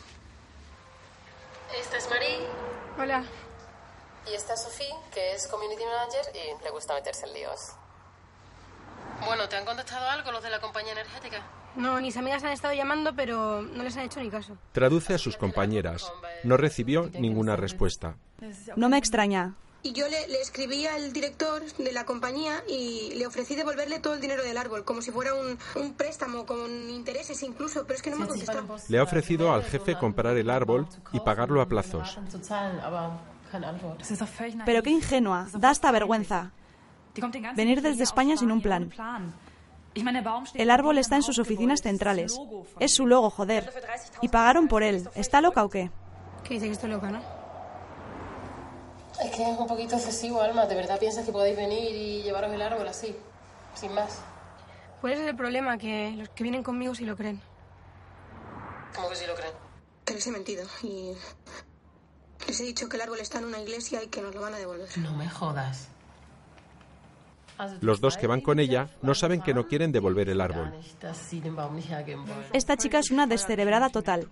Esta 1.80 1.98
es 1.98 2.11
Marie. 2.11 2.46
Hola. 2.98 3.22
Y 4.30 4.34
esta 4.34 4.55
es 4.55 4.62
Sophie, 4.62 4.94
que 5.12 5.34
es 5.45 5.51
Community 5.51 5.82
Manager 5.84 6.32
y 6.34 6.64
le 6.64 6.70
gusta 6.70 6.95
meterse 6.95 7.26
en 7.26 7.34
líos. 7.34 7.72
Bueno, 9.26 9.49
¿te 9.49 9.57
han 9.57 9.64
contestado 9.64 10.09
algo 10.09 10.32
los 10.32 10.42
de 10.42 10.51
la 10.51 10.61
compañía 10.61 10.92
energética? 10.92 11.42
No, 11.76 12.01
mis 12.01 12.16
amigas 12.16 12.45
han 12.45 12.53
estado 12.53 12.74
llamando, 12.74 13.14
pero 13.14 13.62
no 13.62 13.82
les 13.82 13.97
han 13.97 14.05
hecho 14.05 14.20
ni 14.20 14.30
caso. 14.30 14.57
Traduce 14.72 15.14
a 15.14 15.18
sus 15.18 15.36
compañeras. 15.36 16.11
No 16.45 16.57
recibió 16.57 17.11
ninguna 17.18 17.57
respuesta. 17.57 18.16
No 18.76 18.88
me 18.88 18.99
extraña. 18.99 19.55
Y 19.82 19.92
yo 19.92 20.09
le, 20.09 20.28
le 20.28 20.40
escribí 20.40 20.86
al 20.86 21.12
director 21.12 21.62
de 21.62 21.92
la 21.92 22.07
compañía 22.07 22.62
y 22.66 23.12
le 23.16 23.26
ofrecí 23.26 23.55
devolverle 23.55 23.99
todo 23.99 24.14
el 24.14 24.20
dinero 24.20 24.42
del 24.42 24.57
árbol, 24.57 24.84
como 24.84 25.03
si 25.03 25.11
fuera 25.11 25.34
un, 25.34 25.59
un 25.74 25.95
préstamo, 25.95 26.47
con 26.47 26.88
intereses 26.88 27.42
incluso, 27.42 27.82
pero 27.82 27.97
es 27.97 28.03
que 28.03 28.11
no 28.11 28.16
me 28.16 28.24
ha 28.24 28.28
contestado. 28.28 28.76
Le 28.88 28.99
ha 28.99 29.03
ofrecido 29.03 29.53
al 29.53 29.62
jefe 29.62 29.97
comprar 29.99 30.38
el 30.38 30.49
árbol 30.49 30.88
y 31.12 31.20
pagarlo 31.20 31.61
a 31.61 31.66
plazos. 31.66 32.18
Pero 34.64 34.82
qué 34.82 34.90
ingenua. 34.90 35.48
Da 35.52 35.70
hasta 35.70 35.90
vergüenza. 35.90 36.52
Venir 37.55 37.82
desde 37.82 38.02
España 38.02 38.36
sin 38.36 38.50
un 38.50 38.61
plan. 38.61 38.92
El 40.55 40.70
árbol 40.70 40.98
está 40.98 41.16
en 41.16 41.22
sus 41.22 41.38
oficinas 41.38 41.80
centrales. 41.80 42.38
Es 42.80 42.94
su 42.94 43.07
logo, 43.07 43.30
joder. 43.30 43.72
Y 44.22 44.28
pagaron 44.28 44.68
por 44.68 44.82
él. 44.82 45.09
¿Está 45.14 45.40
loca 45.40 45.64
o 45.64 45.68
qué? 45.68 45.90
Que 46.42 46.55
dice 46.55 46.66
que 46.66 46.72
estoy 46.72 46.90
loca, 46.90 47.11
¿no? 47.11 47.20
Es 49.22 49.30
que 49.30 49.42
es 49.42 49.59
un 49.59 49.66
poquito 49.66 49.94
excesivo, 49.94 50.40
Alma. 50.40 50.66
¿De 50.66 50.74
verdad 50.74 50.98
piensas 50.98 51.24
que 51.24 51.32
podéis 51.32 51.57
venir 51.57 51.94
y 51.94 52.22
llevaros 52.22 52.52
el 52.52 52.61
árbol 52.61 52.88
así? 52.88 53.14
Sin 53.74 53.94
más. 53.94 54.20
¿Cuál 55.00 55.12
es 55.12 55.20
el 55.20 55.36
problema? 55.36 55.78
Que 55.78 56.14
los 56.16 56.28
que 56.30 56.42
vienen 56.42 56.62
conmigo 56.62 56.94
sí 56.94 57.05
lo 57.05 57.16
creen. 57.16 57.40
¿Cómo 58.94 59.09
que 59.09 59.16
sí 59.16 59.26
lo 59.26 59.34
creen? 59.34 59.52
Que 60.05 60.14
les 60.14 60.26
he 60.26 60.30
mentido 60.30 60.66
y 60.82 61.12
les 62.47 62.61
he 62.61 62.64
dicho 62.64 62.88
que 62.88 62.97
el 62.97 63.03
árbol 63.03 63.20
está 63.20 63.38
en 63.38 63.47
una 63.47 63.61
iglesia 63.61 64.03
y 64.03 64.09
que 64.09 64.20
nos 64.22 64.34
lo 64.34 64.40
van 64.40 64.55
a 64.55 64.59
devolver. 64.59 64.88
No 64.99 65.14
me 65.14 65.28
jodas. 65.28 65.88
Los 67.80 68.01
dos 68.01 68.16
que 68.16 68.26
van 68.26 68.40
con 68.40 68.59
ella 68.59 68.88
no 69.03 69.14
saben 69.14 69.40
que 69.40 69.55
no 69.55 69.68
quieren 69.68 69.92
devolver 69.92 70.28
el 70.28 70.40
árbol. 70.40 70.74
Esta 72.53 72.76
chica 72.76 72.99
es 72.99 73.11
una 73.11 73.26
descerebrada 73.26 73.90
total. 73.90 74.28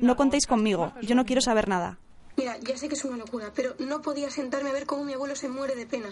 No 0.00 0.16
contéis 0.16 0.46
conmigo. 0.46 0.92
Yo 1.00 1.14
no 1.14 1.24
quiero 1.24 1.40
saber 1.40 1.68
nada. 1.68 1.98
Mira, 2.36 2.58
ya 2.58 2.76
sé 2.76 2.88
que 2.88 2.94
es 2.94 3.04
una 3.04 3.16
locura, 3.16 3.52
pero 3.54 3.74
no 3.78 4.00
podía 4.02 4.30
sentarme 4.30 4.70
a 4.70 4.72
ver 4.72 4.86
cómo 4.86 5.04
mi 5.04 5.14
abuelo 5.14 5.34
se 5.34 5.48
muere 5.48 5.74
de 5.74 5.86
pena. 5.86 6.08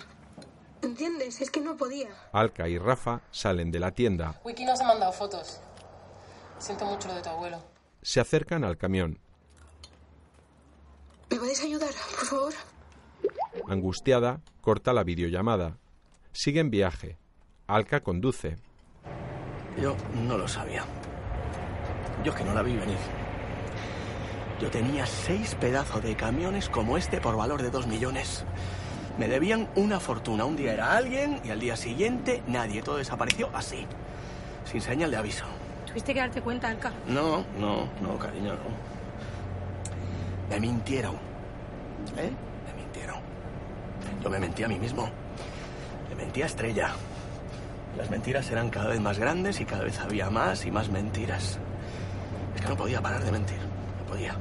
¿Entiendes? 0.82 1.40
Es 1.40 1.50
que 1.50 1.60
no 1.60 1.76
podía. 1.76 2.08
Alka 2.32 2.68
y 2.68 2.78
Rafa 2.78 3.22
salen 3.30 3.70
de 3.70 3.80
la 3.80 3.90
tienda. 3.92 4.40
Wiki 4.44 4.64
nos 4.64 4.80
ha 4.80 4.84
mandado 4.84 5.12
fotos. 5.12 5.60
Siento 6.58 6.84
mucho 6.86 7.08
lo 7.08 7.14
de 7.14 7.22
tu 7.22 7.28
abuelo. 7.28 7.62
Se 8.02 8.20
acercan 8.20 8.64
al 8.64 8.76
camión. 8.76 9.18
¿Me 11.30 11.36
podéis 11.36 11.62
ayudar, 11.62 11.90
por 12.16 12.26
favor? 12.26 12.52
Angustiada, 13.68 14.40
corta 14.60 14.92
la 14.92 15.04
videollamada. 15.04 15.76
Sigue 16.32 16.60
en 16.60 16.70
viaje. 16.70 17.18
Alka 17.66 18.00
conduce. 18.00 18.56
Yo 19.80 19.94
no 20.14 20.38
lo 20.38 20.48
sabía. 20.48 20.84
Yo 22.24 22.34
que 22.34 22.44
no 22.44 22.54
la 22.54 22.62
vi 22.62 22.76
venir. 22.76 22.96
Yo 24.60 24.70
tenía 24.70 25.06
seis 25.06 25.54
pedazos 25.54 26.02
de 26.02 26.16
camiones 26.16 26.68
como 26.68 26.96
este 26.96 27.20
por 27.20 27.36
valor 27.36 27.62
de 27.62 27.70
dos 27.70 27.86
millones. 27.86 28.44
Me 29.18 29.28
debían 29.28 29.68
una 29.76 30.00
fortuna. 30.00 30.46
Un 30.46 30.56
día 30.56 30.72
era 30.72 30.96
alguien 30.96 31.40
y 31.44 31.50
al 31.50 31.60
día 31.60 31.76
siguiente 31.76 32.42
nadie. 32.46 32.82
Todo 32.82 32.96
desapareció 32.96 33.50
así. 33.52 33.86
Sin 34.64 34.80
señal 34.80 35.10
de 35.10 35.18
aviso. 35.18 35.44
Tuviste 35.86 36.14
que 36.14 36.20
darte 36.20 36.40
cuenta, 36.40 36.68
Alka. 36.68 36.92
No, 37.06 37.44
no, 37.58 37.88
no, 38.00 38.18
cariño, 38.18 38.52
no. 38.54 38.97
Me 40.50 40.60
mintieron. 40.60 41.14
¿Eh? 42.16 42.30
Me 42.66 42.82
mintieron. 42.82 43.16
Yo 44.22 44.30
me 44.30 44.38
mentí 44.38 44.62
a 44.62 44.68
mí 44.68 44.78
mismo. 44.78 45.08
Le 46.08 46.14
mentí 46.14 46.42
a 46.42 46.46
Estrella. 46.46 46.90
Las 47.96 48.10
mentiras 48.10 48.50
eran 48.50 48.70
cada 48.70 48.88
vez 48.88 49.00
más 49.00 49.18
grandes 49.18 49.60
y 49.60 49.64
cada 49.64 49.84
vez 49.84 49.98
había 50.00 50.30
más 50.30 50.64
y 50.64 50.70
más 50.70 50.88
mentiras. 50.88 51.58
Es 52.54 52.62
que 52.62 52.68
no 52.68 52.76
podía 52.76 53.00
parar 53.00 53.22
de 53.24 53.32
mentir. 53.32 53.58
No 53.58 54.04
podía. 54.06 54.34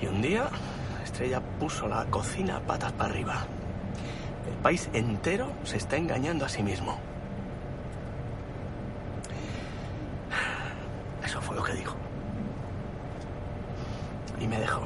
Y 0.00 0.06
un 0.06 0.20
día, 0.22 0.48
Estrella 1.04 1.40
puso 1.58 1.88
la 1.88 2.04
cocina 2.06 2.60
patas 2.60 2.92
para 2.92 3.10
arriba. 3.10 3.46
El 4.46 4.54
país 4.62 4.88
entero 4.92 5.52
se 5.64 5.78
está 5.78 5.96
engañando 5.96 6.44
a 6.44 6.48
sí 6.48 6.62
mismo. 6.62 6.98
Eso 11.24 11.40
fue 11.40 11.56
lo 11.56 11.62
que 11.64 11.72
dijo. 11.72 11.96
Y 14.46 14.48
me 14.48 14.60
dejó. 14.60 14.82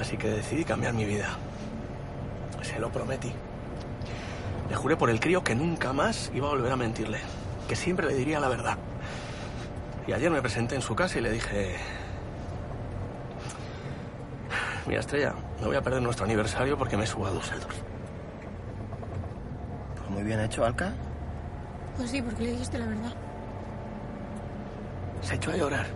Así 0.00 0.16
que 0.16 0.30
decidí 0.30 0.64
cambiar 0.64 0.94
mi 0.94 1.04
vida. 1.04 1.28
Se 2.62 2.80
lo 2.80 2.90
prometí. 2.90 3.32
Le 4.68 4.74
juré 4.74 4.96
por 4.96 5.10
el 5.10 5.20
crío 5.20 5.44
que 5.44 5.54
nunca 5.54 5.92
más 5.92 6.32
iba 6.34 6.48
a 6.48 6.50
volver 6.50 6.72
a 6.72 6.76
mentirle. 6.76 7.20
Que 7.68 7.76
siempre 7.76 8.08
le 8.08 8.14
diría 8.14 8.40
la 8.40 8.48
verdad. 8.48 8.78
Y 10.08 10.12
ayer 10.12 10.28
me 10.28 10.42
presenté 10.42 10.74
en 10.74 10.82
su 10.82 10.96
casa 10.96 11.18
y 11.18 11.20
le 11.20 11.30
dije... 11.30 11.76
Mira, 14.88 14.98
Estrella, 14.98 15.34
no 15.60 15.68
voy 15.68 15.76
a 15.76 15.82
perder 15.82 16.02
nuestro 16.02 16.24
aniversario 16.24 16.76
porque 16.76 16.96
me 16.96 17.06
subo 17.06 17.28
a 17.28 17.30
Dusseldorf. 17.30 17.76
Pues 19.98 20.10
muy 20.10 20.24
bien 20.24 20.40
hecho, 20.40 20.64
Alka. 20.64 20.92
Pues 21.96 22.10
sí, 22.10 22.20
porque 22.20 22.42
le 22.42 22.50
dijiste 22.52 22.78
la 22.78 22.86
verdad. 22.86 23.12
Se 25.22 25.34
echó 25.36 25.50
a 25.52 25.56
llorar. 25.56 25.86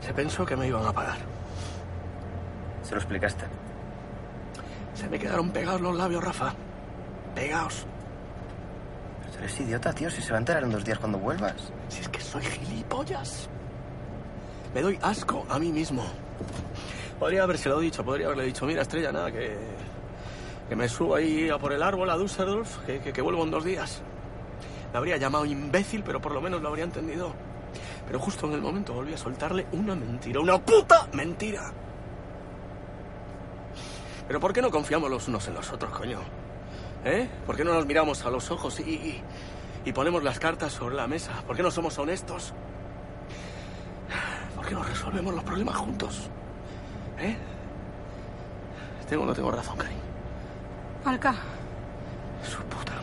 Se 0.00 0.12
pensó 0.12 0.44
que 0.44 0.56
me 0.56 0.66
iban 0.66 0.84
a 0.84 0.92
pagar. 0.92 1.18
Se 2.82 2.92
lo 2.92 2.98
explicaste. 2.98 3.44
Se 4.94 5.08
me 5.08 5.18
quedaron 5.18 5.50
pegados 5.50 5.80
los 5.80 5.96
labios, 5.96 6.22
Rafa. 6.22 6.54
Pegados. 7.34 7.86
Pero 9.20 9.32
tú 9.32 9.38
eres 9.38 9.60
idiota, 9.60 9.92
tío. 9.92 10.10
Si 10.10 10.22
se 10.22 10.30
va 10.30 10.36
a 10.36 10.40
enterar 10.40 10.62
en 10.62 10.70
dos 10.70 10.84
días 10.84 10.98
cuando 10.98 11.18
vuelvas. 11.18 11.72
Si 11.88 12.00
es 12.00 12.08
que 12.08 12.20
soy 12.20 12.42
gilipollas. 12.42 13.48
Me 14.74 14.82
doy 14.82 14.98
asco 15.02 15.44
a 15.48 15.58
mí 15.58 15.72
mismo. 15.72 16.04
Podría 17.18 17.44
habérselo 17.44 17.80
dicho, 17.80 18.04
podría 18.04 18.26
haberle 18.26 18.44
dicho, 18.44 18.66
mira, 18.66 18.82
Estrella, 18.82 19.10
nada, 19.10 19.32
que, 19.32 19.56
que 20.68 20.76
me 20.76 20.86
subo 20.86 21.14
ahí 21.14 21.48
a 21.48 21.56
por 21.58 21.72
el 21.72 21.82
árbol 21.82 22.10
a 22.10 22.16
Düsseldorf, 22.16 22.78
que, 22.84 23.00
que, 23.00 23.12
que 23.12 23.22
vuelvo 23.22 23.42
en 23.42 23.50
dos 23.50 23.64
días. 23.64 24.02
Me 24.96 24.98
habría 24.98 25.18
llamado 25.18 25.44
imbécil, 25.44 26.02
pero 26.02 26.22
por 26.22 26.32
lo 26.32 26.40
menos 26.40 26.62
lo 26.62 26.68
habría 26.68 26.84
entendido. 26.84 27.30
Pero 28.06 28.18
justo 28.18 28.46
en 28.46 28.54
el 28.54 28.62
momento 28.62 28.94
volví 28.94 29.12
a 29.12 29.18
soltarle 29.18 29.66
una 29.72 29.94
mentira, 29.94 30.40
una 30.40 30.58
puta 30.58 31.06
mentira. 31.12 31.70
Pero 34.26 34.40
¿por 34.40 34.54
qué 34.54 34.62
no 34.62 34.70
confiamos 34.70 35.10
los 35.10 35.28
unos 35.28 35.46
en 35.48 35.52
los 35.52 35.70
otros, 35.70 35.92
coño? 35.92 36.20
¿Eh? 37.04 37.28
¿Por 37.44 37.56
qué 37.56 37.62
no 37.62 37.74
nos 37.74 37.84
miramos 37.84 38.24
a 38.24 38.30
los 38.30 38.50
ojos 38.50 38.80
y, 38.80 38.84
y, 38.84 39.22
y 39.84 39.92
ponemos 39.92 40.24
las 40.24 40.38
cartas 40.38 40.72
sobre 40.72 40.96
la 40.96 41.06
mesa? 41.06 41.42
¿Por 41.46 41.56
qué 41.56 41.62
no 41.62 41.70
somos 41.70 41.98
honestos? 41.98 42.54
¿Por 44.56 44.66
qué 44.66 44.74
no 44.74 44.82
resolvemos 44.82 45.34
los 45.34 45.44
problemas 45.44 45.76
juntos? 45.76 46.30
¿Eh? 47.18 47.36
¿Tengo 49.10 49.24
o 49.24 49.26
no 49.26 49.34
tengo 49.34 49.50
razón, 49.50 49.76
Cari? 49.76 49.94
Alka. 51.04 51.34
Su 52.42 52.62
puta 52.62 52.94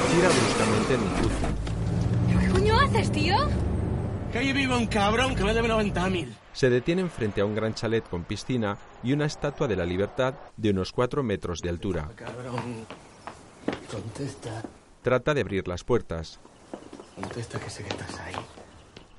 Gira 0.00 0.28
bruscamente 0.28 0.94
en 0.94 1.00
un 1.00 1.08
cruce. 1.14 1.46
¿Qué 2.40 2.50
coño 2.50 2.80
haces, 2.80 3.12
tío? 3.12 3.36
Que 4.32 4.38
ahí 4.38 4.52
vive 4.52 4.76
un 4.76 4.86
cabrón 4.86 5.36
que 5.36 5.44
me 5.44 5.54
debe 5.54 5.68
90.000. 5.68 6.34
Se 6.52 6.68
detienen 6.68 7.10
frente 7.10 7.40
a 7.40 7.44
un 7.44 7.54
gran 7.54 7.74
chalet 7.74 8.08
con 8.08 8.24
piscina 8.24 8.76
y 9.02 9.12
una 9.12 9.26
estatua 9.26 9.68
de 9.68 9.76
la 9.76 9.84
libertad 9.84 10.34
de 10.56 10.70
unos 10.70 10.92
4 10.92 11.22
metros 11.22 11.60
de 11.60 11.68
altura. 11.68 12.08
Cabrón. 12.16 12.86
Contesta. 13.90 14.62
Trata 15.02 15.34
de 15.34 15.40
abrir 15.40 15.68
las 15.68 15.84
puertas. 15.84 16.40
Contesta 17.14 17.60
que 17.60 17.70
sé 17.70 17.84
que 17.84 17.90
estás 17.90 18.18
ahí. 18.18 18.34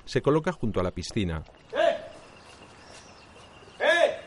Se 0.04 0.20
coloca 0.20 0.52
junto 0.52 0.80
a 0.80 0.82
la 0.82 0.90
piscina. 0.90 1.42
¡Eh! 1.72 1.96
¡Eh! 3.80 4.20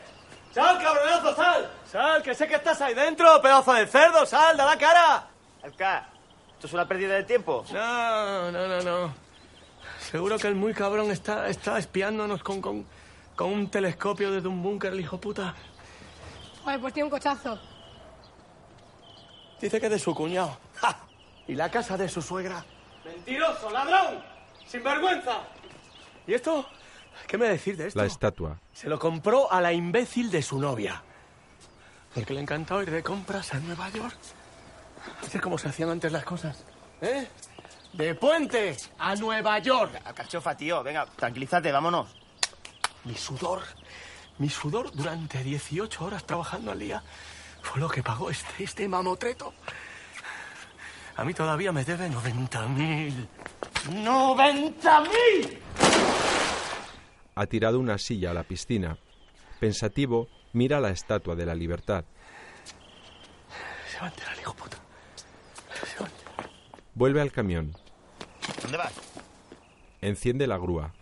¡Sal, 0.52 0.82
cabronazo, 0.82 1.36
sal! 1.36 1.70
¡Sal, 1.86 2.22
que 2.22 2.34
sé 2.34 2.48
que 2.48 2.56
estás 2.56 2.80
ahí 2.80 2.94
dentro, 2.94 3.40
pedazo 3.40 3.72
de 3.74 3.86
cerdo! 3.86 4.26
¡Sal, 4.26 4.56
da 4.56 4.66
la 4.66 4.76
cara! 4.76 5.28
Alka, 5.62 6.08
¿esto 6.60 6.66
es 6.66 6.74
una 6.74 6.86
pérdida 6.86 7.14
de 7.14 7.24
tiempo? 7.24 7.64
No, 7.72 8.52
no, 8.52 8.68
no, 8.68 8.82
no. 8.82 9.14
Seguro 9.98 10.38
que 10.38 10.46
el 10.46 10.54
muy 10.54 10.74
cabrón 10.74 11.10
está, 11.10 11.48
está 11.48 11.78
espiándonos 11.78 12.42
con, 12.42 12.60
con, 12.60 12.84
con 13.34 13.50
un 13.50 13.70
telescopio 13.70 14.30
desde 14.30 14.46
un 14.46 14.62
búnker, 14.62 14.92
el 14.92 15.00
hijo 15.00 15.18
puta. 15.18 15.54
Oye, 16.66 16.78
pues 16.78 16.92
tiene 16.92 17.04
un 17.04 17.10
cochazo. 17.10 17.58
Dice 19.58 19.80
que 19.80 19.86
es 19.86 19.92
de 19.92 19.98
su 19.98 20.14
cuñado. 20.14 20.58
¡Ja! 20.74 20.98
Y 21.48 21.54
la 21.54 21.70
casa 21.70 21.96
de 21.96 22.10
su 22.10 22.20
suegra. 22.20 22.62
¡Mentiroso, 23.06 23.70
ladrón! 23.70 24.22
¡Sinvergüenza! 24.66 25.38
¿Y 26.26 26.34
esto? 26.34 26.66
¿Qué 27.26 27.38
me 27.38 27.48
decís 27.48 27.78
de 27.78 27.86
esto? 27.86 27.98
La 27.98 28.04
estatua. 28.04 28.58
Se 28.74 28.86
lo 28.86 28.98
compró 28.98 29.50
a 29.50 29.62
la 29.62 29.72
imbécil 29.72 30.30
de 30.30 30.42
su 30.42 30.58
novia. 30.58 31.02
Porque 32.14 32.34
le 32.34 32.42
encantó 32.42 32.82
ir 32.82 32.90
de 32.90 33.02
compras 33.02 33.54
a 33.54 33.60
Nueva 33.60 33.88
York. 33.88 34.18
¿Viste 35.20 35.40
cómo 35.40 35.58
se 35.58 35.68
hacían 35.68 35.90
antes 35.90 36.12
las 36.12 36.24
cosas? 36.24 36.64
¿Eh? 37.00 37.26
De 37.92 38.14
puente 38.14 38.76
a 38.98 39.14
Nueva 39.16 39.58
York. 39.58 40.02
Cachofa, 40.14 40.56
tío, 40.56 40.82
venga, 40.82 41.06
tranquilízate, 41.06 41.72
vámonos. 41.72 42.08
Mi 43.04 43.14
sudor, 43.14 43.62
mi 44.38 44.48
sudor 44.48 44.92
durante 44.92 45.42
18 45.42 46.04
horas 46.04 46.24
trabajando 46.24 46.72
al 46.72 46.78
día 46.78 47.02
fue 47.62 47.80
lo 47.80 47.88
que 47.88 48.02
pagó 48.02 48.30
este, 48.30 48.64
este 48.64 48.88
mamotreto. 48.88 49.52
A 51.16 51.24
mí 51.24 51.34
todavía 51.34 51.72
me 51.72 51.84
debe 51.84 52.08
90 52.08 52.68
mil. 52.68 53.28
¡90 53.90 55.02
mil! 55.02 55.58
Ha 57.34 57.46
tirado 57.46 57.78
una 57.78 57.98
silla 57.98 58.30
a 58.30 58.34
la 58.34 58.42
piscina. 58.42 58.96
Pensativo, 59.58 60.28
mira 60.52 60.80
la 60.80 60.90
estatua 60.90 61.34
de 61.34 61.46
la 61.46 61.54
libertad. 61.54 62.04
Se 63.90 63.98
va 63.98 64.06
a 64.06 64.08
enterar, 64.08 64.38
hijo 64.38 64.54
puta. 64.54 64.76
Se 65.84 65.98
va 65.98 66.06
a 66.06 66.08
enterar. 66.08 66.50
Vuelve 66.94 67.20
al 67.20 67.32
camión. 67.32 67.72
¿Dónde 68.62 68.78
vas? 68.78 68.92
Enciende 70.00 70.46
la 70.46 70.58
grúa. 70.58 70.92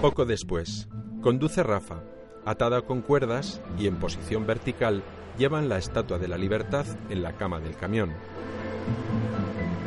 Poco 0.00 0.24
después, 0.24 0.88
conduce 1.22 1.62
Rafa. 1.62 2.02
Atada 2.44 2.82
con 2.82 3.02
cuerdas 3.02 3.60
y 3.78 3.86
en 3.86 3.96
posición 3.96 4.46
vertical, 4.46 5.02
llevan 5.38 5.68
la 5.68 5.78
estatua 5.78 6.18
de 6.18 6.28
la 6.28 6.36
libertad 6.36 6.86
en 7.10 7.22
la 7.22 7.32
cama 7.32 7.60
del 7.60 7.76
camión. 7.76 8.12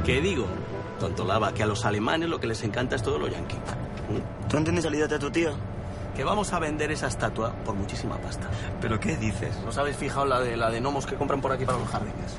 ¿Qué 0.06 0.20
digo? 0.22 0.46
Tonto 1.00 1.26
lava, 1.26 1.54
que 1.54 1.64
a 1.64 1.68
los 1.68 1.86
alemanes 1.86 2.30
lo 2.30 2.40
que 2.40 2.48
les 2.48 2.64
encanta 2.64 2.96
es 2.96 3.04
todo 3.04 3.20
lo 3.20 3.28
yankee. 3.28 3.58
¿Tú 4.50 4.58
entiendes 4.58 4.84
salida 4.84 5.06
a 5.06 5.20
tu 5.20 5.30
tío? 5.30 5.52
Que 6.16 6.24
vamos 6.24 6.52
a 6.54 6.60
vender 6.60 6.92
esa 6.92 7.08
estatua 7.08 7.54
por 7.66 7.76
muchísima 7.76 8.18
pasta. 8.18 8.50
¿Pero 8.82 9.00
qué 9.00 9.16
dices? 9.16 9.58
¿No 9.64 9.70
os 9.70 9.78
habéis 9.78 9.96
fijado 9.98 10.26
la 10.26 10.40
de, 10.40 10.58
la 10.58 10.70
de 10.70 10.80
gnomos 10.80 11.06
que 11.06 11.16
compran 11.16 11.42
por 11.42 11.52
aquí 11.52 11.66
para 11.66 11.78
los 11.78 11.88
jardines? 11.88 12.38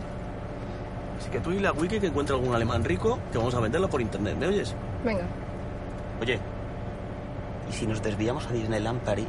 Así 1.18 1.30
que 1.30 1.40
tú 1.40 1.52
y 1.52 1.60
la 1.60 1.72
wiki 1.72 2.00
que 2.00 2.06
encuentre 2.08 2.34
algún 2.34 2.54
alemán 2.54 2.84
rico, 2.84 3.18
que 3.30 3.38
vamos 3.38 3.54
a 3.54 3.60
venderla 3.60 3.88
por 3.88 4.00
internet, 4.00 4.36
¿me 4.38 4.46
oyes? 4.46 4.74
Venga. 5.04 5.24
Oye, 6.20 6.38
¿y 7.68 7.72
si 7.72 7.86
nos 7.86 8.02
desviamos 8.02 8.46
a 8.46 8.52
Disneyland 8.52 9.00
París 9.00 9.26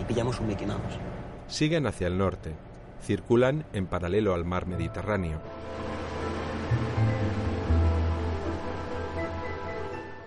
y 0.00 0.04
pillamos 0.04 0.40
un 0.40 0.48
Mickey 0.48 0.66
Mouse? 0.66 0.98
Siguen 1.46 1.86
hacia 1.86 2.06
el 2.06 2.18
norte. 2.18 2.54
Circulan 3.02 3.64
en 3.72 3.86
paralelo 3.86 4.34
al 4.34 4.44
mar 4.44 4.66
Mediterráneo. 4.66 5.40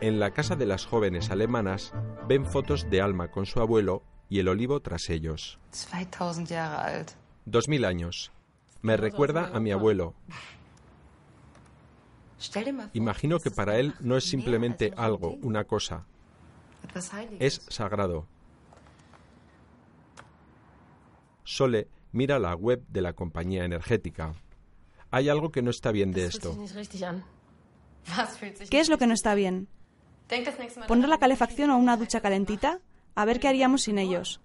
En 0.02 0.20
la 0.20 0.32
casa 0.32 0.56
de 0.56 0.66
las 0.66 0.88
jóvenes 0.88 1.30
alemanas 1.30 1.94
ven 2.28 2.48
fotos 2.48 2.90
de 2.90 3.02
Alma 3.02 3.30
con 3.30 3.46
su 3.46 3.60
abuelo 3.60 4.02
y 4.30 4.40
el 4.40 4.48
olivo 4.48 4.80
tras 4.80 5.12
ellos. 5.12 5.60
2000 5.72 6.48
Jahre 6.48 6.98
alt. 6.98 7.12
Dos 7.46 7.68
mil 7.68 7.86
años. 7.86 8.32
Me 8.82 8.98
recuerda 8.98 9.52
a 9.54 9.60
mi 9.60 9.72
abuelo. 9.72 10.16
Imagino 12.94 13.40
que 13.40 13.52
para 13.52 13.78
él 13.78 13.94
no 14.00 14.18
es 14.18 14.24
simplemente 14.24 14.92
algo, 14.98 15.38
una 15.44 15.66
cosa. 15.66 16.08
Es 17.40 17.62
sagrado. 17.70 18.26
Sole 21.44 21.90
mira 22.12 22.40
la 22.40 22.56
web 22.56 22.84
de 22.88 23.02
la 23.02 23.14
compañía 23.14 23.66
energética. 23.66 24.34
Hay 25.12 25.30
algo 25.30 25.52
que 25.52 25.62
no 25.62 25.70
está 25.70 25.92
bien 25.92 26.12
de 26.12 26.26
esto. 26.26 26.58
¿Qué 28.70 28.80
es 28.80 28.90
lo 28.90 28.98
que 28.98 29.06
no 29.06 29.14
está 29.14 29.36
bien? 29.36 29.68
¿Poner 30.88 31.10
la 31.10 31.18
calefacción 31.18 31.70
o 31.72 31.78
una 31.78 31.98
ducha 31.98 32.22
calentita? 32.22 32.80
A 33.16 33.26
ver 33.26 33.40
qué 33.40 33.48
haríamos 33.48 33.84
sin 33.84 33.98
ellos. 33.98 34.40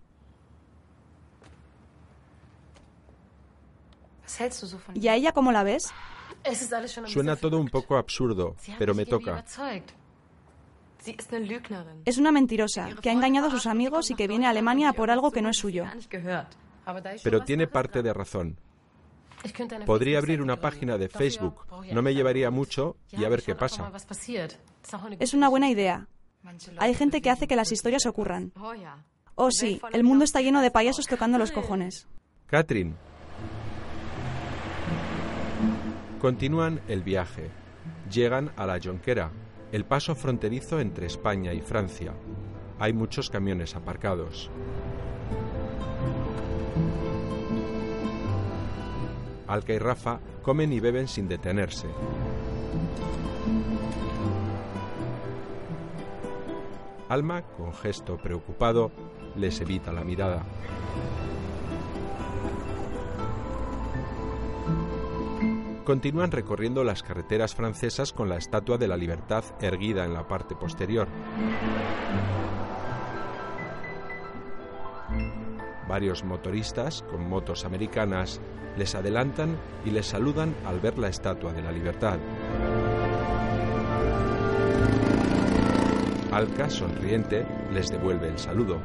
¿Y 4.94 5.08
a 5.08 5.14
ella 5.14 5.32
cómo 5.32 5.52
la 5.52 5.62
ves? 5.62 5.92
Suena 7.06 7.36
todo 7.36 7.58
un 7.58 7.68
poco 7.68 7.96
absurdo, 7.96 8.56
pero 8.78 8.94
me 8.94 9.06
toca. 9.06 9.44
Es 12.04 12.18
una 12.18 12.32
mentirosa, 12.32 12.88
que 13.00 13.10
ha 13.10 13.12
engañado 13.12 13.46
a 13.46 13.50
sus 13.50 13.66
amigos 13.66 14.10
y 14.10 14.14
que 14.14 14.26
viene 14.26 14.46
a 14.46 14.50
Alemania 14.50 14.92
por 14.92 15.10
algo 15.10 15.30
que 15.30 15.42
no 15.42 15.50
es 15.50 15.56
suyo. 15.56 15.84
Pero 17.22 17.44
tiene 17.44 17.66
parte 17.68 18.02
de 18.02 18.12
razón. 18.12 18.58
Podría 19.84 20.18
abrir 20.18 20.42
una 20.42 20.56
página 20.56 20.98
de 20.98 21.08
Facebook. 21.08 21.66
No 21.92 22.02
me 22.02 22.14
llevaría 22.14 22.50
mucho 22.50 22.96
y 23.12 23.24
a 23.24 23.28
ver 23.28 23.42
qué 23.42 23.54
pasa. 23.54 23.92
Es 25.18 25.34
una 25.34 25.48
buena 25.48 25.70
idea. 25.70 26.08
Hay 26.78 26.94
gente 26.94 27.20
que 27.20 27.30
hace 27.30 27.46
que 27.46 27.56
las 27.56 27.72
historias 27.72 28.06
ocurran. 28.06 28.52
Oh 29.34 29.50
sí, 29.50 29.80
el 29.92 30.04
mundo 30.04 30.24
está 30.24 30.40
lleno 30.40 30.62
de 30.62 30.70
payasos 30.70 31.06
tocando 31.06 31.38
los 31.38 31.52
cojones. 31.52 32.06
Catherine. 32.46 32.94
Continúan 36.20 36.80
el 36.88 37.02
viaje. 37.02 37.50
Llegan 38.10 38.52
a 38.56 38.66
la 38.66 38.80
Jonquera, 38.82 39.30
el 39.72 39.84
paso 39.84 40.14
fronterizo 40.14 40.80
entre 40.80 41.06
España 41.06 41.52
y 41.52 41.60
Francia. 41.60 42.14
Hay 42.78 42.92
muchos 42.92 43.30
camiones 43.30 43.74
aparcados. 43.74 44.50
Alca 49.48 49.72
y 49.72 49.78
Rafa 49.78 50.20
comen 50.42 50.72
y 50.72 50.80
beben 50.80 51.08
sin 51.08 51.28
detenerse. 51.28 51.88
Alma, 57.08 57.42
con 57.42 57.72
gesto 57.72 58.16
preocupado, 58.16 58.90
les 59.36 59.60
evita 59.60 59.92
la 59.92 60.02
mirada. 60.02 60.44
Continúan 65.84 66.32
recorriendo 66.32 66.82
las 66.82 67.04
carreteras 67.04 67.54
francesas 67.54 68.12
con 68.12 68.28
la 68.28 68.36
Estatua 68.36 68.76
de 68.76 68.88
la 68.88 68.96
Libertad 68.96 69.44
erguida 69.60 70.04
en 70.04 70.14
la 70.14 70.26
parte 70.26 70.56
posterior. 70.56 71.06
Varios 75.88 76.24
motoristas 76.24 77.02
con 77.02 77.28
motos 77.28 77.64
americanas 77.64 78.40
les 78.76 78.94
adelantan 78.94 79.56
y 79.84 79.90
les 79.90 80.06
saludan 80.06 80.54
al 80.66 80.80
ver 80.80 80.98
la 80.98 81.08
Estatua 81.08 81.52
de 81.52 81.62
la 81.62 81.72
Libertad. 81.72 82.18
Alca, 86.32 86.68
sonriente, 86.68 87.46
les 87.72 87.88
devuelve 87.88 88.28
el 88.28 88.38
saludo. 88.38 88.78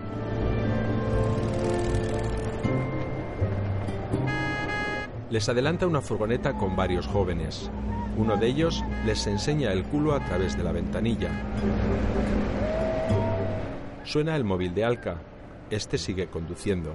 Les 5.30 5.50
adelanta 5.50 5.88
una 5.88 6.02
furgoneta 6.02 6.58
con 6.58 6.76
varios 6.76 7.08
jóvenes. 7.08 7.70
Uno 8.18 8.38
de 8.38 8.48
ellos 8.48 8.84
les 9.06 9.26
enseña 9.28 9.72
el 9.74 9.84
culo 9.84 10.14
a 10.14 10.20
través 10.20 10.58
de 10.58 10.64
la 10.64 10.72
ventanilla. 10.72 11.30
Suena 14.04 14.36
el 14.36 14.44
móvil 14.44 14.74
de 14.74 14.86
Alca. 14.86 15.31
Este 15.72 15.98
sigue 15.98 16.28
conduciendo. 16.28 16.94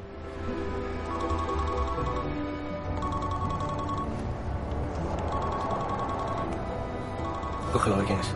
Cógelo 7.73 8.05
quién 8.05 8.19
es. 8.19 8.35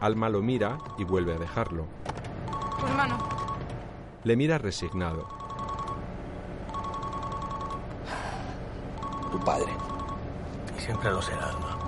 Alma 0.00 0.28
lo 0.28 0.40
mira 0.40 0.78
y 0.98 1.04
vuelve 1.04 1.34
a 1.34 1.38
dejarlo. 1.38 1.86
Tu 2.78 2.86
hermano. 2.86 3.18
Le 4.22 4.36
mira 4.36 4.58
resignado. 4.58 5.26
Tu 9.32 9.40
padre. 9.40 9.72
Y 10.78 10.80
siempre 10.80 11.10
lo 11.10 11.20
será, 11.20 11.48
Alma. 11.48 11.78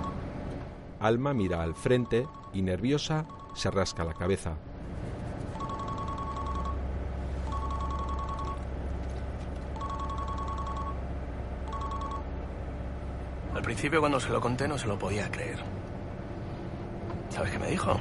Alma 0.99 1.33
mira 1.33 1.63
al 1.63 1.75
frente 1.75 2.27
y 2.53 2.61
nerviosa 2.61 3.25
se 3.53 3.71
rasca 3.71 4.03
la 4.03 4.13
cabeza. 4.13 4.57
Principio 13.75 13.99
cuando 13.99 14.21
se 14.21 14.29
lo 14.29 14.39
conté 14.39 14.69
no 14.69 14.77
se 14.77 14.87
lo 14.87 14.97
podía 14.97 15.29
creer. 15.29 15.59
¿Sabes 17.29 17.51
qué 17.51 17.59
me 17.59 17.69
dijo? 17.69 17.99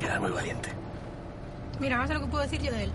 Que 0.00 0.06
era 0.06 0.18
muy 0.18 0.32
valiente. 0.32 0.70
Mira, 1.78 1.96
más 1.96 2.08
de 2.08 2.16
lo 2.16 2.22
que 2.22 2.26
puedo 2.26 2.42
decir 2.42 2.60
yo 2.60 2.72
de 2.72 2.84
él. 2.84 2.92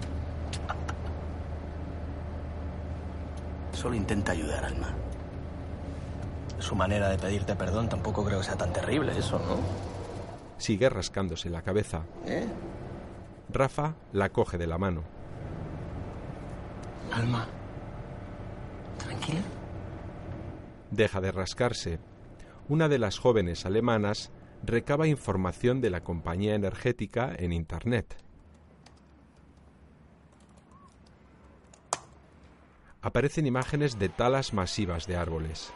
Solo 3.71 3.95
intenta 3.95 4.33
ayudar, 4.33 4.65
Alma. 4.65 4.89
Su 6.59 6.75
manera 6.75 7.07
de 7.07 7.17
pedirte 7.17 7.55
perdón 7.55 7.87
tampoco 7.87 8.25
creo 8.25 8.39
que 8.39 8.45
sea 8.45 8.57
tan 8.57 8.73
terrible 8.73 9.17
eso, 9.17 9.39
¿no? 9.39 9.55
Sigue 10.57 10.89
rascándose 10.89 11.49
la 11.49 11.61
cabeza. 11.61 12.01
¿Eh? 12.25 12.45
Rafa 13.49 13.95
la 14.11 14.27
coge 14.29 14.57
de 14.57 14.67
la 14.67 14.77
mano. 14.77 15.01
Alma. 17.13 17.47
Tranquila. 18.97 19.39
Deja 20.93 21.21
de 21.21 21.31
rascarse. 21.31 21.99
Una 22.69 22.87
de 22.87 22.99
las 22.99 23.17
jóvenes 23.17 23.65
alemanas 23.65 24.31
recaba 24.63 25.07
información 25.07 25.81
de 25.81 25.89
la 25.89 26.03
compañía 26.03 26.53
energética 26.53 27.33
en 27.35 27.51
Internet. 27.51 28.15
Aparecen 33.01 33.47
imágenes 33.47 33.97
de 33.97 34.09
talas 34.09 34.53
masivas 34.53 35.07
de 35.07 35.17
árboles. 35.17 35.73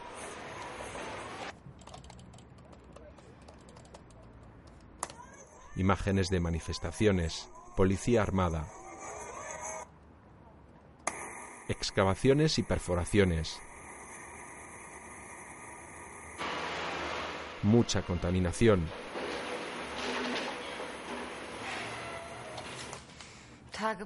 Imágenes 5.77 6.29
de 6.29 6.39
manifestaciones, 6.39 7.49
policía 7.75 8.21
armada, 8.21 8.67
excavaciones 11.69 12.59
y 12.59 12.63
perforaciones, 12.63 13.59
mucha 17.63 18.01
contaminación. 18.01 18.85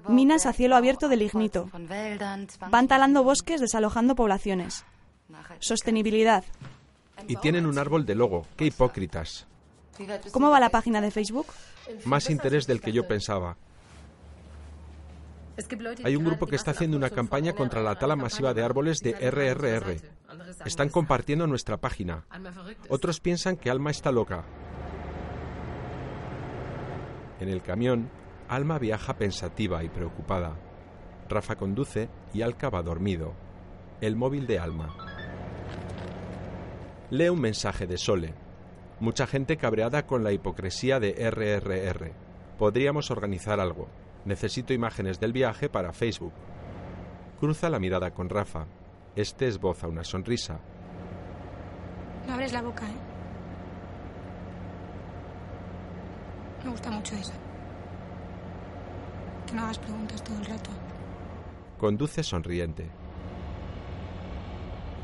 Minas 0.09 0.45
a 0.45 0.53
cielo 0.53 0.75
abierto 0.75 1.07
de 1.07 1.17
lignito. 1.17 1.69
Van 2.69 2.87
talando 2.87 3.23
bosques, 3.23 3.61
desalojando 3.61 4.15
poblaciones. 4.15 4.85
Sostenibilidad. 5.59 6.43
Y 7.27 7.35
tienen 7.37 7.65
un 7.65 7.77
árbol 7.77 8.05
de 8.05 8.15
logo. 8.15 8.45
¡Qué 8.57 8.65
hipócritas! 8.65 9.47
¿Cómo 10.31 10.49
va 10.49 10.59
la 10.59 10.69
página 10.69 11.01
de 11.01 11.11
Facebook? 11.11 11.47
Más 12.05 12.29
interés 12.29 12.67
del 12.67 12.81
que 12.81 12.91
yo 12.91 13.07
pensaba. 13.07 13.57
Hay 16.03 16.15
un 16.15 16.23
grupo 16.23 16.47
que 16.47 16.55
está 16.55 16.71
haciendo 16.71 16.97
una 16.97 17.09
campaña 17.09 17.53
contra 17.53 17.81
la 17.81 17.95
tala 17.95 18.15
masiva 18.15 18.53
de 18.53 18.63
árboles 18.63 18.99
de 18.99 19.11
RRR. 19.13 19.97
Están 20.65 20.89
compartiendo 20.89 21.47
nuestra 21.47 21.77
página. 21.77 22.25
Otros 22.89 23.19
piensan 23.19 23.57
que 23.57 23.69
Alma 23.69 23.91
está 23.91 24.11
loca. 24.11 24.43
En 27.39 27.49
el 27.49 27.61
camión, 27.61 28.09
Alma 28.47 28.77
viaja 28.79 29.15
pensativa 29.15 29.83
y 29.83 29.89
preocupada. 29.89 30.57
Rafa 31.29 31.55
conduce 31.55 32.09
y 32.33 32.41
Alca 32.41 32.69
va 32.69 32.83
dormido. 32.83 33.33
El 34.01 34.15
móvil 34.15 34.45
de 34.47 34.59
Alma. 34.59 34.95
Lee 37.09 37.29
un 37.29 37.41
mensaje 37.41 37.87
de 37.87 37.97
Sole. 37.97 38.33
Mucha 38.99 39.25
gente 39.27 39.57
cabreada 39.57 40.05
con 40.05 40.23
la 40.23 40.31
hipocresía 40.31 40.99
de 40.99 41.13
RRR. 41.29 42.13
Podríamos 42.57 43.09
organizar 43.09 43.59
algo. 43.59 43.89
Necesito 44.25 44.73
imágenes 44.73 45.19
del 45.19 45.33
viaje 45.33 45.69
para 45.69 45.93
Facebook. 45.93 46.33
Cruza 47.39 47.69
la 47.69 47.79
mirada 47.79 48.11
con 48.11 48.29
Rafa. 48.29 48.65
Este 49.15 49.47
esboza 49.47 49.87
una 49.87 50.03
sonrisa. 50.03 50.59
No 52.27 52.33
abres 52.33 52.53
la 52.53 52.61
boca, 52.61 52.85
¿eh? 52.85 52.95
Me 56.63 56.69
gusta 56.69 56.91
mucho 56.91 57.15
eso. 57.15 57.33
Que 59.47 59.53
no 59.53 59.63
hagas 59.63 59.79
preguntas 59.79 60.23
todo 60.23 60.37
el 60.37 60.45
rato. 60.45 60.69
Conduce 61.79 62.21
sonriente. 62.23 62.87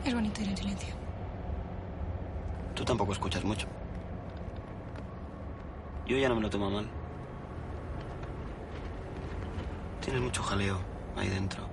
Es 0.05 0.13
bonito 0.13 0.41
ir 0.41 0.49
en 0.49 0.57
silencio. 0.57 0.95
Tú 2.75 2.85
tampoco 2.85 3.13
escuchas 3.13 3.43
mucho. 3.43 3.67
Yo 6.05 6.17
ya 6.17 6.29
no 6.29 6.35
me 6.35 6.41
lo 6.41 6.49
tomo 6.49 6.69
mal. 6.69 6.87
Tienes 10.07 10.23
mucho 10.23 10.41
jaleo 10.41 10.77
ahí 11.17 11.27
dentro. 11.27 11.67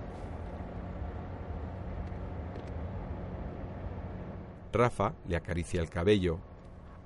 Rafa 4.73 5.13
le 5.29 5.37
acaricia 5.37 5.81
el 5.81 5.89
cabello. 5.89 6.41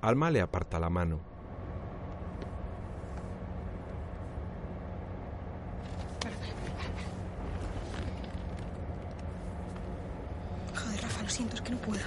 Alma 0.01 0.31
le 0.31 0.41
aparta 0.41 0.79
la 0.79 0.89
mano. 0.89 1.19
Joder, 10.73 11.01
Rafa, 11.03 11.21
lo 11.21 11.29
siento, 11.29 11.55
es 11.57 11.61
que 11.61 11.69
no 11.69 11.77
puedo. 11.77 12.01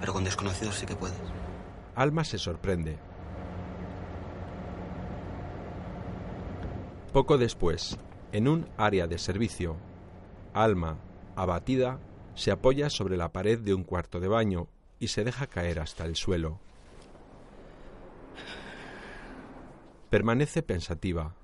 Pero 0.00 0.14
con 0.14 0.24
desconocidos 0.24 0.76
sí 0.76 0.86
que 0.86 0.96
puedes. 0.96 1.20
Alma 1.96 2.24
se 2.24 2.38
sorprende. 2.38 3.11
Poco 7.12 7.36
después, 7.36 7.98
en 8.32 8.48
un 8.48 8.66
área 8.78 9.06
de 9.06 9.18
servicio, 9.18 9.76
Alma, 10.54 10.98
abatida, 11.36 12.00
se 12.34 12.50
apoya 12.50 12.88
sobre 12.88 13.18
la 13.18 13.32
pared 13.32 13.58
de 13.58 13.74
un 13.74 13.84
cuarto 13.84 14.18
de 14.18 14.28
baño 14.28 14.68
y 14.98 15.08
se 15.08 15.22
deja 15.22 15.46
caer 15.46 15.78
hasta 15.78 16.06
el 16.06 16.16
suelo. 16.16 16.58
Permanece 20.08 20.62
pensativa. 20.62 21.34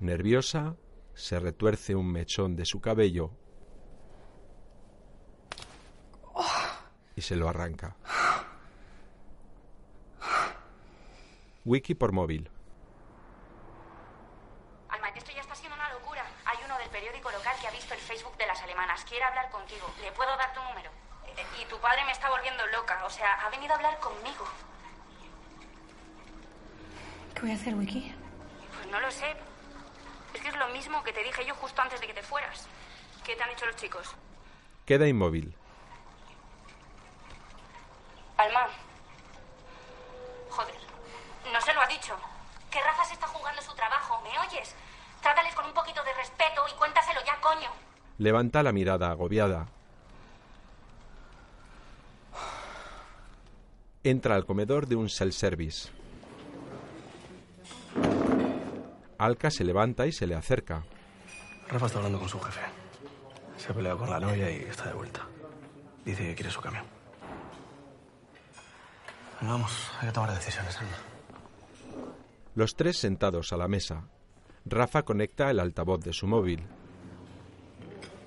Nerviosa, 0.00 0.76
se 1.12 1.38
retuerce 1.38 1.94
un 1.94 2.10
mechón 2.10 2.56
de 2.56 2.64
su 2.64 2.80
cabello 2.80 3.32
y 7.16 7.22
se 7.22 7.36
lo 7.36 7.48
arranca. 7.48 7.94
Wiki 11.64 11.94
por 11.94 12.12
móvil. 12.12 12.50
Alma, 14.88 15.08
esto 15.10 15.30
ya 15.32 15.40
está 15.40 15.54
siendo 15.54 15.76
una 15.76 15.90
locura. 15.92 16.24
Hay 16.44 16.58
uno 16.64 16.76
del 16.78 16.88
periódico 16.90 17.30
local 17.30 17.54
que 17.60 17.68
ha 17.68 17.70
visto 17.70 17.94
el 17.94 18.00
Facebook 18.00 18.36
de 18.36 18.46
las 18.46 18.60
alemanas. 18.62 19.04
Quiere 19.04 19.24
hablar 19.24 19.50
contigo. 19.50 19.86
¿Le 20.00 20.10
puedo 20.12 20.36
dar 20.36 20.52
tu 20.54 20.60
número? 20.62 20.90
Eh, 21.36 21.44
Y 21.62 21.64
tu 21.66 21.78
padre 21.78 22.04
me 22.04 22.12
está 22.12 22.28
volviendo 22.30 22.66
loca. 22.68 23.04
O 23.04 23.10
sea, 23.10 23.32
ha 23.46 23.50
venido 23.50 23.72
a 23.72 23.76
hablar 23.76 23.98
conmigo. 24.00 24.44
¿Qué 27.34 27.40
voy 27.42 27.50
a 27.52 27.54
hacer, 27.54 27.74
Wiki? 27.74 28.14
Pues 28.76 28.86
no 28.90 29.00
lo 29.00 29.10
sé. 29.10 29.36
Es 30.34 30.40
que 30.40 30.48
es 30.48 30.56
lo 30.56 30.68
mismo 30.68 31.02
que 31.04 31.12
te 31.12 31.22
dije 31.22 31.44
yo 31.46 31.54
justo 31.54 31.80
antes 31.80 32.00
de 32.00 32.06
que 32.06 32.14
te 32.14 32.22
fueras. 32.22 32.66
¿Qué 33.24 33.36
te 33.36 33.42
han 33.42 33.50
dicho 33.50 33.66
los 33.66 33.76
chicos? 33.76 34.14
Queda 34.84 35.06
inmóvil. 35.06 35.56
Alma. 38.42 38.66
Joder. 40.50 40.74
No 41.52 41.60
se 41.60 41.72
lo 41.72 41.80
ha 41.80 41.86
dicho. 41.86 42.14
Que 42.70 42.80
Rafa 42.80 43.04
se 43.04 43.14
está 43.14 43.26
jugando 43.28 43.62
su 43.62 43.74
trabajo. 43.74 44.20
¿Me 44.22 44.38
oyes? 44.38 44.74
Trátales 45.20 45.54
con 45.54 45.66
un 45.66 45.72
poquito 45.72 46.02
de 46.02 46.12
respeto 46.14 46.64
y 46.68 46.76
cuéntaselo 46.76 47.20
ya, 47.24 47.40
coño. 47.40 47.70
Levanta 48.18 48.62
la 48.62 48.72
mirada 48.72 49.10
agobiada. 49.10 49.66
Entra 54.02 54.34
al 54.34 54.44
comedor 54.44 54.88
de 54.88 54.96
un 54.96 55.08
self-service. 55.08 55.90
Alka 59.18 59.50
se 59.52 59.62
levanta 59.62 60.06
y 60.06 60.12
se 60.12 60.26
le 60.26 60.34
acerca. 60.34 60.82
Rafa 61.68 61.86
está 61.86 61.98
hablando 61.98 62.18
con 62.18 62.28
su 62.28 62.40
jefe. 62.40 62.62
Se 63.56 63.70
ha 63.70 63.74
peleado 63.74 63.98
con 63.98 64.10
la 64.10 64.18
novia 64.18 64.50
y 64.50 64.62
está 64.62 64.86
de 64.86 64.94
vuelta. 64.94 65.20
Dice 66.04 66.24
que 66.24 66.34
quiere 66.34 66.50
su 66.50 66.60
camión. 66.60 67.01
Venga, 69.42 69.54
vamos, 69.54 69.90
hay 70.00 70.06
que 70.06 70.12
tomar 70.12 70.30
decisiones, 70.30 70.78
Alma. 70.78 70.96
Los 72.54 72.76
tres 72.76 73.00
sentados 73.00 73.52
a 73.52 73.56
la 73.56 73.66
mesa. 73.66 74.04
Rafa 74.64 75.02
conecta 75.02 75.50
el 75.50 75.58
altavoz 75.58 76.00
de 76.04 76.12
su 76.12 76.28
móvil. 76.28 76.64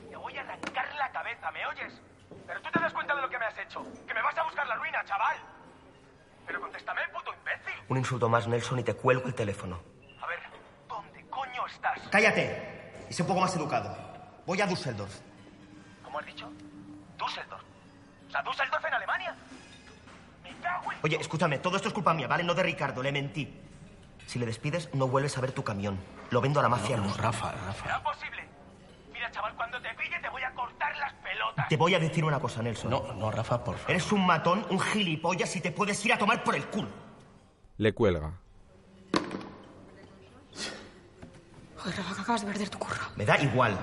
Te 0.09 0.17
voy 0.17 0.35
a 0.35 0.41
arrancar 0.41 0.93
la 0.95 1.09
cabeza, 1.13 1.51
¿me 1.51 1.65
oyes? 1.67 2.01
Pero 2.45 2.61
tú 2.61 2.69
te 2.69 2.79
das 2.81 2.91
cuenta 2.91 3.15
de 3.15 3.21
lo 3.21 3.29
que 3.29 3.39
me 3.39 3.45
has 3.45 3.57
hecho. 3.57 3.81
Que 4.05 4.13
me 4.13 4.21
vas 4.21 4.37
a 4.37 4.43
buscar 4.43 4.67
la 4.67 4.75
ruina, 4.75 5.05
chaval. 5.05 5.37
Pero 6.45 6.59
contéstame, 6.59 6.99
puto 7.13 7.31
imbécil. 7.33 7.81
Un 7.87 7.97
insulto 7.97 8.27
más, 8.27 8.45
Nelson, 8.49 8.79
y 8.79 8.83
te 8.83 8.93
cuelgo 8.93 9.25
el 9.27 9.35
teléfono. 9.35 9.79
A 10.21 10.27
ver, 10.27 10.39
¿dónde 10.89 11.25
coño 11.29 11.65
estás? 11.67 11.97
¡Cállate! 12.11 13.05
Y 13.09 13.13
sé 13.13 13.21
un 13.21 13.29
poco 13.29 13.39
más 13.39 13.55
educado. 13.55 13.95
Voy 14.45 14.59
a 14.59 14.67
Düsseldorf. 14.67 15.17
¿Cómo 16.03 16.19
has 16.19 16.25
dicho? 16.25 16.51
Düsseldorf. 17.17 17.63
O 18.27 18.31
sea, 18.31 18.41
Düsseldorf 18.43 18.83
en 18.83 18.93
Alemania. 18.95 19.33
Oye, 21.05 21.17
escúchame, 21.21 21.59
todo 21.59 21.75
esto 21.75 21.87
es 21.89 21.93
culpa 21.93 22.15
mía, 22.15 22.27
¿vale? 22.27 22.43
No 22.43 22.55
de 22.55 22.63
Ricardo, 22.63 23.03
le 23.03 23.11
mentí. 23.11 23.47
Si 24.25 24.39
le 24.39 24.47
despides, 24.47 24.91
no 24.95 25.07
vuelves 25.07 25.37
a 25.37 25.41
ver 25.41 25.51
tu 25.51 25.63
camión. 25.63 25.99
Lo 26.31 26.41
vendo 26.41 26.59
a 26.59 26.63
la 26.63 26.69
mafia. 26.69 26.97
No, 26.97 27.05
no. 27.05 27.13
Rafa, 27.13 27.51
Rafa. 27.51 27.83
¿Será 27.83 28.01
posible? 28.01 28.43
Mira, 29.13 29.29
chaval, 29.29 29.55
cuando 29.55 29.79
te 29.79 29.89
pille 29.93 30.19
te 30.19 30.27
voy 30.29 30.41
a 30.41 30.51
cortar 30.55 30.97
las 30.97 31.13
pelotas. 31.13 31.67
Te 31.67 31.77
voy 31.77 31.93
a 31.93 31.99
decir 31.99 32.25
una 32.25 32.39
cosa, 32.39 32.63
Nelson. 32.63 32.89
No, 32.89 33.13
no, 33.13 33.29
Rafa, 33.29 33.63
por 33.63 33.75
favor. 33.75 33.91
Eres 33.91 34.11
un 34.11 34.25
matón, 34.25 34.65
un 34.71 34.79
gilipollas 34.79 35.55
y 35.55 35.61
te 35.61 35.69
puedes 35.71 36.03
ir 36.07 36.11
a 36.11 36.17
tomar 36.17 36.43
por 36.43 36.55
el 36.55 36.65
culo. 36.65 36.89
Le 37.77 37.93
cuelga. 37.93 38.39
Joder, 41.77 41.97
Rafa, 41.97 42.15
que 42.15 42.21
acabas 42.21 42.41
de 42.41 42.47
perder 42.47 42.69
tu 42.69 42.79
curro. 42.79 43.03
Me 43.15 43.27
da 43.27 43.39
igual. 43.43 43.77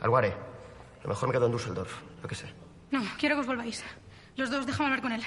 Algo 0.00 0.16
haré. 0.16 0.28
A 0.28 1.02
lo 1.02 1.08
mejor 1.08 1.28
me 1.28 1.32
quedo 1.32 1.46
en 1.46 1.52
Düsseldorf. 1.52 1.92
Yo 2.22 2.28
qué 2.28 2.36
sé. 2.36 2.57
No, 2.90 3.02
quiero 3.18 3.36
que 3.36 3.40
os 3.40 3.46
volváis. 3.46 3.84
Los 4.36 4.50
dos, 4.50 4.66
déjame 4.66 4.86
hablar 4.86 5.02
con 5.02 5.12
él. 5.12 5.22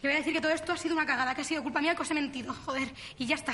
Le 0.00 0.08
voy 0.08 0.14
a 0.14 0.18
decir 0.18 0.32
que 0.32 0.40
todo 0.40 0.52
esto 0.52 0.72
ha 0.72 0.76
sido 0.76 0.94
una 0.94 1.04
cagada, 1.04 1.34
que 1.34 1.40
ha 1.40 1.44
sido 1.44 1.62
culpa 1.62 1.80
mía 1.80 1.94
que 1.94 2.02
os 2.02 2.10
he 2.10 2.14
mentido. 2.14 2.54
Joder, 2.64 2.88
y 3.18 3.26
ya 3.26 3.34
está. 3.34 3.52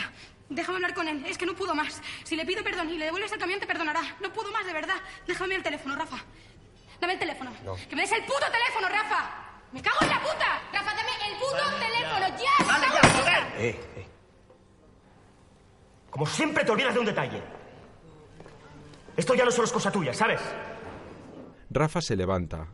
Déjame 0.51 0.77
hablar 0.77 0.95
con 0.95 1.09
él. 1.09 1.25
Es 1.27 1.39
que 1.39 1.47
no 1.47 1.55
puedo 1.55 1.75
más. 1.75 2.03
Si 2.23 2.37
le 2.37 2.45
pido 2.45 2.63
perdón 2.63 2.91
y 2.91 2.99
le 2.99 3.07
devuelves 3.07 3.33
el 3.33 3.39
camión, 3.39 3.61
te 3.61 3.67
perdonará. 3.67 4.03
No 4.21 4.31
puedo 4.33 4.53
más, 4.53 4.67
de 4.67 4.73
verdad. 4.75 4.97
Déjame 5.27 5.55
el 5.55 5.63
teléfono, 5.63 5.97
Rafa. 5.97 6.19
Dame 7.01 7.15
el 7.15 7.19
teléfono. 7.19 7.51
Que 7.89 7.97
me 7.97 8.03
des 8.03 8.13
el 8.13 8.25
puto 8.25 8.45
teléfono, 8.53 8.89
Rafa. 8.89 9.31
¡Me 9.73 9.83
cago 9.83 9.97
en 10.03 10.09
la 10.09 10.21
puta! 10.21 10.61
Rafa, 10.73 10.95
dame 10.95 11.11
el 11.29 11.37
puto 11.39 11.79
teléfono, 11.81 12.29
ya. 12.29 12.67
¡Vale, 12.67 12.87
¡Me 12.87 12.95
ya, 12.95 13.03
la 13.03 13.09
joder! 13.09 13.45
Eh, 13.57 13.81
eh. 13.97 14.07
Como 16.11 16.27
siempre 16.27 16.65
te 16.65 16.71
olvidas 16.71 16.95
de 16.95 17.01
un 17.01 17.07
detalle. 17.07 17.43
Esto 19.17 19.35
ya 19.35 19.45
no 19.45 19.51
solo 19.51 19.65
es 19.65 19.73
cosa 19.73 19.91
tuya, 19.91 20.13
¿sabes? 20.13 20.41
Rafa 21.75 22.01
se 22.01 22.15
levanta. 22.15 22.69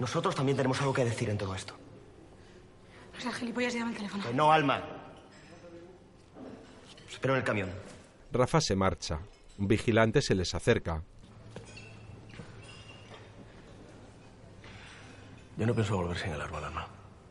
Nosotros 0.00 0.34
también 0.34 0.56
tenemos 0.56 0.80
algo 0.80 0.92
que 0.92 1.04
decir 1.04 1.30
en 1.30 1.38
todo 1.38 1.54
esto. 1.54 1.74
No 3.14 3.20
seas 3.20 3.36
gilipollas 3.36 3.72
y 3.76 3.78
dame 3.78 3.92
el 3.92 3.96
teléfono. 3.96 4.24
Que 4.24 4.34
no, 4.34 4.52
Alma. 4.52 4.82
Os 7.06 7.12
espero 7.12 7.34
en 7.34 7.38
el 7.38 7.44
camión. 7.44 7.70
Rafa 8.32 8.60
se 8.60 8.74
marcha. 8.74 9.20
Un 9.58 9.68
vigilante 9.68 10.20
se 10.20 10.34
les 10.34 10.56
acerca. 10.56 11.04
Yo 15.56 15.66
no 15.66 15.72
pienso 15.72 15.96
volver 15.96 16.18
sin 16.18 16.32
el 16.32 16.40
árbol, 16.40 16.64
Alma. 16.64 16.88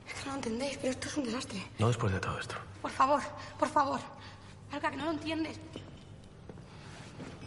Es 0.08 0.14
que 0.14 0.26
no 0.28 0.32
lo 0.32 0.36
entendéis, 0.38 0.78
pero 0.78 0.92
esto 0.92 1.08
es 1.10 1.18
un 1.18 1.26
desastre. 1.26 1.62
No 1.78 1.90
después 1.90 2.14
de 2.14 2.22
todo 2.22 2.40
esto. 2.40 2.56
Por 2.82 2.92
favor, 2.92 3.22
por 3.60 3.68
favor. 3.68 4.00
Alca, 4.72 4.90
que 4.90 4.96
no 4.96 5.06
lo 5.06 5.12
entiendes. 5.12 5.60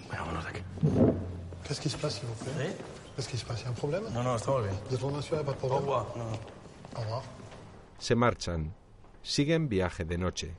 Bueno, 0.07 0.27
vámonos 0.27 0.45
de 0.45 0.51
aquí. 0.51 0.61
Qu'est-ce 1.69 1.83
qui 1.83 1.91
se 1.91 1.99
passe, 1.99 2.15
s'il 2.19 2.27
vous 2.27 2.45
plaît 2.45 2.75
Qu'est-ce 3.15 3.29
qui 3.29 3.37
se 3.37 3.45
passe 3.45 3.61
Il 3.61 3.65
y 3.65 3.67
a 3.67 3.71
un 3.71 3.75
problème 3.75 4.05
Non, 4.15 4.23
non, 4.23 4.37
estamos 4.37 4.63
bien. 4.63 4.73
Vous 4.89 4.95
êtes 4.95 5.01
vraiment 5.03 5.21
sûr, 5.21 5.37
il 5.37 5.41
n'y 5.41 5.43
a 5.43 5.45
pas 5.45 5.53
de 5.53 5.59
problème 5.59 5.79
Au 5.79 5.81
revoir. 5.83 6.07
Non, 6.17 6.25
non. 6.25 6.39
Au 6.97 7.01
revoir. 7.01 7.23
Se 7.99 8.15
marchan. 8.15 8.73
Siguen 9.23 9.69
viaje 9.69 10.05
de 10.07 10.17
noche. 10.17 10.55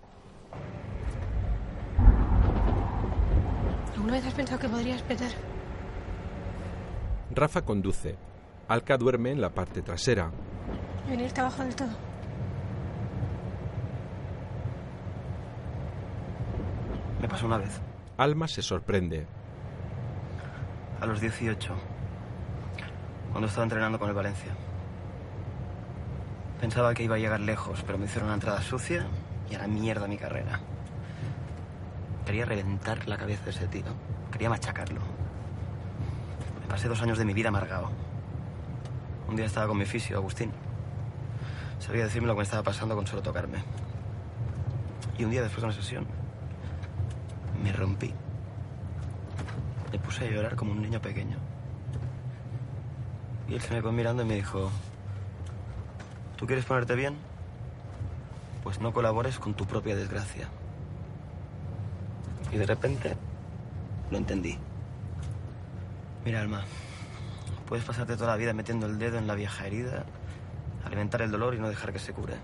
¿Alguna 3.96 4.14
vez 4.14 4.26
has 4.28 4.34
pensado 4.36 4.60
que 4.60 4.70
podrías 4.70 5.02
petar? 5.02 5.32
Rafa 7.32 7.62
conduce. 7.64 8.16
Alka 8.68 8.98
duerme 8.98 9.32
en 9.32 9.42
la 9.42 9.50
parte 9.50 9.82
trasera. 9.82 10.30
y 11.08 11.10
venirte 11.10 11.42
abajo 11.42 11.64
del 11.64 11.76
todo? 11.76 11.90
Me 17.20 17.28
pasó 17.28 17.48
una 17.48 17.58
vez, 17.58 17.82
Alma 18.18 18.48
se 18.48 18.62
sorprende. 18.62 19.26
A 21.02 21.06
los 21.06 21.22
18, 21.22 21.74
cuando 23.32 23.48
estaba 23.48 23.64
entrenando 23.64 24.00
con 24.00 24.10
el 24.10 24.16
Valencia. 24.16 24.52
Pensaba 26.60 26.94
que 26.94 27.04
iba 27.04 27.16
a 27.16 27.20
llegar 27.20 27.40
lejos, 27.40 27.84
pero 27.86 27.98
me 27.98 28.06
hicieron 28.06 28.28
una 28.28 28.36
entrada 28.36 28.62
sucia 28.62 29.06
y 29.50 29.56
a 29.56 29.60
la 29.60 29.68
mierda 29.68 30.08
mi 30.08 30.18
carrera. 30.18 30.60
Quería 32.26 32.46
reventar 32.46 33.08
la 33.08 33.18
cabeza 33.18 33.46
de 33.46 33.52
ese 33.52 33.68
tío. 33.68 33.86
Quería 34.32 34.50
machacarlo. 34.50 35.00
Me 36.62 36.68
pasé 36.68 36.90
dos 36.90 37.02
años 37.02 37.18
de 37.18 37.26
mi 37.26 37.34
vida 37.34 37.48
amargado. 37.48 37.90
Un 39.28 39.36
día 39.38 39.46
estaba 39.46 39.68
con 39.68 39.78
mi 39.78 39.86
fisio, 39.86 40.18
Agustín. 40.18 40.52
Sabía 41.80 42.04
decirme 42.04 42.28
lo 42.28 42.34
que 42.34 42.40
me 42.40 42.44
estaba 42.44 42.64
pasando 42.64 42.96
con 42.96 43.08
solo 43.08 43.22
tocarme. 43.22 43.64
Y 45.18 45.24
un 45.24 45.32
día 45.32 45.42
después 45.42 45.62
de 45.62 45.68
una 45.68 45.76
sesión, 45.76 46.06
me 47.64 47.72
rompí. 47.72 48.14
Me 49.92 50.00
puse 50.00 50.26
a 50.26 50.30
llorar 50.30 50.56
como 50.56 50.72
un 50.72 50.82
niño 50.82 51.02
pequeño. 51.02 51.38
Y 53.48 53.56
él 53.56 53.62
se 53.62 53.74
me 53.74 53.82
quedó 53.82 53.92
mirando 53.92 54.22
y 54.24 54.26
me 54.26 54.36
dijo, 54.36 54.70
¿tú 56.38 56.46
quieres 56.46 56.66
ponerte 56.66 56.96
bien? 56.96 57.16
Pues 58.64 58.80
no 58.80 58.94
colabores 58.94 59.40
con 59.40 59.56
tu 59.56 59.66
propia 59.66 59.96
desgracia. 59.96 60.48
Y 62.52 62.58
de 62.58 62.66
repente 62.66 63.18
lo 64.12 64.18
entendí. 64.18 64.58
Mira, 66.24 66.42
Alma, 66.42 66.64
puedes 67.68 67.86
pasarte 67.86 68.16
toda 68.16 68.32
la 68.32 68.38
vida 68.38 68.54
metiendo 68.54 68.86
el 68.86 69.00
dedo 69.00 69.18
en 69.18 69.26
la 69.26 69.34
vieja 69.34 69.66
herida, 69.66 70.06
alimentar 70.86 71.24
el 71.24 71.32
dolor 71.32 71.56
y 71.56 71.60
no 71.60 71.70
dejar 71.70 71.94
que 71.94 72.00
se 72.00 72.14
cure. 72.14 72.36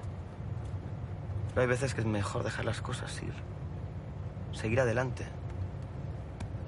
Pero 1.50 1.62
hay 1.62 1.68
veces 1.68 1.94
que 1.94 2.02
es 2.02 2.08
mejor 2.08 2.44
dejar 2.44 2.66
las 2.66 2.82
cosas 2.82 3.22
ir, 3.22 3.34
seguir 4.52 4.80
adelante, 4.80 5.28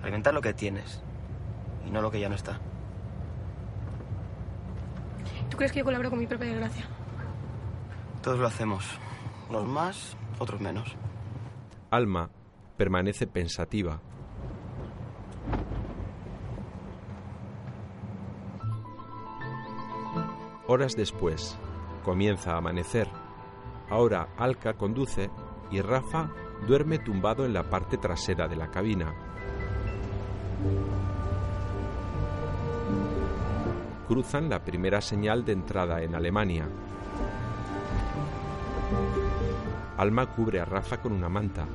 alimentar 0.08 0.34
lo 0.34 0.42
que 0.42 0.54
tienes 0.54 1.02
y 1.86 1.92
no 1.92 2.02
lo 2.02 2.10
que 2.10 2.20
ya 2.20 2.30
no 2.30 2.36
está. 2.36 2.60
¿Tú 5.50 5.58
crees 5.58 5.74
que 5.74 5.80
yo 5.80 5.86
colaboro 5.86 6.10
con 6.10 6.20
mi 6.20 6.28
propia 6.28 6.48
desgracia? 6.48 6.86
Todos 8.22 8.40
lo 8.40 8.48
hacemos, 8.48 8.86
unos 9.50 9.68
más, 9.68 10.18
otros 10.40 10.62
menos. 10.62 10.96
Alma 11.92 12.30
permanece 12.78 13.28
pensativa. 13.28 14.00
Horas 20.68 20.96
después, 20.96 21.58
comienza 22.04 22.54
a 22.54 22.58
amanecer. 22.58 23.10
Ahora 23.90 24.30
Alka 24.38 24.74
conduce 24.74 25.30
y 25.70 25.82
Rafa 25.82 26.30
duerme 26.66 26.98
tumbado 27.00 27.46
en 27.46 27.54
la 27.54 27.70
parte 27.70 27.98
trasera 27.98 28.48
de 28.48 28.56
la 28.56 28.70
cabina. 28.70 29.27
Cruzan 34.08 34.50
la 34.50 34.60
primera 34.60 35.02
señal 35.02 35.44
de 35.46 35.52
entrada 35.52 36.02
en 36.02 36.16
Alemania. 36.16 36.68
Alma 39.98 40.28
cubre 40.28 40.60
a 40.60 40.66
Rafa 40.66 40.98
con 40.98 41.12
una 41.12 41.28
manta. 41.28 41.66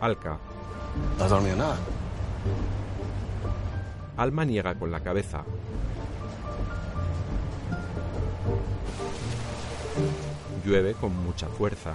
Alka. 0.00 0.38
¿No 1.18 1.24
has 1.24 1.30
dormido 1.30 1.56
nada? 1.56 1.76
Alma 4.16 4.44
niega 4.44 4.74
con 4.74 4.90
la 4.90 5.00
cabeza. 5.00 5.44
Llueve 10.64 10.94
con 10.94 11.14
mucha 11.24 11.46
fuerza. 11.46 11.92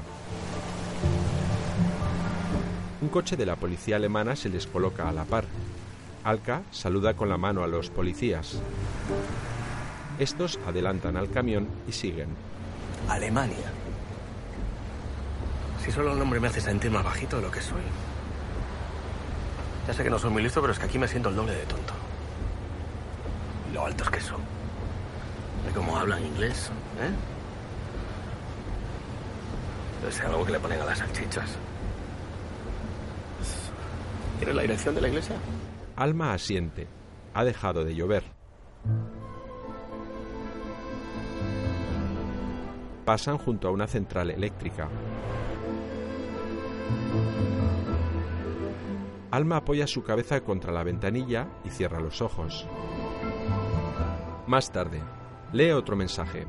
Un 3.01 3.09
coche 3.09 3.35
de 3.35 3.45
la 3.45 3.55
policía 3.55 3.95
alemana 3.95 4.35
se 4.35 4.49
les 4.49 4.67
coloca 4.67 5.09
a 5.09 5.11
la 5.11 5.25
par. 5.25 5.45
Alka 6.23 6.61
saluda 6.69 7.15
con 7.15 7.29
la 7.29 7.37
mano 7.37 7.63
a 7.63 7.67
los 7.67 7.89
policías. 7.89 8.61
Estos 10.19 10.59
adelantan 10.67 11.17
al 11.17 11.31
camión 11.31 11.67
y 11.87 11.93
siguen. 11.93 12.29
Alemania. 13.07 13.71
Si 15.83 15.91
solo 15.91 16.11
el 16.11 16.19
nombre 16.19 16.39
me 16.39 16.49
hace 16.49 16.61
sentir 16.61 16.91
más 16.91 17.03
bajito 17.03 17.37
de 17.37 17.43
lo 17.43 17.51
que 17.51 17.61
soy. 17.61 17.81
Ya 19.87 19.93
sé 19.93 20.03
que 20.03 20.09
no 20.11 20.19
soy 20.19 20.29
muy 20.29 20.43
listo, 20.43 20.61
pero 20.61 20.73
es 20.73 20.77
que 20.77 20.85
aquí 20.85 20.99
me 20.99 21.07
siento 21.07 21.29
el 21.29 21.35
doble 21.35 21.55
de 21.55 21.63
tonto. 21.63 21.93
Lo 23.73 23.85
altos 23.85 24.09
que 24.11 24.21
son. 24.21 24.41
De 25.65 25.71
cómo 25.73 25.97
hablan 25.97 26.23
inglés, 26.23 26.69
¿eh? 27.01 27.38
Ser 30.09 30.25
algo 30.25 30.43
que 30.43 30.51
le 30.51 30.59
ponen 30.59 30.81
a 30.81 30.85
las 30.85 30.97
salchichas. 30.97 31.55
¿Tienes 34.37 34.55
la 34.55 34.61
dirección 34.63 34.95
de 34.95 35.01
la 35.01 35.07
iglesia? 35.07 35.35
Alma 35.95 36.33
asiente. 36.33 36.87
Ha 37.33 37.43
dejado 37.43 37.83
de 37.83 37.93
llover. 37.93 38.23
Pasan 43.05 43.37
junto 43.37 43.67
a 43.67 43.71
una 43.71 43.87
central 43.87 44.31
eléctrica. 44.31 44.89
Alma 49.31 49.57
apoya 49.57 49.85
su 49.85 50.03
cabeza 50.03 50.41
contra 50.41 50.71
la 50.71 50.83
ventanilla 50.83 51.47
y 51.63 51.69
cierra 51.69 51.99
los 51.99 52.21
ojos. 52.21 52.67
Más 54.47 54.71
tarde, 54.71 55.01
lee 55.53 55.71
otro 55.71 55.95
mensaje. 55.95 56.47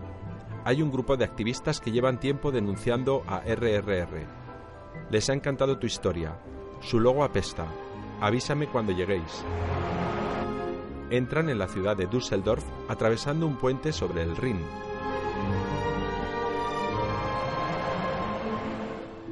Hay 0.70 0.82
un 0.82 0.92
grupo 0.92 1.16
de 1.16 1.24
activistas 1.24 1.80
que 1.80 1.90
llevan 1.90 2.20
tiempo 2.20 2.52
denunciando 2.52 3.24
a 3.26 3.40
RRR. 3.40 4.24
Les 5.10 5.28
ha 5.28 5.32
encantado 5.32 5.80
tu 5.80 5.86
historia. 5.88 6.38
Su 6.80 7.00
logo 7.00 7.24
apesta. 7.24 7.66
Avísame 8.20 8.68
cuando 8.68 8.92
lleguéis. 8.92 9.44
Entran 11.10 11.50
en 11.50 11.58
la 11.58 11.66
ciudad 11.66 11.96
de 11.96 12.06
Düsseldorf 12.06 12.64
atravesando 12.88 13.48
un 13.48 13.56
puente 13.56 13.92
sobre 13.92 14.22
el 14.22 14.36
Rin. 14.36 14.60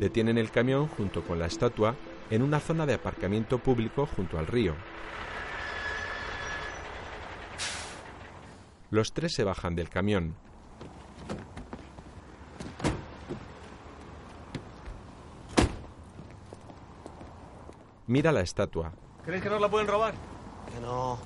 Detienen 0.01 0.39
el 0.39 0.51
camión 0.51 0.89
junto 0.89 1.23
con 1.23 1.39
la 1.39 1.47
estatua 1.47 1.95
en 2.31 2.43
una 2.43 2.59
zona 2.59 2.85
de 2.85 2.95
aparcamiento 2.95 3.59
público 3.59 4.07
junto 4.07 4.41
al 4.41 4.49
río. 4.49 4.75
Los 8.91 9.13
tres 9.13 9.35
se 9.35 9.45
bajan 9.45 9.77
del 9.77 9.89
camión. 9.89 10.35
Mira 18.09 18.33
la 18.33 18.41
estatua. 18.41 18.93
¿Crees 19.23 19.43
que 19.43 19.51
nos 19.51 19.61
la 19.61 19.69
pueden 19.69 19.87
robar? 19.87 20.15
Que 20.73 20.81
no. 20.81 21.19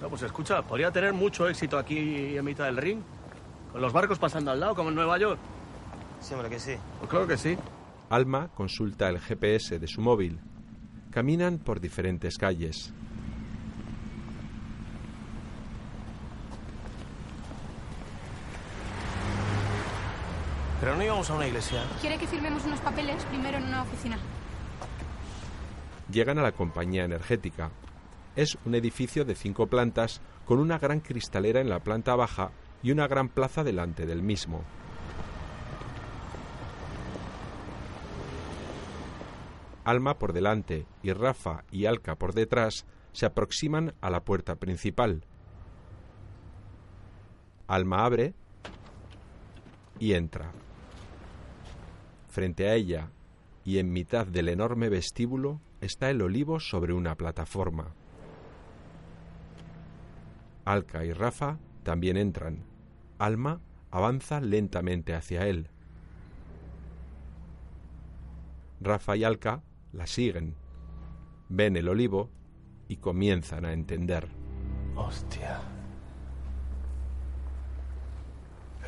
No, 0.00 0.08
pues 0.08 0.22
escucha, 0.22 0.62
podría 0.62 0.90
tener 0.90 1.12
mucho 1.12 1.46
éxito 1.46 1.78
aquí 1.78 2.34
en 2.36 2.44
mitad 2.44 2.64
del 2.64 2.78
ring. 2.78 3.00
Con 3.70 3.82
los 3.82 3.92
barcos 3.92 4.18
pasando 4.18 4.50
al 4.50 4.58
lado, 4.58 4.74
como 4.74 4.88
en 4.88 4.94
Nueva 4.94 5.18
York. 5.18 5.38
Sí, 6.20 6.32
hombre, 6.32 6.48
que 6.48 6.58
sí. 6.58 6.76
Pues 6.98 7.10
claro 7.10 7.26
que 7.26 7.36
sí. 7.36 7.58
Alma 8.08 8.48
consulta 8.54 9.10
el 9.10 9.20
GPS 9.20 9.78
de 9.78 9.86
su 9.86 10.00
móvil. 10.00 10.40
Caminan 11.10 11.58
por 11.58 11.78
diferentes 11.78 12.38
calles. 12.38 12.94
Pero 20.80 20.96
no 20.96 21.04
íbamos 21.04 21.28
a 21.28 21.34
una 21.34 21.46
iglesia. 21.46 21.82
Quiere 22.00 22.16
que 22.16 22.26
firmemos 22.26 22.64
unos 22.64 22.80
papeles 22.80 23.22
primero 23.26 23.58
en 23.58 23.64
una 23.64 23.82
oficina. 23.82 24.18
Llegan 26.12 26.38
a 26.38 26.42
la 26.42 26.52
compañía 26.52 27.04
energética. 27.04 27.70
Es 28.34 28.58
un 28.64 28.74
edificio 28.74 29.24
de 29.24 29.34
cinco 29.34 29.68
plantas 29.68 30.20
con 30.44 30.58
una 30.58 30.78
gran 30.78 31.00
cristalera 31.00 31.60
en 31.60 31.68
la 31.68 31.80
planta 31.80 32.16
baja 32.16 32.50
y 32.82 32.90
una 32.90 33.06
gran 33.06 33.28
plaza 33.28 33.62
delante 33.62 34.06
del 34.06 34.22
mismo. 34.22 34.64
Alma 39.84 40.18
por 40.18 40.32
delante 40.32 40.86
y 41.02 41.12
Rafa 41.12 41.64
y 41.70 41.86
Alca 41.86 42.16
por 42.16 42.34
detrás 42.34 42.86
se 43.12 43.26
aproximan 43.26 43.94
a 44.00 44.10
la 44.10 44.20
puerta 44.24 44.56
principal. 44.56 45.24
Alma 47.66 48.04
abre 48.04 48.34
y 49.98 50.14
entra. 50.14 50.52
Frente 52.28 52.68
a 52.68 52.74
ella 52.74 53.10
y 53.64 53.78
en 53.78 53.92
mitad 53.92 54.26
del 54.26 54.48
enorme 54.48 54.88
vestíbulo 54.88 55.60
está 55.80 56.10
el 56.10 56.22
olivo 56.22 56.60
sobre 56.60 56.92
una 56.92 57.14
plataforma. 57.16 57.94
Alca 60.64 61.04
y 61.04 61.12
Rafa 61.12 61.58
también 61.82 62.16
entran. 62.16 62.64
Alma 63.18 63.60
avanza 63.90 64.40
lentamente 64.40 65.14
hacia 65.14 65.46
él. 65.46 65.68
Rafa 68.80 69.16
y 69.16 69.24
Alca 69.24 69.62
la 69.92 70.06
siguen. 70.06 70.54
Ven 71.48 71.76
el 71.76 71.88
olivo 71.88 72.30
y 72.88 72.96
comienzan 72.96 73.64
a 73.64 73.72
entender. 73.72 74.28
Hostia. 74.94 75.60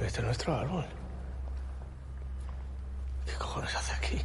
Este 0.01 0.21
es 0.21 0.25
nuestro 0.25 0.55
árbol. 0.55 0.85
¿Qué 3.27 3.33
cojones 3.39 3.75
hace 3.75 3.93
aquí? 3.95 4.23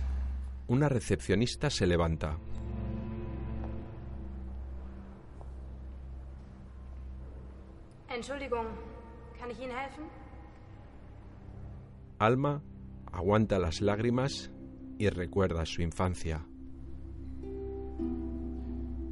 Una 0.68 0.89
recepcionista 0.89 1.70
se 1.70 1.86
levanta. 1.86 2.38
Entschuldigung, 8.18 8.65
kann 9.39 9.51
ich 9.51 9.59
Ihnen 9.59 9.78
helfen? 9.78 10.05
Alma 12.18 12.63
aguanta 13.11 13.59
las 13.59 13.80
lágrimas 13.80 14.51
y 14.97 15.07
recuerda 15.09 15.68
su 15.68 15.84
infancia. 15.84 16.43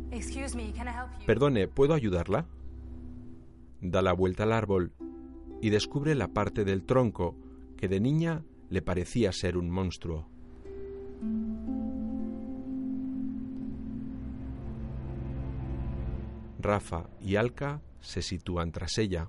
Excuse 0.10 0.58
me, 0.58 0.74
can 0.74 0.88
I 0.88 0.90
help 0.90 1.12
you? 1.20 1.26
Perdone, 1.28 1.68
¿puedo 1.68 1.94
ayudarla? 1.94 2.48
Da 3.80 4.02
la 4.02 4.14
vuelta 4.14 4.42
al 4.42 4.54
árbol 4.54 4.96
y 5.62 5.70
descubre 5.70 6.16
la 6.16 6.30
parte 6.30 6.66
del 6.66 6.84
tronco 6.84 7.36
que 7.78 7.88
de 7.88 8.00
niña 8.00 8.44
le 8.72 8.82
parecía 8.82 9.32
ser 9.32 9.56
un 9.56 9.70
monstruo. 9.70 10.28
Rafa 16.58 17.08
y 17.22 17.36
Alca 17.36 17.84
se 18.06 18.22
sitúan 18.22 18.72
tras 18.72 18.98
ella. 18.98 19.28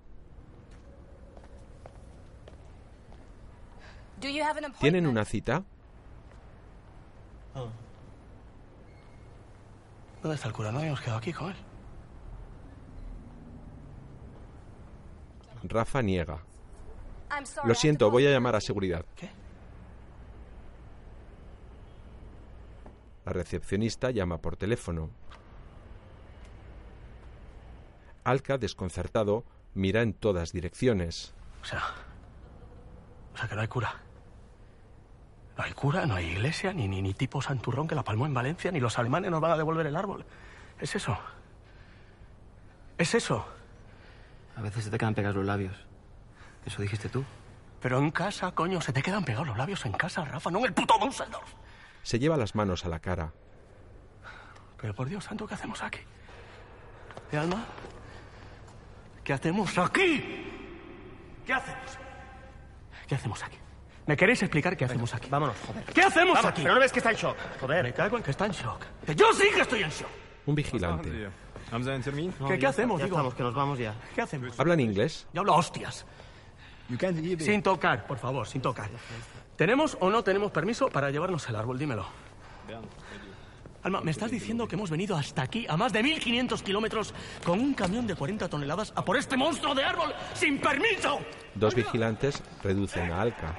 Do 4.20 4.28
you 4.28 4.42
have 4.42 4.58
an 4.58 4.66
appointment? 4.66 4.80
¿Tienen 4.80 5.06
una 5.06 5.24
cita? 5.24 5.64
Oh. 7.54 7.68
¿Dónde 10.22 10.36
está 10.36 10.48
el 10.48 10.54
cura? 10.54 10.72
No 10.72 10.78
habíamos 10.78 11.00
quedado 11.00 11.18
aquí 11.18 11.32
con 11.32 11.50
él. 11.50 11.56
Ah. 15.50 15.60
Rafa 15.64 16.02
niega. 16.02 16.42
Lo 17.64 17.74
siento, 17.74 18.06
to 18.06 18.10
voy 18.10 18.26
a 18.26 18.30
llamar 18.30 18.56
a 18.56 18.60
seguridad. 18.60 19.04
¿Qué? 19.14 19.30
La 23.24 23.32
recepcionista 23.32 24.10
llama 24.10 24.38
por 24.38 24.56
teléfono. 24.56 25.10
Alca, 28.26 28.58
desconcertado, 28.58 29.44
mira 29.74 30.02
en 30.02 30.12
todas 30.12 30.52
direcciones. 30.52 31.32
O 31.62 31.64
sea. 31.64 31.80
O 33.32 33.38
sea 33.38 33.48
que 33.48 33.54
no 33.54 33.60
hay 33.60 33.68
cura. 33.68 33.94
No 35.56 35.62
hay 35.62 35.72
cura, 35.72 36.06
no 36.06 36.16
hay 36.16 36.26
iglesia, 36.26 36.72
ni, 36.72 36.88
ni, 36.88 37.02
ni 37.02 37.14
tipo 37.14 37.40
santurrón 37.40 37.86
que 37.86 37.94
la 37.94 38.02
palmó 38.02 38.26
en 38.26 38.34
Valencia, 38.34 38.72
ni 38.72 38.80
los 38.80 38.98
alemanes 38.98 39.30
nos 39.30 39.40
van 39.40 39.52
a 39.52 39.56
devolver 39.56 39.86
el 39.86 39.94
árbol. 39.94 40.26
¿Es 40.80 40.96
eso? 40.96 41.16
¿Es 42.98 43.14
eso? 43.14 43.46
A 44.56 44.60
veces 44.60 44.84
se 44.84 44.90
te 44.90 44.98
quedan 44.98 45.14
pegados 45.14 45.36
los 45.36 45.46
labios. 45.46 45.76
Eso 46.64 46.82
dijiste 46.82 47.08
tú. 47.08 47.24
Pero 47.80 47.98
en 47.98 48.10
casa, 48.10 48.50
coño, 48.50 48.80
se 48.80 48.92
te 48.92 49.02
quedan 49.02 49.24
pegados 49.24 49.46
los 49.46 49.56
labios 49.56 49.86
en 49.86 49.92
casa, 49.92 50.24
Rafa, 50.24 50.50
no 50.50 50.58
en 50.58 50.64
el 50.64 50.72
puto 50.74 50.98
Düsseldorf. 50.98 51.54
Se 52.02 52.18
lleva 52.18 52.36
las 52.36 52.56
manos 52.56 52.84
a 52.84 52.88
la 52.88 52.98
cara. 52.98 53.32
Pero 54.80 54.94
por 54.94 55.08
Dios 55.08 55.22
santo, 55.22 55.46
¿qué 55.46 55.54
hacemos 55.54 55.80
aquí? 55.80 56.00
¿Eh, 57.30 57.38
Alma? 57.38 57.64
¿Qué 59.26 59.32
hacemos 59.32 59.76
aquí? 59.76 60.22
¿Qué 61.44 61.52
hacemos? 61.52 61.98
¿Qué 63.08 63.14
hacemos 63.16 63.42
aquí? 63.42 63.56
¿Me 64.06 64.16
queréis 64.16 64.40
explicar 64.40 64.76
qué 64.76 64.84
hacemos 64.84 65.12
aquí? 65.14 65.28
Vámonos, 65.28 65.56
joder. 65.66 65.82
¿Qué 65.86 66.00
hacemos 66.00 66.34
Vamos, 66.34 66.50
aquí? 66.52 66.62
Pero 66.62 66.74
no 66.74 66.80
ves 66.80 66.92
que 66.92 67.00
está 67.00 67.10
en 67.10 67.16
shock. 67.16 67.36
Joder. 67.60 67.82
Me 67.82 67.92
cago 67.92 68.16
en 68.18 68.22
que 68.22 68.30
está 68.30 68.46
en 68.46 68.52
shock. 68.52 68.80
Que 69.04 69.16
Yo 69.16 69.32
sí 69.32 69.48
que 69.52 69.62
estoy 69.62 69.82
en 69.82 69.90
shock. 69.90 70.08
Un 70.46 70.54
vigilante. 70.54 71.10
¿Qué, 71.10 72.58
qué 72.60 72.66
hacemos, 72.68 73.00
Ya 73.00 73.06
digo? 73.06 73.16
estamos, 73.16 73.34
que 73.34 73.42
nos 73.42 73.52
vamos 73.52 73.80
ya. 73.80 73.96
¿Qué 74.14 74.22
hacemos? 74.22 74.60
¿Hablan 74.60 74.78
inglés? 74.78 75.26
Yo 75.32 75.40
hablo 75.40 75.56
hostias. 75.56 76.06
Sin 77.40 77.64
tocar, 77.64 78.06
por 78.06 78.18
favor, 78.18 78.46
sin 78.46 78.62
tocar. 78.62 78.88
¿Tenemos 79.56 79.96
o 79.98 80.08
no 80.08 80.22
tenemos 80.22 80.52
permiso 80.52 80.88
para 80.88 81.10
llevarnos 81.10 81.48
el 81.48 81.56
árbol? 81.56 81.76
Dímelo. 81.80 82.06
Alma, 83.86 84.00
¿me 84.00 84.10
estás 84.10 84.32
diciendo 84.32 84.66
que 84.66 84.74
hemos 84.74 84.90
venido 84.90 85.16
hasta 85.16 85.42
aquí, 85.42 85.64
a 85.68 85.76
más 85.76 85.92
de 85.92 86.02
1.500 86.02 86.60
kilómetros, 86.60 87.14
con 87.44 87.60
un 87.60 87.72
camión 87.72 88.04
de 88.04 88.16
40 88.16 88.48
toneladas 88.48 88.92
a 88.96 89.04
por 89.04 89.16
este 89.16 89.36
monstruo 89.36 89.76
de 89.76 89.84
árbol 89.84 90.12
sin 90.34 90.58
permiso? 90.60 91.20
Dos 91.54 91.72
vigilantes 91.72 92.42
reducen 92.64 93.12
a 93.12 93.20
Alca. 93.20 93.54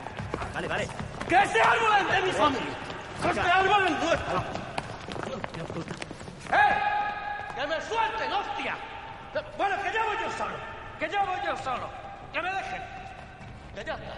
Vale, 0.53 0.67
vale. 0.67 0.87
¡Que 1.29 1.43
este 1.43 1.61
árbol 1.61 1.91
es 2.01 2.11
de 2.11 2.27
mi 2.27 2.33
familia! 2.33 2.77
¡Que 3.21 3.29
este 3.29 3.39
árbol 3.39 3.85
es 3.85 4.03
nuestro! 4.03 4.43
¡Eh! 6.51 6.75
¡Que 7.55 7.67
me 7.67 7.81
suelten, 7.81 8.33
hostia! 8.33 8.77
Bueno, 9.57 9.75
que 9.81 9.93
ya 9.93 10.03
voy 10.03 10.17
yo 10.21 10.31
solo. 10.37 10.55
Que 10.99 11.09
ya 11.09 11.23
voy 11.23 11.39
yo 11.45 11.57
solo. 11.63 11.89
Que 12.33 12.41
me 12.41 12.49
dejen. 12.49 12.81
Que 13.75 13.85
ya 13.85 13.93
está. 13.93 14.13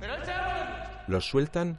Pero 0.00 0.14
este 0.16 0.32
árbol. 0.32 0.66
Los 1.06 1.24
sueltan 1.26 1.78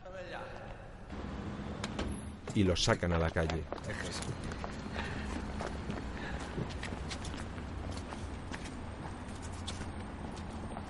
y 2.58 2.64
los 2.64 2.84
sacan 2.84 3.14
a 3.14 3.20
la 3.20 3.30
calle. 3.30 3.64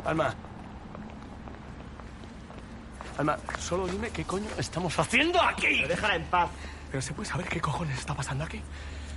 Alma. 0.05 0.33
Alma, 3.17 3.37
solo 3.59 3.85
dime 3.85 4.09
qué 4.11 4.23
coño 4.23 4.47
estamos 4.57 4.97
haciendo 4.97 5.41
aquí. 5.41 5.67
Pero 5.67 5.89
déjala 5.89 6.15
en 6.15 6.23
paz. 6.27 6.49
Pero 6.89 7.01
se 7.01 7.13
puede 7.13 7.27
saber 7.27 7.49
qué 7.49 7.59
cojones 7.59 7.99
está 7.99 8.13
pasando 8.13 8.45
aquí. 8.45 8.61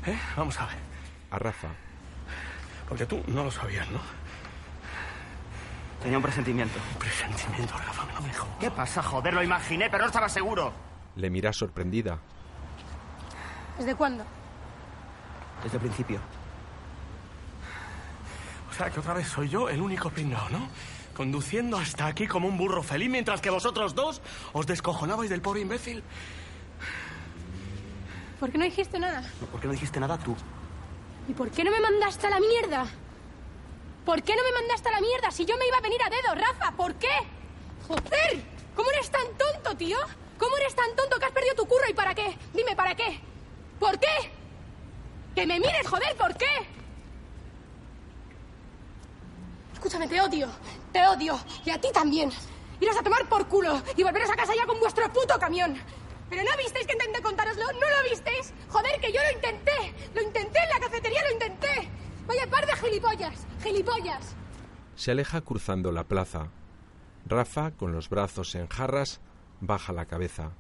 ¿Eh? 0.06 0.18
Vamos 0.36 0.58
a 0.58 0.66
ver. 0.66 0.76
A 1.30 1.38
Rafa. 1.38 1.68
Porque 2.88 3.06
tú 3.06 3.22
no 3.28 3.44
lo 3.44 3.52
sabías, 3.52 3.88
¿no? 3.92 4.00
Tenía 6.02 6.16
un 6.18 6.24
presentimiento. 6.24 6.80
Presentimiento, 6.98 7.74
Rafa, 7.78 8.12
no 8.12 8.22
me 8.22 8.34
jodas. 8.34 8.56
¿Qué 8.58 8.72
pasa? 8.72 9.04
Joder, 9.04 9.34
lo 9.34 9.44
imaginé, 9.44 9.88
pero 9.88 10.02
no 10.02 10.06
estaba 10.08 10.28
seguro. 10.28 10.72
Le 11.14 11.30
mira 11.30 11.52
sorprendida. 11.52 12.18
¿Desde 13.80 13.94
cuándo? 13.94 14.24
Desde 15.64 15.78
el 15.78 15.80
principio. 15.80 16.20
O 18.70 18.74
sea, 18.74 18.90
que 18.90 19.00
otra 19.00 19.14
vez 19.14 19.26
soy 19.26 19.48
yo 19.48 19.70
el 19.70 19.80
único 19.80 20.10
pringao, 20.10 20.50
¿no? 20.50 20.68
Conduciendo 21.16 21.78
hasta 21.78 22.04
aquí 22.04 22.26
como 22.26 22.46
un 22.46 22.58
burro 22.58 22.82
feliz 22.82 23.08
mientras 23.08 23.40
que 23.40 23.48
vosotros 23.48 23.94
dos 23.94 24.20
os 24.52 24.66
descojonabais 24.66 25.30
del 25.30 25.40
pobre 25.40 25.62
imbécil. 25.62 26.04
¿Por 28.38 28.50
qué 28.50 28.58
no 28.58 28.64
dijiste 28.64 28.98
nada? 28.98 29.22
¿Por 29.50 29.58
qué 29.58 29.66
no 29.66 29.72
dijiste 29.72 29.98
nada 29.98 30.18
tú? 30.18 30.36
¿Y 31.26 31.32
por 31.32 31.50
qué 31.50 31.64
no 31.64 31.70
me 31.70 31.80
mandaste 31.80 32.26
a 32.26 32.30
la 32.30 32.40
mierda? 32.40 32.84
¿Por 34.04 34.22
qué 34.22 34.36
no 34.36 34.42
me 34.42 34.52
mandaste 34.60 34.90
a 34.90 34.92
la 34.92 35.00
mierda 35.00 35.30
si 35.30 35.46
yo 35.46 35.56
me 35.56 35.66
iba 35.66 35.78
a 35.78 35.80
venir 35.80 36.02
a 36.02 36.10
dedo, 36.10 36.34
Rafa? 36.34 36.72
¿Por 36.72 36.96
qué? 36.96 37.16
¡Joder! 37.88 38.44
¿Cómo 38.76 38.90
eres 38.90 39.10
tan 39.10 39.24
tonto, 39.38 39.74
tío? 39.74 39.96
¿Cómo 40.38 40.54
eres 40.58 40.74
tan 40.74 40.94
tonto 40.96 41.18
que 41.18 41.24
has 41.24 41.32
perdido 41.32 41.54
tu 41.54 41.64
curro 41.64 41.88
y 41.88 41.94
para 41.94 42.14
qué? 42.14 42.36
Dime, 42.52 42.76
¿para 42.76 42.94
qué? 42.94 43.29
¿Por 43.80 43.98
qué? 43.98 44.30
Que 45.34 45.46
me 45.46 45.58
mires, 45.58 45.88
joder, 45.88 46.14
¿por 46.16 46.36
qué? 46.36 46.68
Escúchame, 49.72 50.06
te 50.06 50.20
odio, 50.20 50.48
te 50.92 51.06
odio, 51.06 51.40
y 51.64 51.70
a 51.70 51.80
ti 51.80 51.88
también. 51.92 52.30
Iros 52.78 52.96
a 52.98 53.02
tomar 53.02 53.26
por 53.28 53.48
culo 53.48 53.82
y 53.96 54.02
volveros 54.02 54.30
a 54.30 54.36
casa 54.36 54.52
ya 54.54 54.66
con 54.66 54.78
vuestro 54.78 55.10
puto 55.10 55.38
camión. 55.38 55.76
Pero 56.28 56.42
no 56.42 56.56
visteis 56.58 56.86
que 56.86 56.92
intenté 56.92 57.22
contároslo, 57.22 57.64
no 57.64 57.80
lo 57.80 58.08
visteis. 58.08 58.52
Joder, 58.68 59.00
que 59.00 59.12
yo 59.12 59.20
lo 59.22 59.36
intenté, 59.36 59.94
lo 60.14 60.22
intenté 60.22 60.58
en 60.62 60.68
la 60.68 60.80
cafetería, 60.80 61.22
lo 61.24 61.32
intenté. 61.32 61.90
Vaya 62.26 62.46
par 62.48 62.66
de 62.66 62.76
gilipollas, 62.76 63.46
gilipollas. 63.62 64.36
Se 64.94 65.10
aleja 65.10 65.40
cruzando 65.40 65.90
la 65.90 66.04
plaza. 66.04 66.48
Rafa, 67.26 67.70
con 67.72 67.92
los 67.92 68.10
brazos 68.10 68.54
en 68.54 68.68
jarras, 68.68 69.20
baja 69.60 69.92
la 69.92 70.04
cabeza. 70.04 70.52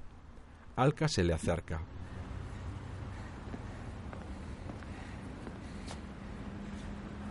Alca 0.76 1.08
se 1.08 1.22
le 1.22 1.34
acerca. 1.34 1.82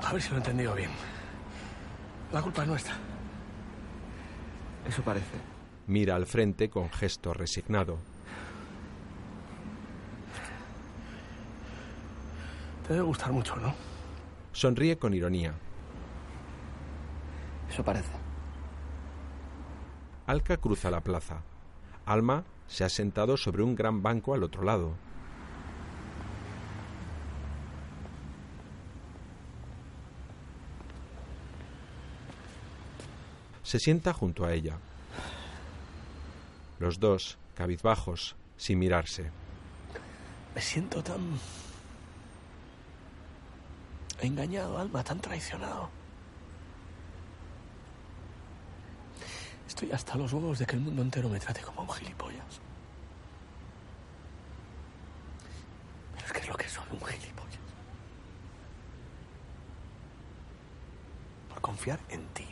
A 0.03 0.13
ver 0.13 0.21
si 0.21 0.30
lo 0.30 0.35
he 0.35 0.38
entendido 0.39 0.73
bien. 0.76 0.91
La 2.31 2.41
culpa 2.41 2.63
es 2.63 2.67
nuestra. 2.67 2.95
Eso 4.88 5.01
parece. 5.03 5.26
Mira 5.88 6.15
al 6.15 6.26
frente 6.26 6.69
con 6.69 6.89
gesto 6.89 7.34
resignado. 7.34 7.97
Te 12.88 12.93
debe 12.93 13.05
gustar 13.05 13.31
mucho, 13.31 13.55
¿no? 13.57 13.73
Sonríe 14.51 14.97
con 14.97 15.13
ironía. 15.13 15.53
Eso 17.69 17.84
parece. 17.84 18.11
Alca 20.26 20.57
cruza 20.57 20.89
la 20.89 21.01
plaza. 21.01 21.41
Alma 22.05 22.43
se 22.67 22.84
ha 22.84 22.89
sentado 22.89 23.38
sobre 23.38 23.63
un 23.63 23.76
gran 23.76 24.01
banco 24.01 24.34
al 24.34 24.43
otro 24.43 24.63
lado. 24.63 24.93
Se 33.70 33.78
sienta 33.78 34.14
junto 34.14 34.46
a 34.46 34.54
ella. 34.54 34.80
Los 36.80 37.00
dos, 37.00 37.38
cabizbajos, 37.54 38.36
sin 38.58 38.80
mirarse. 38.80 39.30
Me 40.56 40.60
siento 40.60 41.04
tan... 41.04 41.40
engañado, 44.22 44.80
Alma, 44.80 45.04
tan 45.04 45.20
traicionado. 45.20 45.88
Estoy 49.68 49.91
hasta 49.91 50.16
los 50.16 50.34
huevos 50.34 50.58
de 50.58 50.66
que 50.66 50.76
el 50.76 50.82
mundo 50.82 51.04
entero 51.04 51.30
me 51.30 51.40
trate 51.40 51.62
como 51.62 51.84
un 51.84 51.90
gilipollas. 51.90 52.60
Pero 56.16 56.26
es 56.26 56.34
que 56.34 56.40
es 56.40 56.48
lo 56.48 56.56
que 56.56 56.68
soy, 56.68 56.86
un 56.90 57.06
gilipollas. 57.06 57.60
Por 61.50 61.62
confiar 61.62 62.00
en 62.10 62.26
ti. 62.30 62.48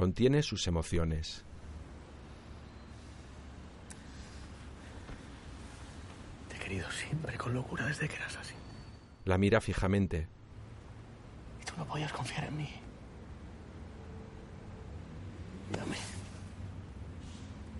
Contiene 0.00 0.42
sus 0.42 0.66
emociones. 0.66 1.44
Te 6.48 6.56
he 6.56 6.58
querido 6.58 6.90
siempre 6.90 7.36
con 7.36 7.52
locura 7.52 7.84
desde 7.84 8.08
que 8.08 8.16
eras 8.16 8.34
así. 8.38 8.54
La 9.26 9.36
mira 9.36 9.60
fijamente. 9.60 10.26
Y 11.60 11.64
tú 11.66 11.74
no 11.76 11.84
podías 11.84 12.10
confiar 12.14 12.44
en 12.44 12.56
mí. 12.56 12.70
Mírame. 15.70 15.96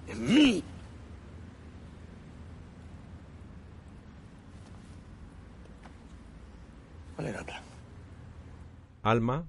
En 0.08 0.34
mí. 0.34 0.64
¿Cuál 7.16 7.28
era 7.28 7.38
el 7.38 7.44
plan? 7.46 7.62
Alma, 9.04 9.46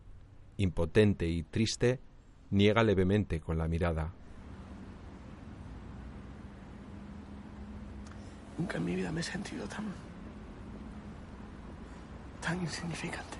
impotente 0.55 1.27
y 1.27 1.43
triste, 1.43 1.99
niega 2.51 2.83
levemente 2.83 3.39
con 3.39 3.57
la 3.57 3.67
mirada. 3.67 4.11
Nunca 8.57 8.77
en 8.77 8.85
mi 8.85 8.95
vida 8.95 9.11
me 9.11 9.21
he 9.21 9.23
sentido 9.23 9.65
tan. 9.67 9.85
tan 12.41 12.61
insignificante. 12.61 13.37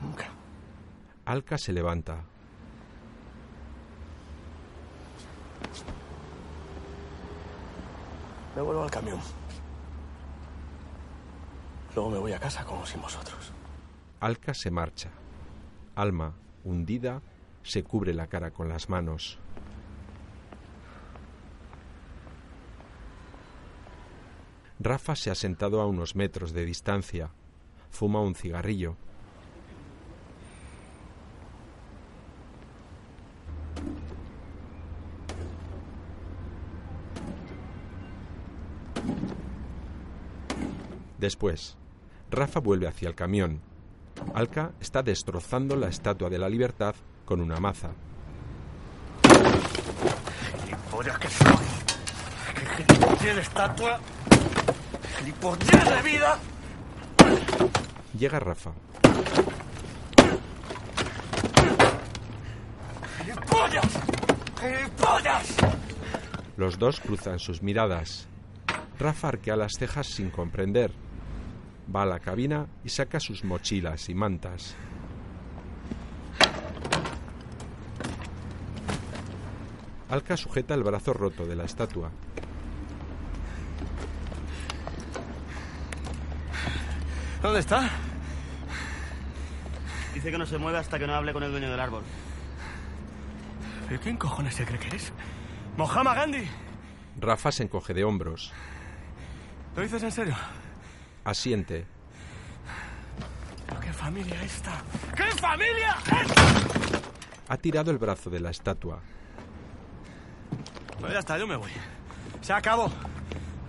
Nunca. 0.00 0.26
Alca 1.24 1.58
se 1.58 1.72
levanta. 1.72 2.22
Me 8.54 8.62
vuelvo 8.62 8.84
al 8.84 8.90
camión. 8.90 9.18
Luego 11.94 12.10
me 12.10 12.18
voy 12.18 12.32
a 12.32 12.38
casa 12.38 12.64
como 12.64 12.84
sin 12.86 13.00
vosotros. 13.00 13.52
Alca 14.20 14.52
se 14.54 14.70
marcha. 14.70 15.10
Alma, 15.94 16.34
hundida, 16.64 17.22
se 17.62 17.84
cubre 17.84 18.14
la 18.14 18.26
cara 18.26 18.50
con 18.50 18.68
las 18.68 18.88
manos. 18.88 19.38
Rafa 24.80 25.16
se 25.16 25.30
ha 25.30 25.34
sentado 25.34 25.80
a 25.80 25.86
unos 25.86 26.16
metros 26.16 26.52
de 26.52 26.64
distancia. 26.64 27.30
Fuma 27.90 28.20
un 28.20 28.34
cigarrillo. 28.34 28.96
Después, 41.18 41.78
Rafa 42.30 42.60
vuelve 42.60 42.86
hacia 42.86 43.08
el 43.08 43.14
camión. 43.14 43.62
Alca 44.34 44.72
está 44.80 45.02
destrozando 45.02 45.76
la 45.76 45.88
estatua 45.88 46.28
de 46.28 46.38
la 46.38 46.48
libertad 46.48 46.94
con 47.24 47.40
una 47.40 47.58
maza. 47.60 47.90
Gilipollas 50.64 51.18
que 51.18 51.28
soy. 51.28 51.66
Que 52.54 52.66
gilipollez 52.84 53.34
de 53.34 53.40
estatua. 53.40 54.00
Gilipollez 55.18 55.84
de 55.84 56.02
vida. 56.02 56.38
Llega 58.18 58.40
Rafa. 58.40 58.72
¡Gilipollas! 63.18 64.00
¡Gilipollas! 64.60 65.56
Los 66.56 66.78
dos 66.78 67.00
cruzan 67.00 67.38
sus 67.38 67.62
miradas. 67.62 68.28
Rafa 68.98 69.28
arquea 69.28 69.56
las 69.56 69.72
cejas 69.78 70.06
sin 70.06 70.30
comprender. 70.30 70.92
Va 71.94 72.02
a 72.02 72.06
la 72.06 72.18
cabina 72.18 72.66
y 72.82 72.88
saca 72.88 73.20
sus 73.20 73.44
mochilas 73.44 74.08
y 74.08 74.14
mantas. 74.14 74.74
Alca 80.08 80.36
sujeta 80.36 80.74
el 80.74 80.82
brazo 80.82 81.12
roto 81.12 81.46
de 81.46 81.54
la 81.54 81.64
estatua. 81.64 82.10
¿Dónde 87.42 87.60
está? 87.60 87.90
Dice 90.14 90.30
que 90.30 90.38
no 90.38 90.46
se 90.46 90.58
mueve 90.58 90.78
hasta 90.78 90.98
que 90.98 91.06
no 91.06 91.14
hable 91.14 91.32
con 91.32 91.42
el 91.42 91.50
dueño 91.50 91.70
del 91.70 91.78
árbol. 91.78 92.02
¿Pero 93.88 94.00
quién 94.00 94.16
cojones 94.16 94.54
se 94.54 94.64
cree 94.64 94.80
que 94.80 94.88
eres? 94.88 95.12
¡Mohamed 95.76 96.14
Gandhi! 96.14 96.48
Rafa 97.20 97.52
se 97.52 97.64
encoge 97.64 97.94
de 97.94 98.02
hombros. 98.02 98.52
¿Lo 99.76 99.82
dices 99.82 100.02
en 100.02 100.12
serio? 100.12 100.34
Asiente. 101.24 101.86
¿Pero 103.66 103.80
qué 103.80 103.92
familia 103.92 104.42
esta? 104.42 104.82
¿Qué 105.16 105.24
familia 105.40 105.96
es? 106.22 106.32
Ha 107.48 107.56
tirado 107.56 107.90
el 107.90 107.98
brazo 107.98 108.30
de 108.30 108.40
la 108.40 108.50
estatua. 108.50 109.00
Pues 111.00 111.12
ya 111.12 111.18
está, 111.18 111.38
yo 111.38 111.46
me 111.46 111.56
voy. 111.56 111.70
Se 112.40 112.52
acabó. 112.52 112.90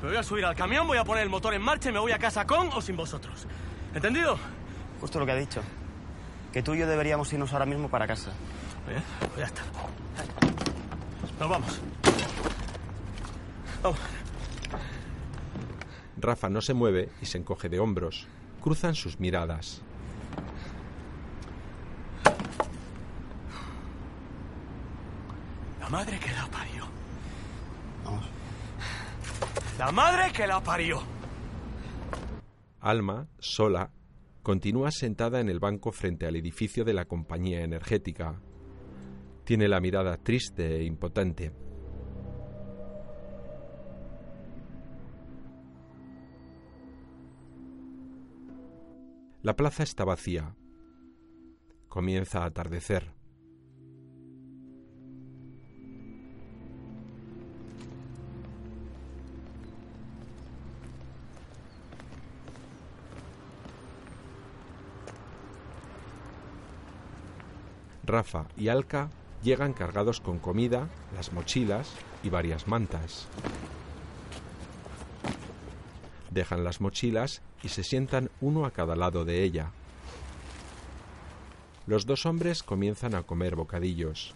Me 0.01 0.09
voy 0.09 0.17
a 0.17 0.23
subir 0.23 0.45
al 0.45 0.55
camión, 0.55 0.85
voy 0.85 0.97
a 0.97 1.03
poner 1.03 1.23
el 1.23 1.29
motor 1.29 1.53
en 1.53 1.61
marcha 1.61 1.89
y 1.89 1.93
me 1.93 1.99
voy 1.99 2.11
a 2.11 2.19
casa 2.19 2.45
con 2.45 2.69
o 2.73 2.81
sin 2.81 2.95
vosotros. 2.95 3.47
¿Entendido? 3.93 4.37
Justo 4.99 5.19
lo 5.19 5.25
que 5.25 5.31
ha 5.31 5.35
dicho. 5.35 5.61
Que 6.51 6.61
tú 6.61 6.73
y 6.73 6.79
yo 6.79 6.87
deberíamos 6.87 7.31
irnos 7.33 7.51
ahora 7.53 7.65
mismo 7.65 7.89
para 7.89 8.05
casa. 8.05 8.31
Bien, 8.87 9.03
pues 9.19 9.37
ya 9.37 9.45
está. 9.45 9.61
Nos 11.39 11.49
vamos. 11.49 11.81
Vamos. 13.81 13.99
Rafa 16.25 16.49
no 16.49 16.59
se 16.61 16.73
mueve 16.73 17.09
y 17.21 17.25
se 17.27 17.37
encoge 17.37 17.69
de 17.69 17.79
hombros. 17.79 18.27
Cruzan 18.61 18.95
sus 18.95 19.19
miradas. 19.19 19.83
La 25.79 25.89
madre 25.89 26.19
que 26.19 26.31
la 26.31 26.47
parió. 26.47 26.83
Vamos. 28.03 28.25
La 29.77 29.91
madre 29.91 30.31
que 30.33 30.47
la 30.47 30.59
parió. 30.63 31.03
Alma, 32.81 33.27
sola, 33.37 33.91
continúa 34.41 34.89
sentada 34.89 35.39
en 35.39 35.49
el 35.49 35.59
banco 35.59 35.91
frente 35.91 36.25
al 36.25 36.35
edificio 36.35 36.83
de 36.83 36.93
la 36.93 37.05
compañía 37.05 37.61
energética. 37.61 38.41
Tiene 39.43 39.67
la 39.67 39.79
mirada 39.79 40.17
triste 40.17 40.77
e 40.77 40.83
impotente. 40.85 41.51
La 49.45 49.55
plaza 49.55 49.83
está 49.83 50.05
vacía. 50.05 50.55
Comienza 51.87 52.41
a 52.41 52.45
atardecer. 52.45 53.13
Rafa 68.03 68.47
y 68.57 68.69
Alka 68.69 69.11
llegan 69.43 69.73
cargados 69.73 70.21
con 70.21 70.39
comida, 70.39 70.89
las 71.13 71.33
mochilas 71.33 71.93
y 72.23 72.29
varias 72.29 72.67
mantas. 72.67 73.27
Dejan 76.31 76.63
las 76.63 76.81
mochilas 76.81 77.43
y 77.65 77.69
se 77.69 77.83
sientan 77.83 78.29
uno 78.41 78.67
a 78.67 78.71
cada 78.71 78.95
lado 78.95 79.25
de 79.25 79.41
ella. 79.41 79.71
Los 81.87 82.05
dos 82.05 82.27
hombres 82.27 82.61
comienzan 82.61 83.15
a 83.15 83.23
comer 83.23 83.55
bocadillos. 83.55 84.35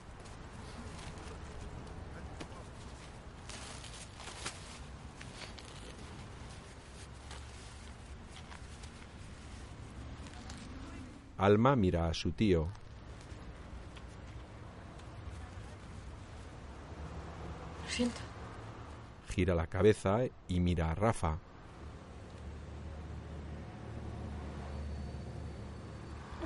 Alma 11.38 11.76
mira 11.76 12.10
a 12.10 12.15
su 12.15 12.31
tío. 12.31 12.68
Lo 17.84 17.89
siento. 17.91 18.22
Gira 19.30 19.53
la 19.53 19.68
cabeza 19.68 20.22
y 20.47 20.60
mira 20.60 20.89
a 20.89 20.95
Rafa. 20.95 21.38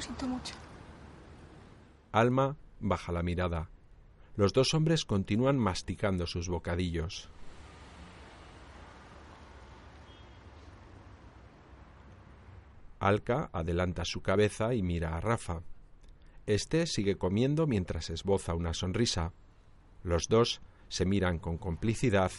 Siento 0.03 0.27
mucho. 0.27 0.53
Alma 2.11 2.57
baja 2.79 3.11
la 3.11 3.23
mirada. 3.23 3.69
Los 4.35 4.51
dos 4.51 4.73
hombres 4.73 5.05
continúan 5.05 5.57
masticando 5.57 6.27
sus 6.27 6.49
bocadillos. 6.49 7.29
Alka 12.99 13.49
adelanta 13.53 14.05
su 14.05 14.21
cabeza 14.21 14.73
y 14.73 14.81
mira 14.81 15.15
a 15.15 15.21
Rafa. 15.21 15.61
Este 16.45 16.85
sigue 16.87 17.17
comiendo 17.17 17.67
mientras 17.67 18.09
esboza 18.09 18.53
una 18.55 18.73
sonrisa. 18.73 19.33
Los 20.03 20.27
dos 20.27 20.61
se 20.89 21.05
miran 21.05 21.39
con 21.39 21.57
complicidad 21.57 22.31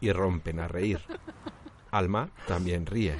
y 0.00 0.12
rompen 0.12 0.60
a 0.60 0.68
reír. 0.68 1.00
Alma 1.90 2.30
también 2.46 2.86
ríe. 2.86 3.16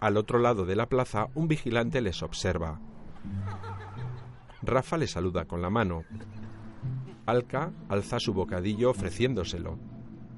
Al 0.00 0.18
otro 0.18 0.38
lado 0.38 0.66
de 0.66 0.76
la 0.76 0.86
plaza, 0.86 1.28
un 1.34 1.48
vigilante 1.48 2.00
les 2.02 2.22
observa. 2.22 2.78
Rafa 4.62 4.98
le 4.98 5.06
saluda 5.06 5.46
con 5.46 5.62
la 5.62 5.70
mano. 5.70 6.04
Alka 7.26 7.72
alza 7.88 8.20
su 8.20 8.34
bocadillo 8.34 8.90
ofreciéndoselo. 8.90 9.78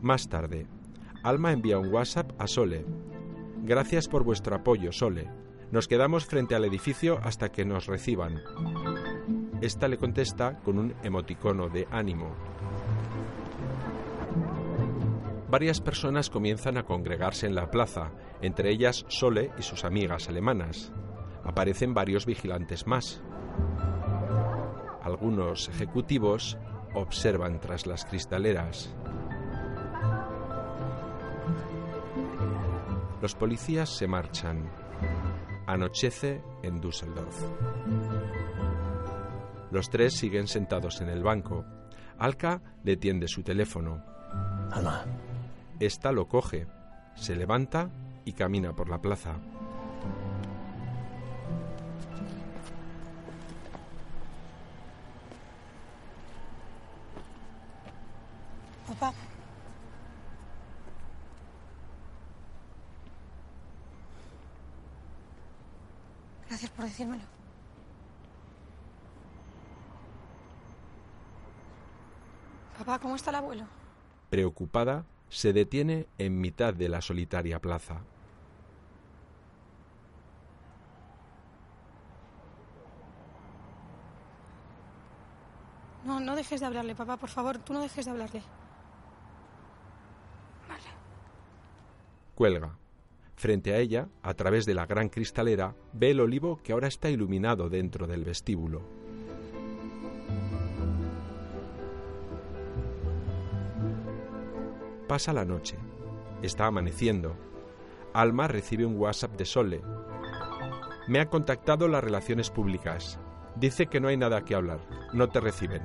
Más 0.01 0.29
tarde, 0.29 0.67
Alma 1.25 1.53
envía 1.53 1.79
un 1.79 1.93
WhatsApp 1.93 2.31
a 2.41 2.47
Sole. 2.47 2.85
Gracias 3.65 4.07
por 4.07 4.23
vuestro 4.23 4.55
apoyo, 4.55 4.93
Sole. 4.93 5.29
Nos 5.73 5.89
quedamos 5.89 6.27
frente 6.27 6.55
al 6.55 6.65
edificio 6.65 7.19
hasta 7.25 7.51
que 7.51 7.65
nos 7.65 7.87
reciban. 7.87 8.41
Esta 9.61 9.89
le 9.89 9.99
contesta 9.99 10.61
con 10.61 10.79
un 10.79 10.95
emoticono 11.03 11.69
de 11.69 11.89
ánimo. 11.91 12.37
Varias 15.51 15.81
personas 15.81 16.31
comienzan 16.31 16.77
a 16.77 16.85
congregarse 16.85 17.47
en 17.47 17.57
la 17.57 17.71
plaza, 17.71 18.13
entre 18.43 18.71
ellas 18.71 19.05
Sole 19.09 19.51
y 19.59 19.63
sus 19.63 19.85
amigas 19.85 20.29
alemanas. 20.29 20.93
Aparecen 21.43 21.95
varios 21.95 22.27
vigilantes 22.27 22.87
más. 22.87 23.23
Algunos 25.03 25.69
ejecutivos 25.69 26.59
observan 26.97 27.61
tras 27.61 27.87
las 27.87 28.05
cristaleras. 28.05 28.91
Los 33.21 33.35
policías 33.35 33.91
se 33.91 34.07
marchan. 34.07 34.71
Anochece 35.67 36.43
en 36.63 36.81
Düsseldorf. 36.81 37.43
Los 39.71 39.91
tres 39.91 40.15
siguen 40.15 40.49
sentados 40.49 41.01
en 41.01 41.09
el 41.09 41.23
banco. 41.23 41.65
Alka 42.19 42.63
le 42.83 42.97
tiende 42.97 43.29
su 43.29 43.43
teléfono. 43.43 44.03
Alma. 44.71 45.05
Esta 45.79 46.13
lo 46.13 46.29
coge, 46.29 46.67
se 47.15 47.37
levanta 47.37 47.91
y 48.25 48.33
camina 48.33 48.75
por 48.75 48.89
la 48.89 49.01
plaza. 49.01 49.37
Preocupada, 74.37 75.07
se 75.31 75.55
detiene 75.55 76.09
en 76.19 76.39
mitad 76.39 76.75
de 76.75 76.91
la 76.91 77.01
solitaria 77.01 77.59
plaza. 77.59 78.03
No, 86.05 86.21
no 86.21 86.37
dejes 86.37 86.61
de 86.61 86.67
hablarle, 86.67 86.95
papá, 86.95 87.17
por 87.17 87.31
favor, 87.31 87.57
tú 87.57 87.73
no 87.73 87.81
dejes 87.81 88.05
de 88.05 88.11
hablarle. 88.11 88.43
Cuelga. 92.35 92.77
Frente 93.37 93.73
a 93.73 93.79
ella, 93.79 94.07
a 94.23 94.35
través 94.35 94.67
de 94.67 94.75
la 94.75 94.85
gran 94.85 95.09
cristalera, 95.09 95.75
ve 95.95 96.11
el 96.11 96.21
olivo 96.21 96.61
que 96.63 96.75
ahora 96.75 96.89
está 96.89 97.09
iluminado 97.09 97.71
dentro 97.71 98.07
del 98.07 98.23
vestíbulo. 98.23 99.06
Pasa 105.09 105.33
la 105.33 105.45
noche. 105.45 105.79
Está 106.43 106.67
amaneciendo. 106.67 107.37
Alma 108.13 108.49
recibe 108.49 108.85
un 108.85 108.99
WhatsApp 108.99 109.37
de 109.37 109.45
Sole. 109.45 109.83
Me 111.07 111.21
ha 111.21 111.27
contactado 111.27 111.87
las 111.87 112.03
relaciones 112.03 112.51
públicas. 112.51 113.21
Dice 113.55 113.87
que 113.87 114.01
no 114.01 114.09
hay 114.09 114.17
nada 114.17 114.45
que 114.45 114.57
hablar. 114.57 114.81
No 115.13 115.29
te 115.29 115.39
reciben. 115.39 115.83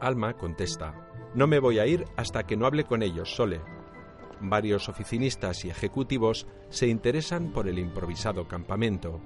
Alma 0.00 0.34
contesta. 0.34 0.94
No 1.34 1.48
me 1.48 1.58
voy 1.58 1.80
a 1.80 1.86
ir 1.86 2.04
hasta 2.16 2.44
que 2.44 2.56
no 2.56 2.66
hable 2.66 2.84
con 2.84 3.02
ellos, 3.02 3.34
Sole. 3.34 3.60
Varios 4.40 4.88
oficinistas 4.88 5.64
y 5.64 5.70
ejecutivos 5.70 6.46
se 6.68 6.86
interesan 6.86 7.52
por 7.52 7.68
el 7.68 7.80
improvisado 7.80 8.46
campamento. 8.46 9.20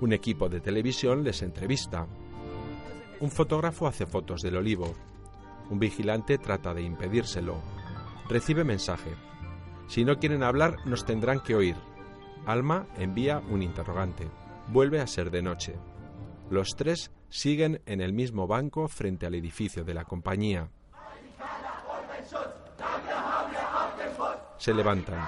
Un 0.00 0.12
equipo 0.14 0.48
de 0.48 0.60
televisión 0.60 1.22
les 1.22 1.42
entrevista. 1.42 2.06
Un 3.20 3.30
fotógrafo 3.30 3.86
hace 3.86 4.06
fotos 4.06 4.40
del 4.40 4.56
olivo. 4.56 4.94
Un 5.72 5.78
vigilante 5.78 6.36
trata 6.36 6.74
de 6.74 6.82
impedírselo. 6.82 7.56
Recibe 8.28 8.62
mensaje. 8.62 9.14
Si 9.86 10.04
no 10.04 10.18
quieren 10.18 10.42
hablar, 10.42 10.76
nos 10.84 11.06
tendrán 11.06 11.40
que 11.40 11.54
oír. 11.54 11.76
Alma 12.44 12.86
envía 12.98 13.38
un 13.38 13.62
interrogante. 13.62 14.28
Vuelve 14.68 15.00
a 15.00 15.06
ser 15.06 15.30
de 15.30 15.40
noche. 15.40 15.74
Los 16.50 16.76
tres 16.76 17.10
siguen 17.30 17.80
en 17.86 18.02
el 18.02 18.12
mismo 18.12 18.46
banco 18.46 18.86
frente 18.86 19.24
al 19.24 19.34
edificio 19.34 19.82
de 19.82 19.94
la 19.94 20.04
compañía. 20.04 20.68
Se 24.58 24.74
levantan. 24.74 25.26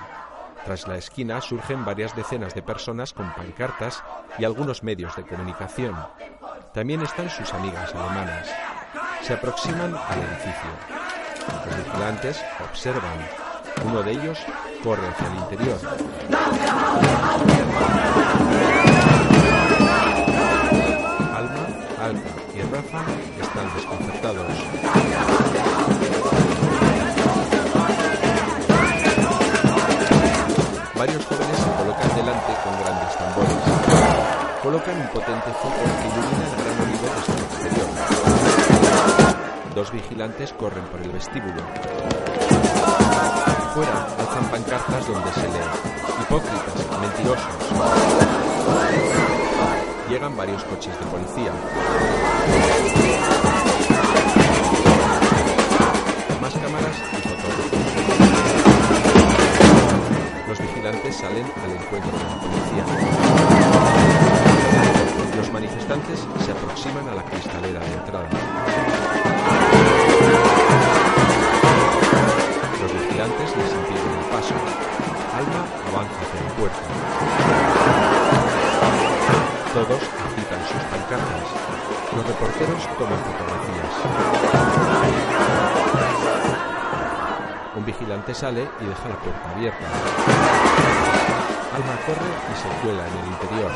Tras 0.66 0.86
la 0.86 0.98
esquina 0.98 1.40
surgen 1.40 1.86
varias 1.86 2.14
decenas 2.14 2.54
de 2.54 2.60
personas 2.60 3.14
con 3.14 3.32
pancartas 3.32 4.04
y 4.38 4.44
algunos 4.44 4.82
medios 4.82 5.16
de 5.16 5.24
comunicación. 5.24 5.96
También 6.74 7.00
están 7.00 7.30
sus 7.30 7.50
amigas 7.54 7.94
alemanas. 7.94 8.73
Se 9.24 9.32
aproximan 9.32 9.94
al 9.94 10.18
edificio. 10.18 10.68
Los 11.64 11.76
vigilantes 11.82 12.44
observan. 12.62 13.26
Uno 13.86 14.02
de 14.02 14.10
ellos 14.12 14.38
corre 14.82 15.08
hacia 15.08 15.26
el 15.28 15.36
interior. 15.36 15.78
Alma 21.98 22.34
Rafa 22.70 23.04
están 23.40 23.74
desconcertados. 23.74 24.46
Varios 30.94 31.24
jóvenes 31.24 31.56
se 31.56 31.70
colocan 31.78 32.16
delante 32.16 32.52
con 32.62 32.84
grandes 32.84 33.16
tambores. 33.16 33.56
Colocan 34.62 35.00
un 35.00 35.08
potente 35.08 35.50
foco 35.62 35.82
que 36.00 36.08
ilumina 36.08 36.44
el 36.44 36.62
gran 36.62 36.80
olivo. 36.82 37.33
Dos 39.74 39.90
vigilantes 39.90 40.52
corren 40.52 40.84
por 40.84 41.00
el 41.02 41.10
vestíbulo. 41.10 41.60
Fuera 43.74 44.06
alzan 44.20 44.44
pancartas 44.48 45.08
donde 45.08 45.32
se 45.32 45.48
lee 45.48 45.58
Hipócritas, 46.22 47.00
mentirosos. 47.00 47.48
Llegan 50.08 50.36
varios 50.36 50.62
coches 50.62 50.96
de 50.96 51.06
policía. 51.06 51.50
Más 56.40 56.54
cámaras 56.54 56.96
y 57.12 57.16
fotógrafos. 57.16 57.72
Los 60.46 60.60
vigilantes 60.60 61.16
salen 61.16 61.46
al 61.64 61.70
encuentro 61.72 62.16
de 62.16 62.24
la 62.24 62.38
policía. 62.38 62.84
Los 65.36 65.50
manifestantes 65.52 66.20
se 66.44 66.52
aproximan 66.52 67.08
a 67.08 67.14
la 67.16 67.24
cristalera 67.24 67.80
de 67.80 67.92
entrada. 67.92 69.13
Alma 74.52 75.64
avanza 75.88 76.20
hacia 76.20 76.40
la 76.42 76.52
puerta. 76.54 76.82
Todos 79.72 80.02
agitan 80.26 80.60
sus 80.68 80.82
pancartas. 80.90 81.48
Los 82.14 82.26
reporteros 82.26 82.82
toman 82.98 83.18
fotografías. 83.24 83.92
Un 87.76 87.84
vigilante 87.84 88.34
sale 88.34 88.68
y 88.80 88.84
deja 88.84 89.08
la 89.08 89.16
puerta 89.16 89.50
abierta. 89.50 89.86
Alma 91.74 91.96
corre 92.06 92.30
y 92.52 92.54
se 92.56 92.68
cuela 92.82 93.06
en 93.06 93.18
el 93.18 93.26
interior. 93.26 93.72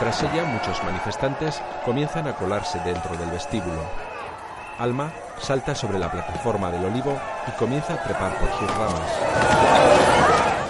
Tras 0.00 0.22
ella, 0.24 0.44
muchos 0.44 0.82
manifestantes 0.84 1.62
comienzan 1.84 2.26
a 2.28 2.34
colarse 2.34 2.80
dentro 2.80 3.16
del 3.16 3.30
vestíbulo. 3.30 3.80
Alma 4.78 5.10
salta 5.46 5.76
sobre 5.76 6.00
la 6.00 6.10
plataforma 6.10 6.72
del 6.72 6.86
olivo 6.86 7.16
y 7.46 7.52
comienza 7.52 7.94
a 7.94 8.02
trepar 8.02 8.36
por 8.36 8.50
sus 8.58 8.68
ramas. 8.76 9.12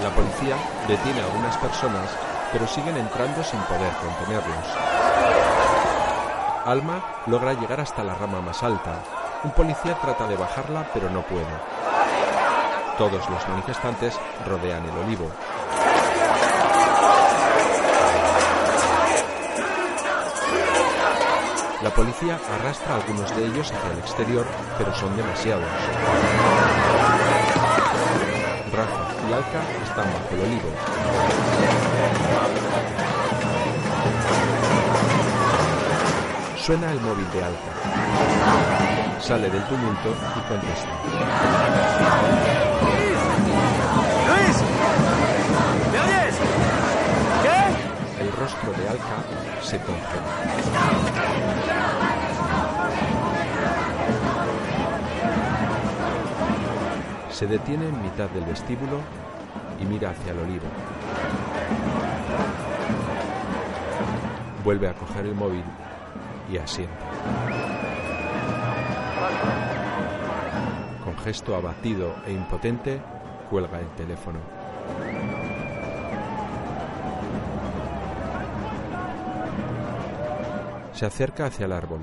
La 0.02 0.10
policía 0.10 0.54
detiene 0.86 1.22
a 1.22 1.24
algunas 1.24 1.56
personas, 1.56 2.10
pero 2.52 2.66
siguen 2.66 2.98
entrando 2.98 3.42
sin 3.42 3.58
poder 3.60 3.90
contenerlos. 3.94 4.66
Alma 6.66 7.02
logra 7.26 7.54
llegar 7.54 7.80
hasta 7.80 8.04
la 8.04 8.16
rama 8.16 8.42
más 8.42 8.62
alta. 8.62 8.96
Un 9.44 9.52
policía 9.52 9.94
trata 9.94 10.26
de 10.26 10.36
bajarla, 10.36 10.86
pero 10.92 11.08
no 11.08 11.22
puede. 11.22 11.56
Todos 12.98 13.30
los 13.30 13.48
manifestantes 13.48 14.20
rodean 14.46 14.84
el 14.84 15.04
olivo. 15.06 15.30
La 21.86 21.94
policía 21.94 22.34
arrastra 22.52 22.94
a 22.94 22.96
algunos 22.96 23.30
de 23.36 23.46
ellos 23.46 23.70
hacia 23.70 23.92
el 23.92 23.98
exterior, 24.00 24.44
pero 24.76 24.92
son 24.92 25.16
demasiados. 25.16 25.70
Rafa 28.72 29.06
y 29.30 29.32
Alca 29.32 29.62
están 29.84 30.12
bajo 30.12 30.34
el 30.34 30.40
olivo. 30.40 30.68
Suena 36.58 36.90
el 36.90 37.00
móvil 37.02 37.30
de 37.30 37.44
Alca. 37.44 37.70
Sale 39.20 39.48
del 39.48 39.62
tumulto 39.68 40.12
y 40.34 40.40
contesta. 40.48 40.90
Rostro 48.46 48.72
de 48.74 48.88
Alca 48.88 49.24
se 49.60 49.78
congela. 49.78 50.22
Se 57.30 57.46
detiene 57.48 57.88
en 57.88 58.02
mitad 58.02 58.30
del 58.30 58.44
vestíbulo 58.44 59.00
y 59.80 59.84
mira 59.84 60.10
hacia 60.10 60.30
el 60.30 60.38
olivo. 60.38 60.66
Vuelve 64.62 64.88
a 64.88 64.94
coger 64.94 65.26
el 65.26 65.34
móvil 65.34 65.64
y 66.50 66.58
asiente. 66.58 66.94
Con 71.04 71.18
gesto 71.18 71.56
abatido 71.56 72.14
e 72.26 72.32
impotente, 72.32 73.00
cuelga 73.50 73.80
el 73.80 73.88
teléfono. 73.96 74.55
Se 80.96 81.04
acerca 81.04 81.44
hacia 81.44 81.66
el 81.66 81.72
árbol. 81.72 82.00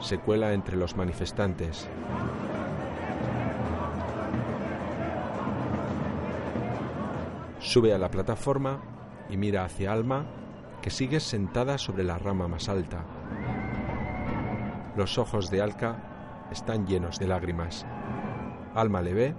Se 0.00 0.18
cuela 0.18 0.54
entre 0.54 0.76
los 0.76 0.96
manifestantes. 0.96 1.88
Sube 7.60 7.94
a 7.94 7.98
la 7.98 8.10
plataforma 8.10 8.82
y 9.30 9.36
mira 9.36 9.64
hacia 9.64 9.92
Alma, 9.92 10.26
que 10.82 10.90
sigue 10.90 11.20
sentada 11.20 11.78
sobre 11.78 12.02
la 12.02 12.18
rama 12.18 12.48
más 12.48 12.68
alta. 12.68 13.04
Los 14.96 15.16
ojos 15.16 15.48
de 15.48 15.62
Alca 15.62 16.48
están 16.50 16.88
llenos 16.88 17.20
de 17.20 17.28
lágrimas. 17.28 17.86
Alma 18.74 19.00
le 19.00 19.14
ve 19.14 19.34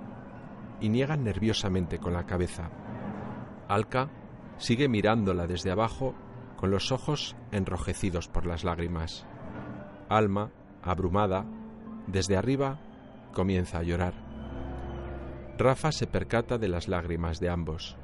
y 0.80 0.88
niega 0.88 1.18
nerviosamente 1.18 2.00
con 2.00 2.14
la 2.14 2.26
cabeza. 2.26 2.70
Alca 3.68 4.10
sigue 4.58 4.88
mirándola 4.88 5.48
desde 5.48 5.70
abajo 5.70 6.16
con 6.64 6.72
los 6.72 6.94
ojos 6.94 7.36
enrojecidos 7.52 8.30
por 8.30 8.46
las 8.46 8.64
lágrimas. 8.64 9.26
Alma, 10.08 10.54
abrumada, 10.82 11.46
desde 12.08 12.38
arriba, 12.38 12.80
comienza 13.34 13.80
a 13.80 13.84
llorar. 13.84 14.14
Rafa 15.58 15.92
se 15.92 16.08
percata 16.08 16.58
de 16.58 16.70
las 16.70 16.88
lágrimas 16.88 17.42
de 17.42 17.50
ambos. 17.50 17.98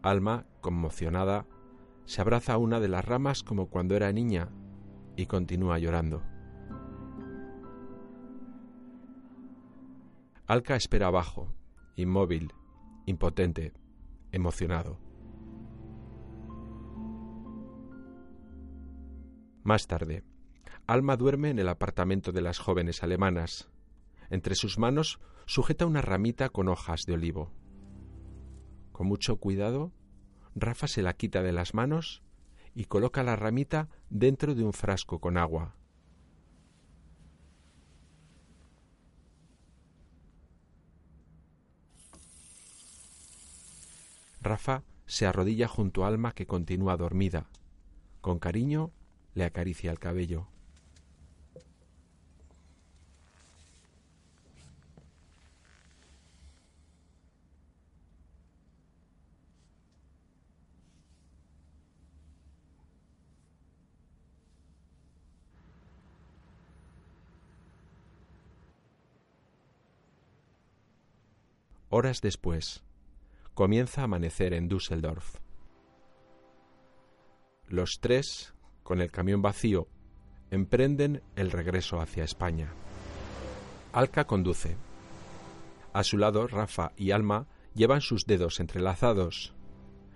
Alma, 0.00 0.46
conmocionada, 0.62 1.44
se 2.06 2.22
abraza 2.22 2.54
a 2.54 2.56
una 2.56 2.80
de 2.80 2.88
las 2.88 3.04
ramas 3.04 3.42
como 3.42 3.66
cuando 3.66 3.96
era 3.96 4.10
niña 4.12 4.48
y 5.14 5.26
continúa 5.26 5.78
llorando. 5.78 6.22
Alca 10.46 10.74
espera 10.74 11.08
abajo, 11.08 11.52
inmóvil, 11.96 12.54
impotente, 13.04 13.74
emocionado. 14.32 14.98
Más 19.62 19.86
tarde, 19.86 20.24
Alma 20.88 21.18
duerme 21.18 21.50
en 21.50 21.58
el 21.58 21.68
apartamento 21.68 22.32
de 22.32 22.40
las 22.40 22.58
jóvenes 22.58 23.02
alemanas. 23.02 23.68
Entre 24.30 24.54
sus 24.54 24.78
manos 24.78 25.20
sujeta 25.44 25.84
una 25.84 26.00
ramita 26.00 26.48
con 26.48 26.68
hojas 26.68 27.02
de 27.06 27.12
olivo. 27.12 27.52
Con 28.92 29.06
mucho 29.06 29.36
cuidado, 29.36 29.92
Rafa 30.54 30.88
se 30.88 31.02
la 31.02 31.12
quita 31.12 31.42
de 31.42 31.52
las 31.52 31.74
manos 31.74 32.22
y 32.74 32.86
coloca 32.86 33.22
la 33.22 33.36
ramita 33.36 33.90
dentro 34.08 34.54
de 34.54 34.64
un 34.64 34.72
frasco 34.72 35.20
con 35.20 35.36
agua. 35.36 35.77
Rafa 44.40 44.82
se 45.06 45.26
arrodilla 45.26 45.68
junto 45.68 46.04
a 46.04 46.08
Alma 46.08 46.32
que 46.32 46.46
continúa 46.46 46.96
dormida. 46.96 47.46
Con 48.20 48.38
cariño 48.38 48.90
le 49.34 49.44
acaricia 49.44 49.90
el 49.90 49.98
cabello. 49.98 50.46
Horas 71.90 72.20
después, 72.20 72.82
comienza 73.58 74.02
a 74.02 74.04
amanecer 74.04 74.54
en 74.54 74.68
Düsseldorf. 74.68 75.40
Los 77.66 77.98
tres, 78.00 78.54
con 78.84 79.00
el 79.00 79.10
camión 79.10 79.42
vacío, 79.42 79.88
emprenden 80.52 81.24
el 81.34 81.50
regreso 81.50 82.00
hacia 82.00 82.22
España. 82.22 82.72
Alca 83.92 84.28
conduce. 84.28 84.76
A 85.92 86.04
su 86.04 86.18
lado, 86.18 86.46
Rafa 86.46 86.92
y 86.96 87.10
Alma 87.10 87.48
llevan 87.74 88.00
sus 88.00 88.26
dedos 88.26 88.60
entrelazados. 88.60 89.56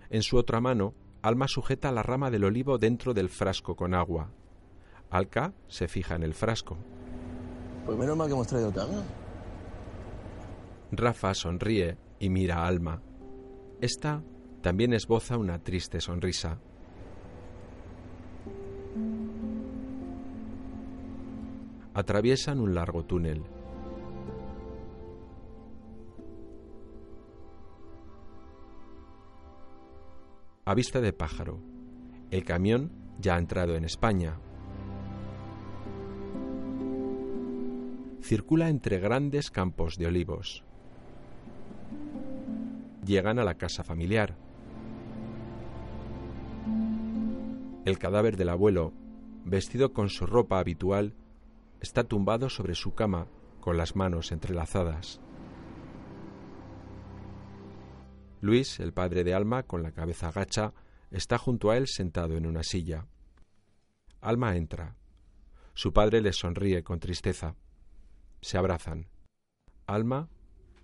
En 0.08 0.22
su 0.22 0.36
otra 0.36 0.60
mano, 0.60 0.94
Alma 1.20 1.48
sujeta 1.48 1.90
la 1.90 2.04
rama 2.04 2.30
del 2.30 2.44
olivo 2.44 2.78
dentro 2.78 3.12
del 3.12 3.28
frasco 3.28 3.74
con 3.74 3.92
agua. 3.92 4.30
Alka 5.10 5.52
se 5.66 5.88
fija 5.88 6.14
en 6.14 6.22
el 6.22 6.34
frasco. 6.34 6.78
Pues 7.86 7.98
menos 7.98 8.16
mal 8.16 8.28
que 8.28 8.34
hemos 8.34 8.46
traído 8.46 8.70
tanga. 8.70 9.02
Rafa 10.92 11.34
sonríe 11.34 11.98
y 12.20 12.30
mira 12.30 12.58
a 12.58 12.68
Alma. 12.68 13.02
Esta 13.82 14.22
también 14.60 14.92
esboza 14.92 15.36
una 15.36 15.58
triste 15.58 16.00
sonrisa. 16.00 16.60
Atraviesan 21.92 22.60
un 22.60 22.76
largo 22.76 23.04
túnel. 23.04 23.42
A 30.64 30.74
vista 30.76 31.00
de 31.00 31.12
pájaro, 31.12 31.60
el 32.30 32.44
camión 32.44 32.92
ya 33.18 33.34
ha 33.34 33.38
entrado 33.40 33.74
en 33.74 33.82
España. 33.82 34.38
Circula 38.20 38.68
entre 38.68 39.00
grandes 39.00 39.50
campos 39.50 39.96
de 39.96 40.06
olivos. 40.06 40.64
Llegan 43.04 43.38
a 43.38 43.44
la 43.44 43.54
casa 43.54 43.82
familiar. 43.82 44.36
El 47.84 47.98
cadáver 47.98 48.36
del 48.36 48.48
abuelo, 48.48 48.92
vestido 49.44 49.92
con 49.92 50.08
su 50.08 50.24
ropa 50.24 50.60
habitual, 50.60 51.16
está 51.80 52.04
tumbado 52.04 52.48
sobre 52.48 52.76
su 52.76 52.94
cama 52.94 53.26
con 53.60 53.76
las 53.76 53.96
manos 53.96 54.30
entrelazadas. 54.30 55.20
Luis, 58.40 58.78
el 58.78 58.92
padre 58.92 59.24
de 59.24 59.34
Alma, 59.34 59.64
con 59.64 59.82
la 59.82 59.90
cabeza 59.90 60.28
agacha, 60.28 60.72
está 61.10 61.38
junto 61.38 61.70
a 61.70 61.76
él 61.76 61.88
sentado 61.88 62.36
en 62.36 62.46
una 62.46 62.62
silla. 62.62 63.06
Alma 64.20 64.56
entra. 64.56 64.96
Su 65.74 65.92
padre 65.92 66.20
le 66.20 66.32
sonríe 66.32 66.84
con 66.84 67.00
tristeza. 67.00 67.56
Se 68.40 68.58
abrazan. 68.58 69.08
Alma 69.86 70.28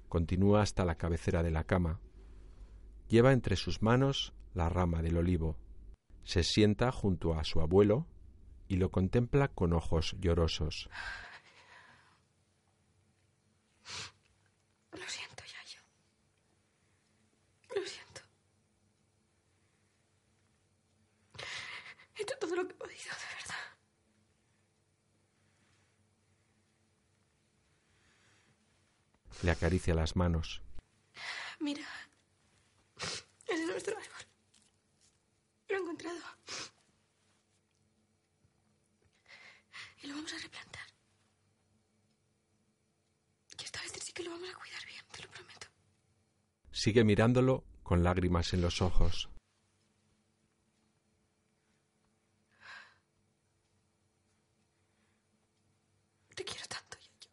continúa 0.08 0.62
hasta 0.62 0.84
la 0.84 0.96
cabecera 0.96 1.42
de 1.44 1.52
la 1.52 1.64
cama. 1.64 2.00
Lleva 3.08 3.32
entre 3.32 3.56
sus 3.56 3.80
manos 3.80 4.34
la 4.52 4.68
rama 4.68 5.00
del 5.02 5.16
olivo. 5.16 5.56
Se 6.24 6.42
sienta 6.42 6.92
junto 6.92 7.34
a 7.38 7.44
su 7.44 7.60
abuelo 7.60 8.06
y 8.68 8.76
lo 8.76 8.90
contempla 8.90 9.48
con 9.48 9.72
ojos 9.72 10.14
llorosos. 10.20 10.90
Lo 14.92 15.08
siento, 15.08 15.42
Yayo. 15.44 15.80
Lo 17.74 17.86
siento. 17.86 18.20
He 22.14 22.22
hecho 22.22 22.34
todo 22.38 22.56
lo 22.56 22.66
que 22.66 22.74
he 22.74 22.76
podido, 22.76 22.98
de 22.98 23.34
verdad. 23.40 23.56
Le 29.42 29.50
acaricia 29.50 29.94
las 29.94 30.14
manos. 30.14 30.62
Mira. 31.58 31.86
Ese 33.48 33.62
es 33.62 33.68
nuestro 33.68 33.96
árbol. 33.96 34.26
Lo 35.68 35.76
he 35.76 35.78
encontrado. 35.80 36.18
Y 40.02 40.06
lo 40.06 40.14
vamos 40.14 40.32
a 40.32 40.38
replantar. 40.38 40.86
Y 43.58 43.64
esta 43.64 43.80
vez 43.82 43.92
sí 44.02 44.12
que 44.12 44.22
lo 44.22 44.30
vamos 44.30 44.48
a 44.50 44.54
cuidar 44.54 44.84
bien, 44.86 45.04
te 45.10 45.22
lo 45.22 45.30
prometo. 45.30 45.66
Sigue 46.70 47.04
mirándolo 47.04 47.64
con 47.82 48.04
lágrimas 48.04 48.52
en 48.52 48.60
los 48.60 48.80
ojos. 48.82 49.30
Te 56.34 56.44
quiero 56.44 56.66
tanto, 56.68 56.96
Yayo. 56.98 57.30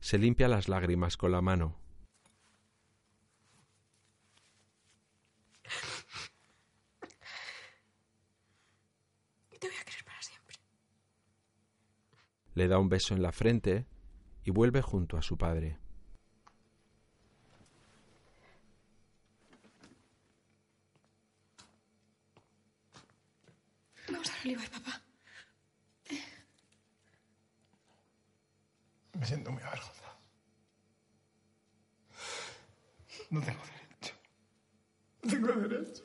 Se 0.00 0.16
limpia 0.16 0.48
las 0.48 0.68
lágrimas 0.68 1.16
con 1.16 1.32
la 1.32 1.42
mano. 1.42 1.78
Te 9.58 9.68
voy 9.68 9.76
a 9.76 9.84
querer 9.84 10.04
para 10.04 10.22
siempre. 10.22 10.56
Le 12.56 12.68
da 12.68 12.78
un 12.78 12.88
beso 12.88 13.14
en 13.14 13.20
la 13.20 13.32
frente 13.32 13.84
y 14.42 14.50
vuelve 14.50 14.80
junto 14.80 15.18
a 15.18 15.22
su 15.22 15.36
padre. 15.36 15.78
Vamos 24.10 24.30
al 24.30 24.40
olivar, 24.40 24.70
papá. 24.70 25.02
Me 29.12 29.26
siento 29.26 29.52
muy 29.52 29.62
avergonzado. 29.62 30.18
No 33.28 33.40
tengo 33.42 33.60
derecho. 33.66 34.14
No 35.24 35.30
tengo 35.30 35.68
derecho. 35.68 36.04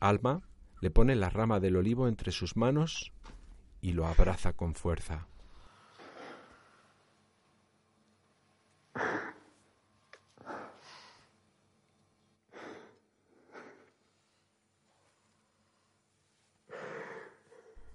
Alma 0.00 0.42
le 0.80 0.90
pone 0.90 1.14
la 1.14 1.30
rama 1.30 1.60
del 1.60 1.76
olivo 1.76 2.08
entre 2.08 2.32
sus 2.32 2.56
manos 2.56 3.12
y 3.80 3.92
lo 3.92 4.08
abraza 4.08 4.54
con 4.54 4.74
fuerza. 4.74 5.28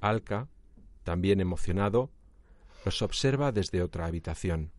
Alka, 0.02 0.48
también 1.04 1.42
emocionado, 1.42 2.10
los 2.86 3.02
observa 3.02 3.52
desde 3.52 3.82
otra 3.82 4.06
habitación. 4.06 4.72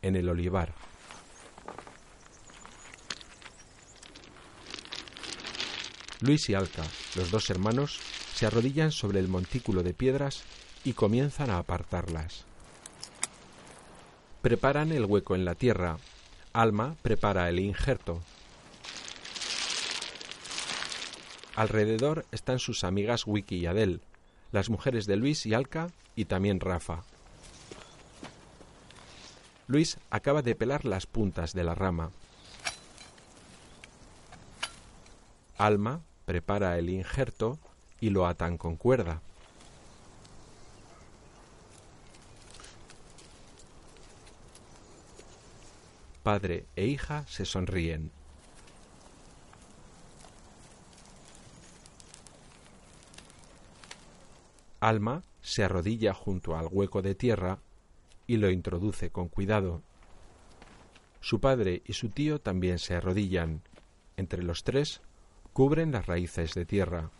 En 0.00 0.16
el 0.16 0.28
olivar. 0.28 0.74
Luis 6.20 6.48
y 6.48 6.54
Alka, 6.54 6.84
los 7.16 7.30
dos 7.30 7.48
hermanos, 7.50 8.00
se 8.34 8.46
arrodillan 8.46 8.92
sobre 8.92 9.20
el 9.20 9.28
montículo 9.28 9.82
de 9.82 9.94
piedras 9.94 10.42
y 10.84 10.92
comienzan 10.92 11.50
a 11.50 11.58
apartarlas. 11.58 12.44
Preparan 14.42 14.92
el 14.92 15.04
hueco 15.04 15.34
en 15.34 15.44
la 15.44 15.54
tierra. 15.54 15.98
Alma 16.52 16.96
prepara 17.02 17.48
el 17.48 17.58
injerto. 17.58 18.20
Alrededor 21.58 22.24
están 22.30 22.60
sus 22.60 22.84
amigas 22.84 23.26
Wiki 23.26 23.56
y 23.56 23.66
Adel, 23.66 24.00
las 24.52 24.70
mujeres 24.70 25.06
de 25.06 25.16
Luis 25.16 25.44
y 25.44 25.54
Alka 25.54 25.88
y 26.14 26.26
también 26.26 26.60
Rafa. 26.60 27.02
Luis 29.66 29.98
acaba 30.08 30.42
de 30.42 30.54
pelar 30.54 30.84
las 30.84 31.06
puntas 31.06 31.54
de 31.54 31.64
la 31.64 31.74
rama. 31.74 32.12
Alma 35.56 36.02
prepara 36.26 36.78
el 36.78 36.90
injerto 36.90 37.58
y 37.98 38.10
lo 38.10 38.28
atan 38.28 38.56
con 38.56 38.76
cuerda. 38.76 39.20
Padre 46.22 46.66
e 46.76 46.86
hija 46.86 47.26
se 47.26 47.44
sonríen. 47.44 48.12
Alma 54.80 55.22
se 55.40 55.64
arrodilla 55.64 56.14
junto 56.14 56.56
al 56.56 56.68
hueco 56.70 57.02
de 57.02 57.14
tierra 57.14 57.58
y 58.26 58.36
lo 58.36 58.50
introduce 58.50 59.10
con 59.10 59.28
cuidado. 59.28 59.82
Su 61.20 61.40
padre 61.40 61.82
y 61.84 61.94
su 61.94 62.10
tío 62.10 62.40
también 62.40 62.78
se 62.78 62.94
arrodillan. 62.94 63.62
Entre 64.16 64.42
los 64.42 64.62
tres 64.62 65.00
cubren 65.52 65.90
las 65.92 66.06
raíces 66.06 66.54
de 66.54 66.64
tierra. 66.64 67.10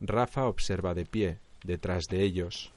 Rafa 0.00 0.46
observa 0.46 0.94
de 0.94 1.04
pie, 1.04 1.38
detrás 1.64 2.06
de 2.06 2.22
ellos. 2.22 2.72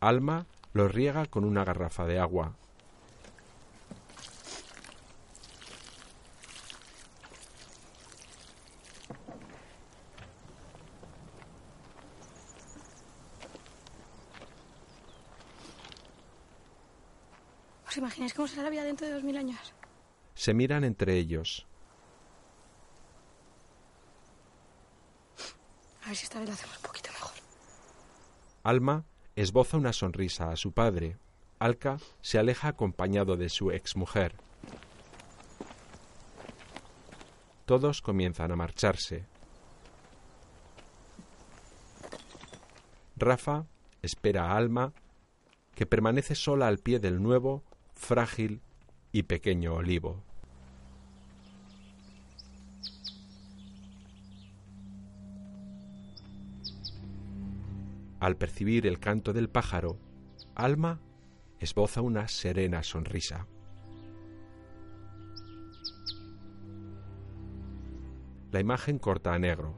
Alma 0.00 0.46
lo 0.72 0.88
riega 0.88 1.26
con 1.26 1.44
una 1.44 1.64
garrafa 1.64 2.06
de 2.06 2.18
agua. 2.18 2.54
¿Os 17.88 17.96
imagináis 18.26 18.34
cómo 18.34 18.48
será 18.48 18.64
la 18.64 18.70
vida 18.70 18.84
dentro 18.84 19.06
de 19.06 19.12
dos 19.12 19.22
mil 19.22 19.36
años? 19.36 19.74
Se 20.34 20.52
miran 20.52 20.84
entre 20.84 21.16
ellos. 21.16 21.66
A 26.02 26.08
ver 26.08 26.16
si 26.16 26.24
esta 26.24 26.38
vez 26.38 26.48
lo 26.48 26.54
hacemos 26.54 26.76
un 26.76 26.82
poquito 26.82 27.10
mejor. 27.12 27.32
Alma 28.62 29.04
esboza 29.34 29.76
una 29.76 29.92
sonrisa 29.92 30.50
a 30.50 30.56
su 30.56 30.72
padre. 30.72 31.18
Alka 31.58 31.98
se 32.20 32.38
aleja 32.38 32.68
acompañado 32.68 33.36
de 33.36 33.48
su 33.48 33.70
exmujer. 33.70 34.36
Todos 37.64 38.02
comienzan 38.02 38.52
a 38.52 38.56
marcharse. 38.56 39.24
Rafa 43.16 43.66
espera 44.02 44.52
a 44.52 44.56
Alma, 44.56 44.92
que 45.74 45.86
permanece 45.86 46.34
sola 46.34 46.68
al 46.68 46.78
pie 46.78 47.00
del 47.00 47.20
nuevo, 47.22 47.64
frágil 47.96 48.60
y 49.10 49.24
pequeño 49.24 49.74
olivo. 49.74 50.22
Al 58.20 58.36
percibir 58.36 58.86
el 58.86 58.98
canto 58.98 59.32
del 59.32 59.48
pájaro, 59.48 59.98
Alma 60.54 61.00
esboza 61.58 62.00
una 62.00 62.28
serena 62.28 62.82
sonrisa. 62.82 63.46
La 68.52 68.60
imagen 68.60 68.98
corta 68.98 69.34
a 69.34 69.38
negro. 69.38 69.76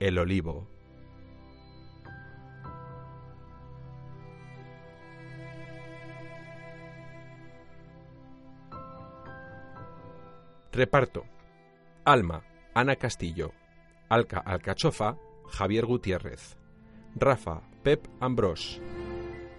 El 0.00 0.18
olivo. 0.18 0.73
Reparto. 10.74 11.24
Alma, 12.04 12.42
Ana 12.74 12.96
Castillo. 12.96 13.52
Alca 14.08 14.38
Alcachofa, 14.38 15.16
Javier 15.46 15.86
Gutiérrez. 15.86 16.58
Rafa, 17.14 17.62
Pep 17.84 18.08
Ambrós. 18.18 18.80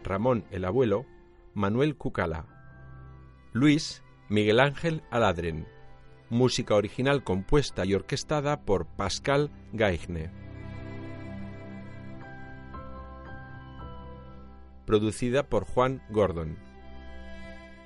Ramón 0.04 0.44
el 0.52 0.66
Abuelo, 0.66 1.06
Manuel 1.54 1.96
Cucala. 1.96 2.48
Luis, 3.54 4.04
Miguel 4.28 4.60
Ángel 4.60 5.04
Aladren. 5.10 5.66
Música 6.30 6.76
original 6.76 7.24
compuesta 7.24 7.86
y 7.86 7.94
orquestada 7.94 8.66
por 8.66 8.86
Pascal 8.86 9.52
Gaigne. 9.72 10.32
Producida 14.86 15.48
por 15.48 15.64
Juan 15.64 16.04
Gordon. 16.10 16.58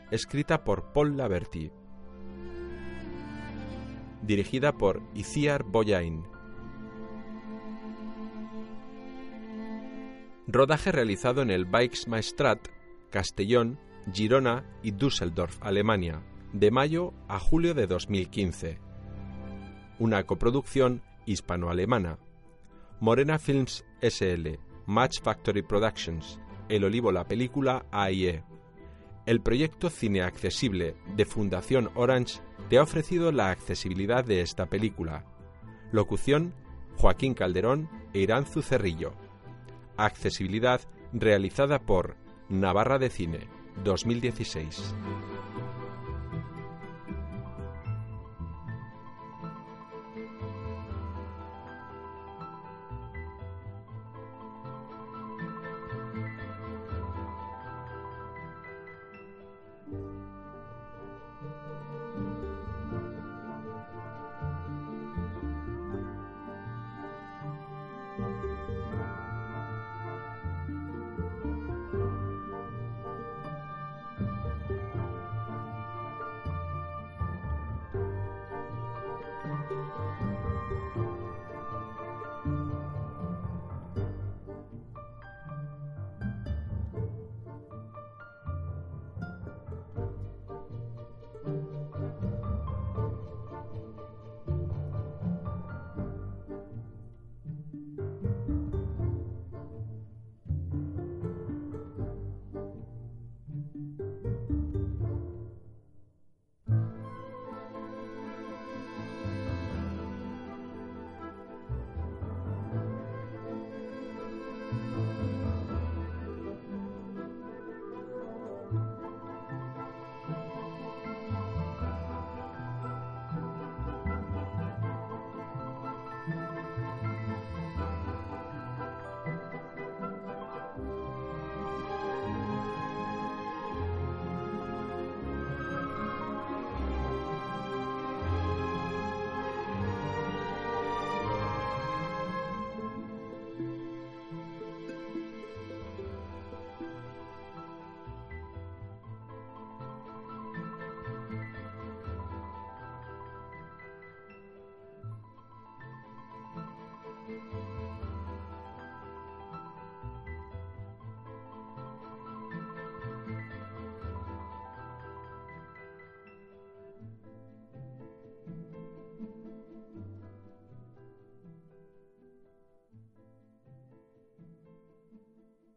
Escrita 0.10 0.64
por 0.64 0.94
Paul 0.94 1.16
Laverty. 1.16 1.72
Dirigida 4.22 4.74
por 4.74 5.02
Iciar 5.16 5.64
Boyain. 5.64 6.24
Rodaje 10.48 10.92
realizado 10.92 11.42
en 11.42 11.52
el 11.52 11.68
Maestrat, 12.08 12.68
Castellón, 13.12 13.80
Girona 14.12 14.66
y 14.82 14.92
Düsseldorf, 14.92 15.58
Alemania, 15.62 16.24
de 16.54 16.72
mayo 16.72 17.14
a 17.28 17.40
julio 17.40 17.74
de 17.74 17.88
2015. 17.88 18.80
Una 20.00 20.24
coproducción 20.24 21.04
hispano-alemana. 21.26 22.18
Morena 23.00 23.38
Films 23.38 23.86
SL, 24.02 24.58
Match 24.86 25.22
Factory 25.22 25.62
Productions, 25.62 26.40
El 26.68 26.84
Olivo 26.84 27.12
la 27.12 27.28
película 27.28 27.86
AIE. 27.92 28.44
El 29.30 29.42
proyecto 29.42 29.92
Cine 29.92 30.24
Accesible 30.24 30.96
de 31.16 31.24
Fundación 31.24 31.92
Orange 31.94 32.40
te 32.68 32.80
ha 32.80 32.82
ofrecido 32.82 33.32
la 33.32 33.52
accesibilidad 33.52 34.26
de 34.26 34.42
esta 34.42 34.66
película. 34.66 35.24
Locución, 35.92 36.56
Joaquín 36.98 37.36
Calderón 37.36 37.92
e 38.12 38.22
Iranzu 38.22 38.64
Cerrillo. 38.64 39.14
Accesibilidad 39.98 40.82
realizada 41.14 41.78
por 41.78 42.16
Navarra 42.50 42.98
de 42.98 43.12
Cine 43.12 43.48
2016. 43.84 44.96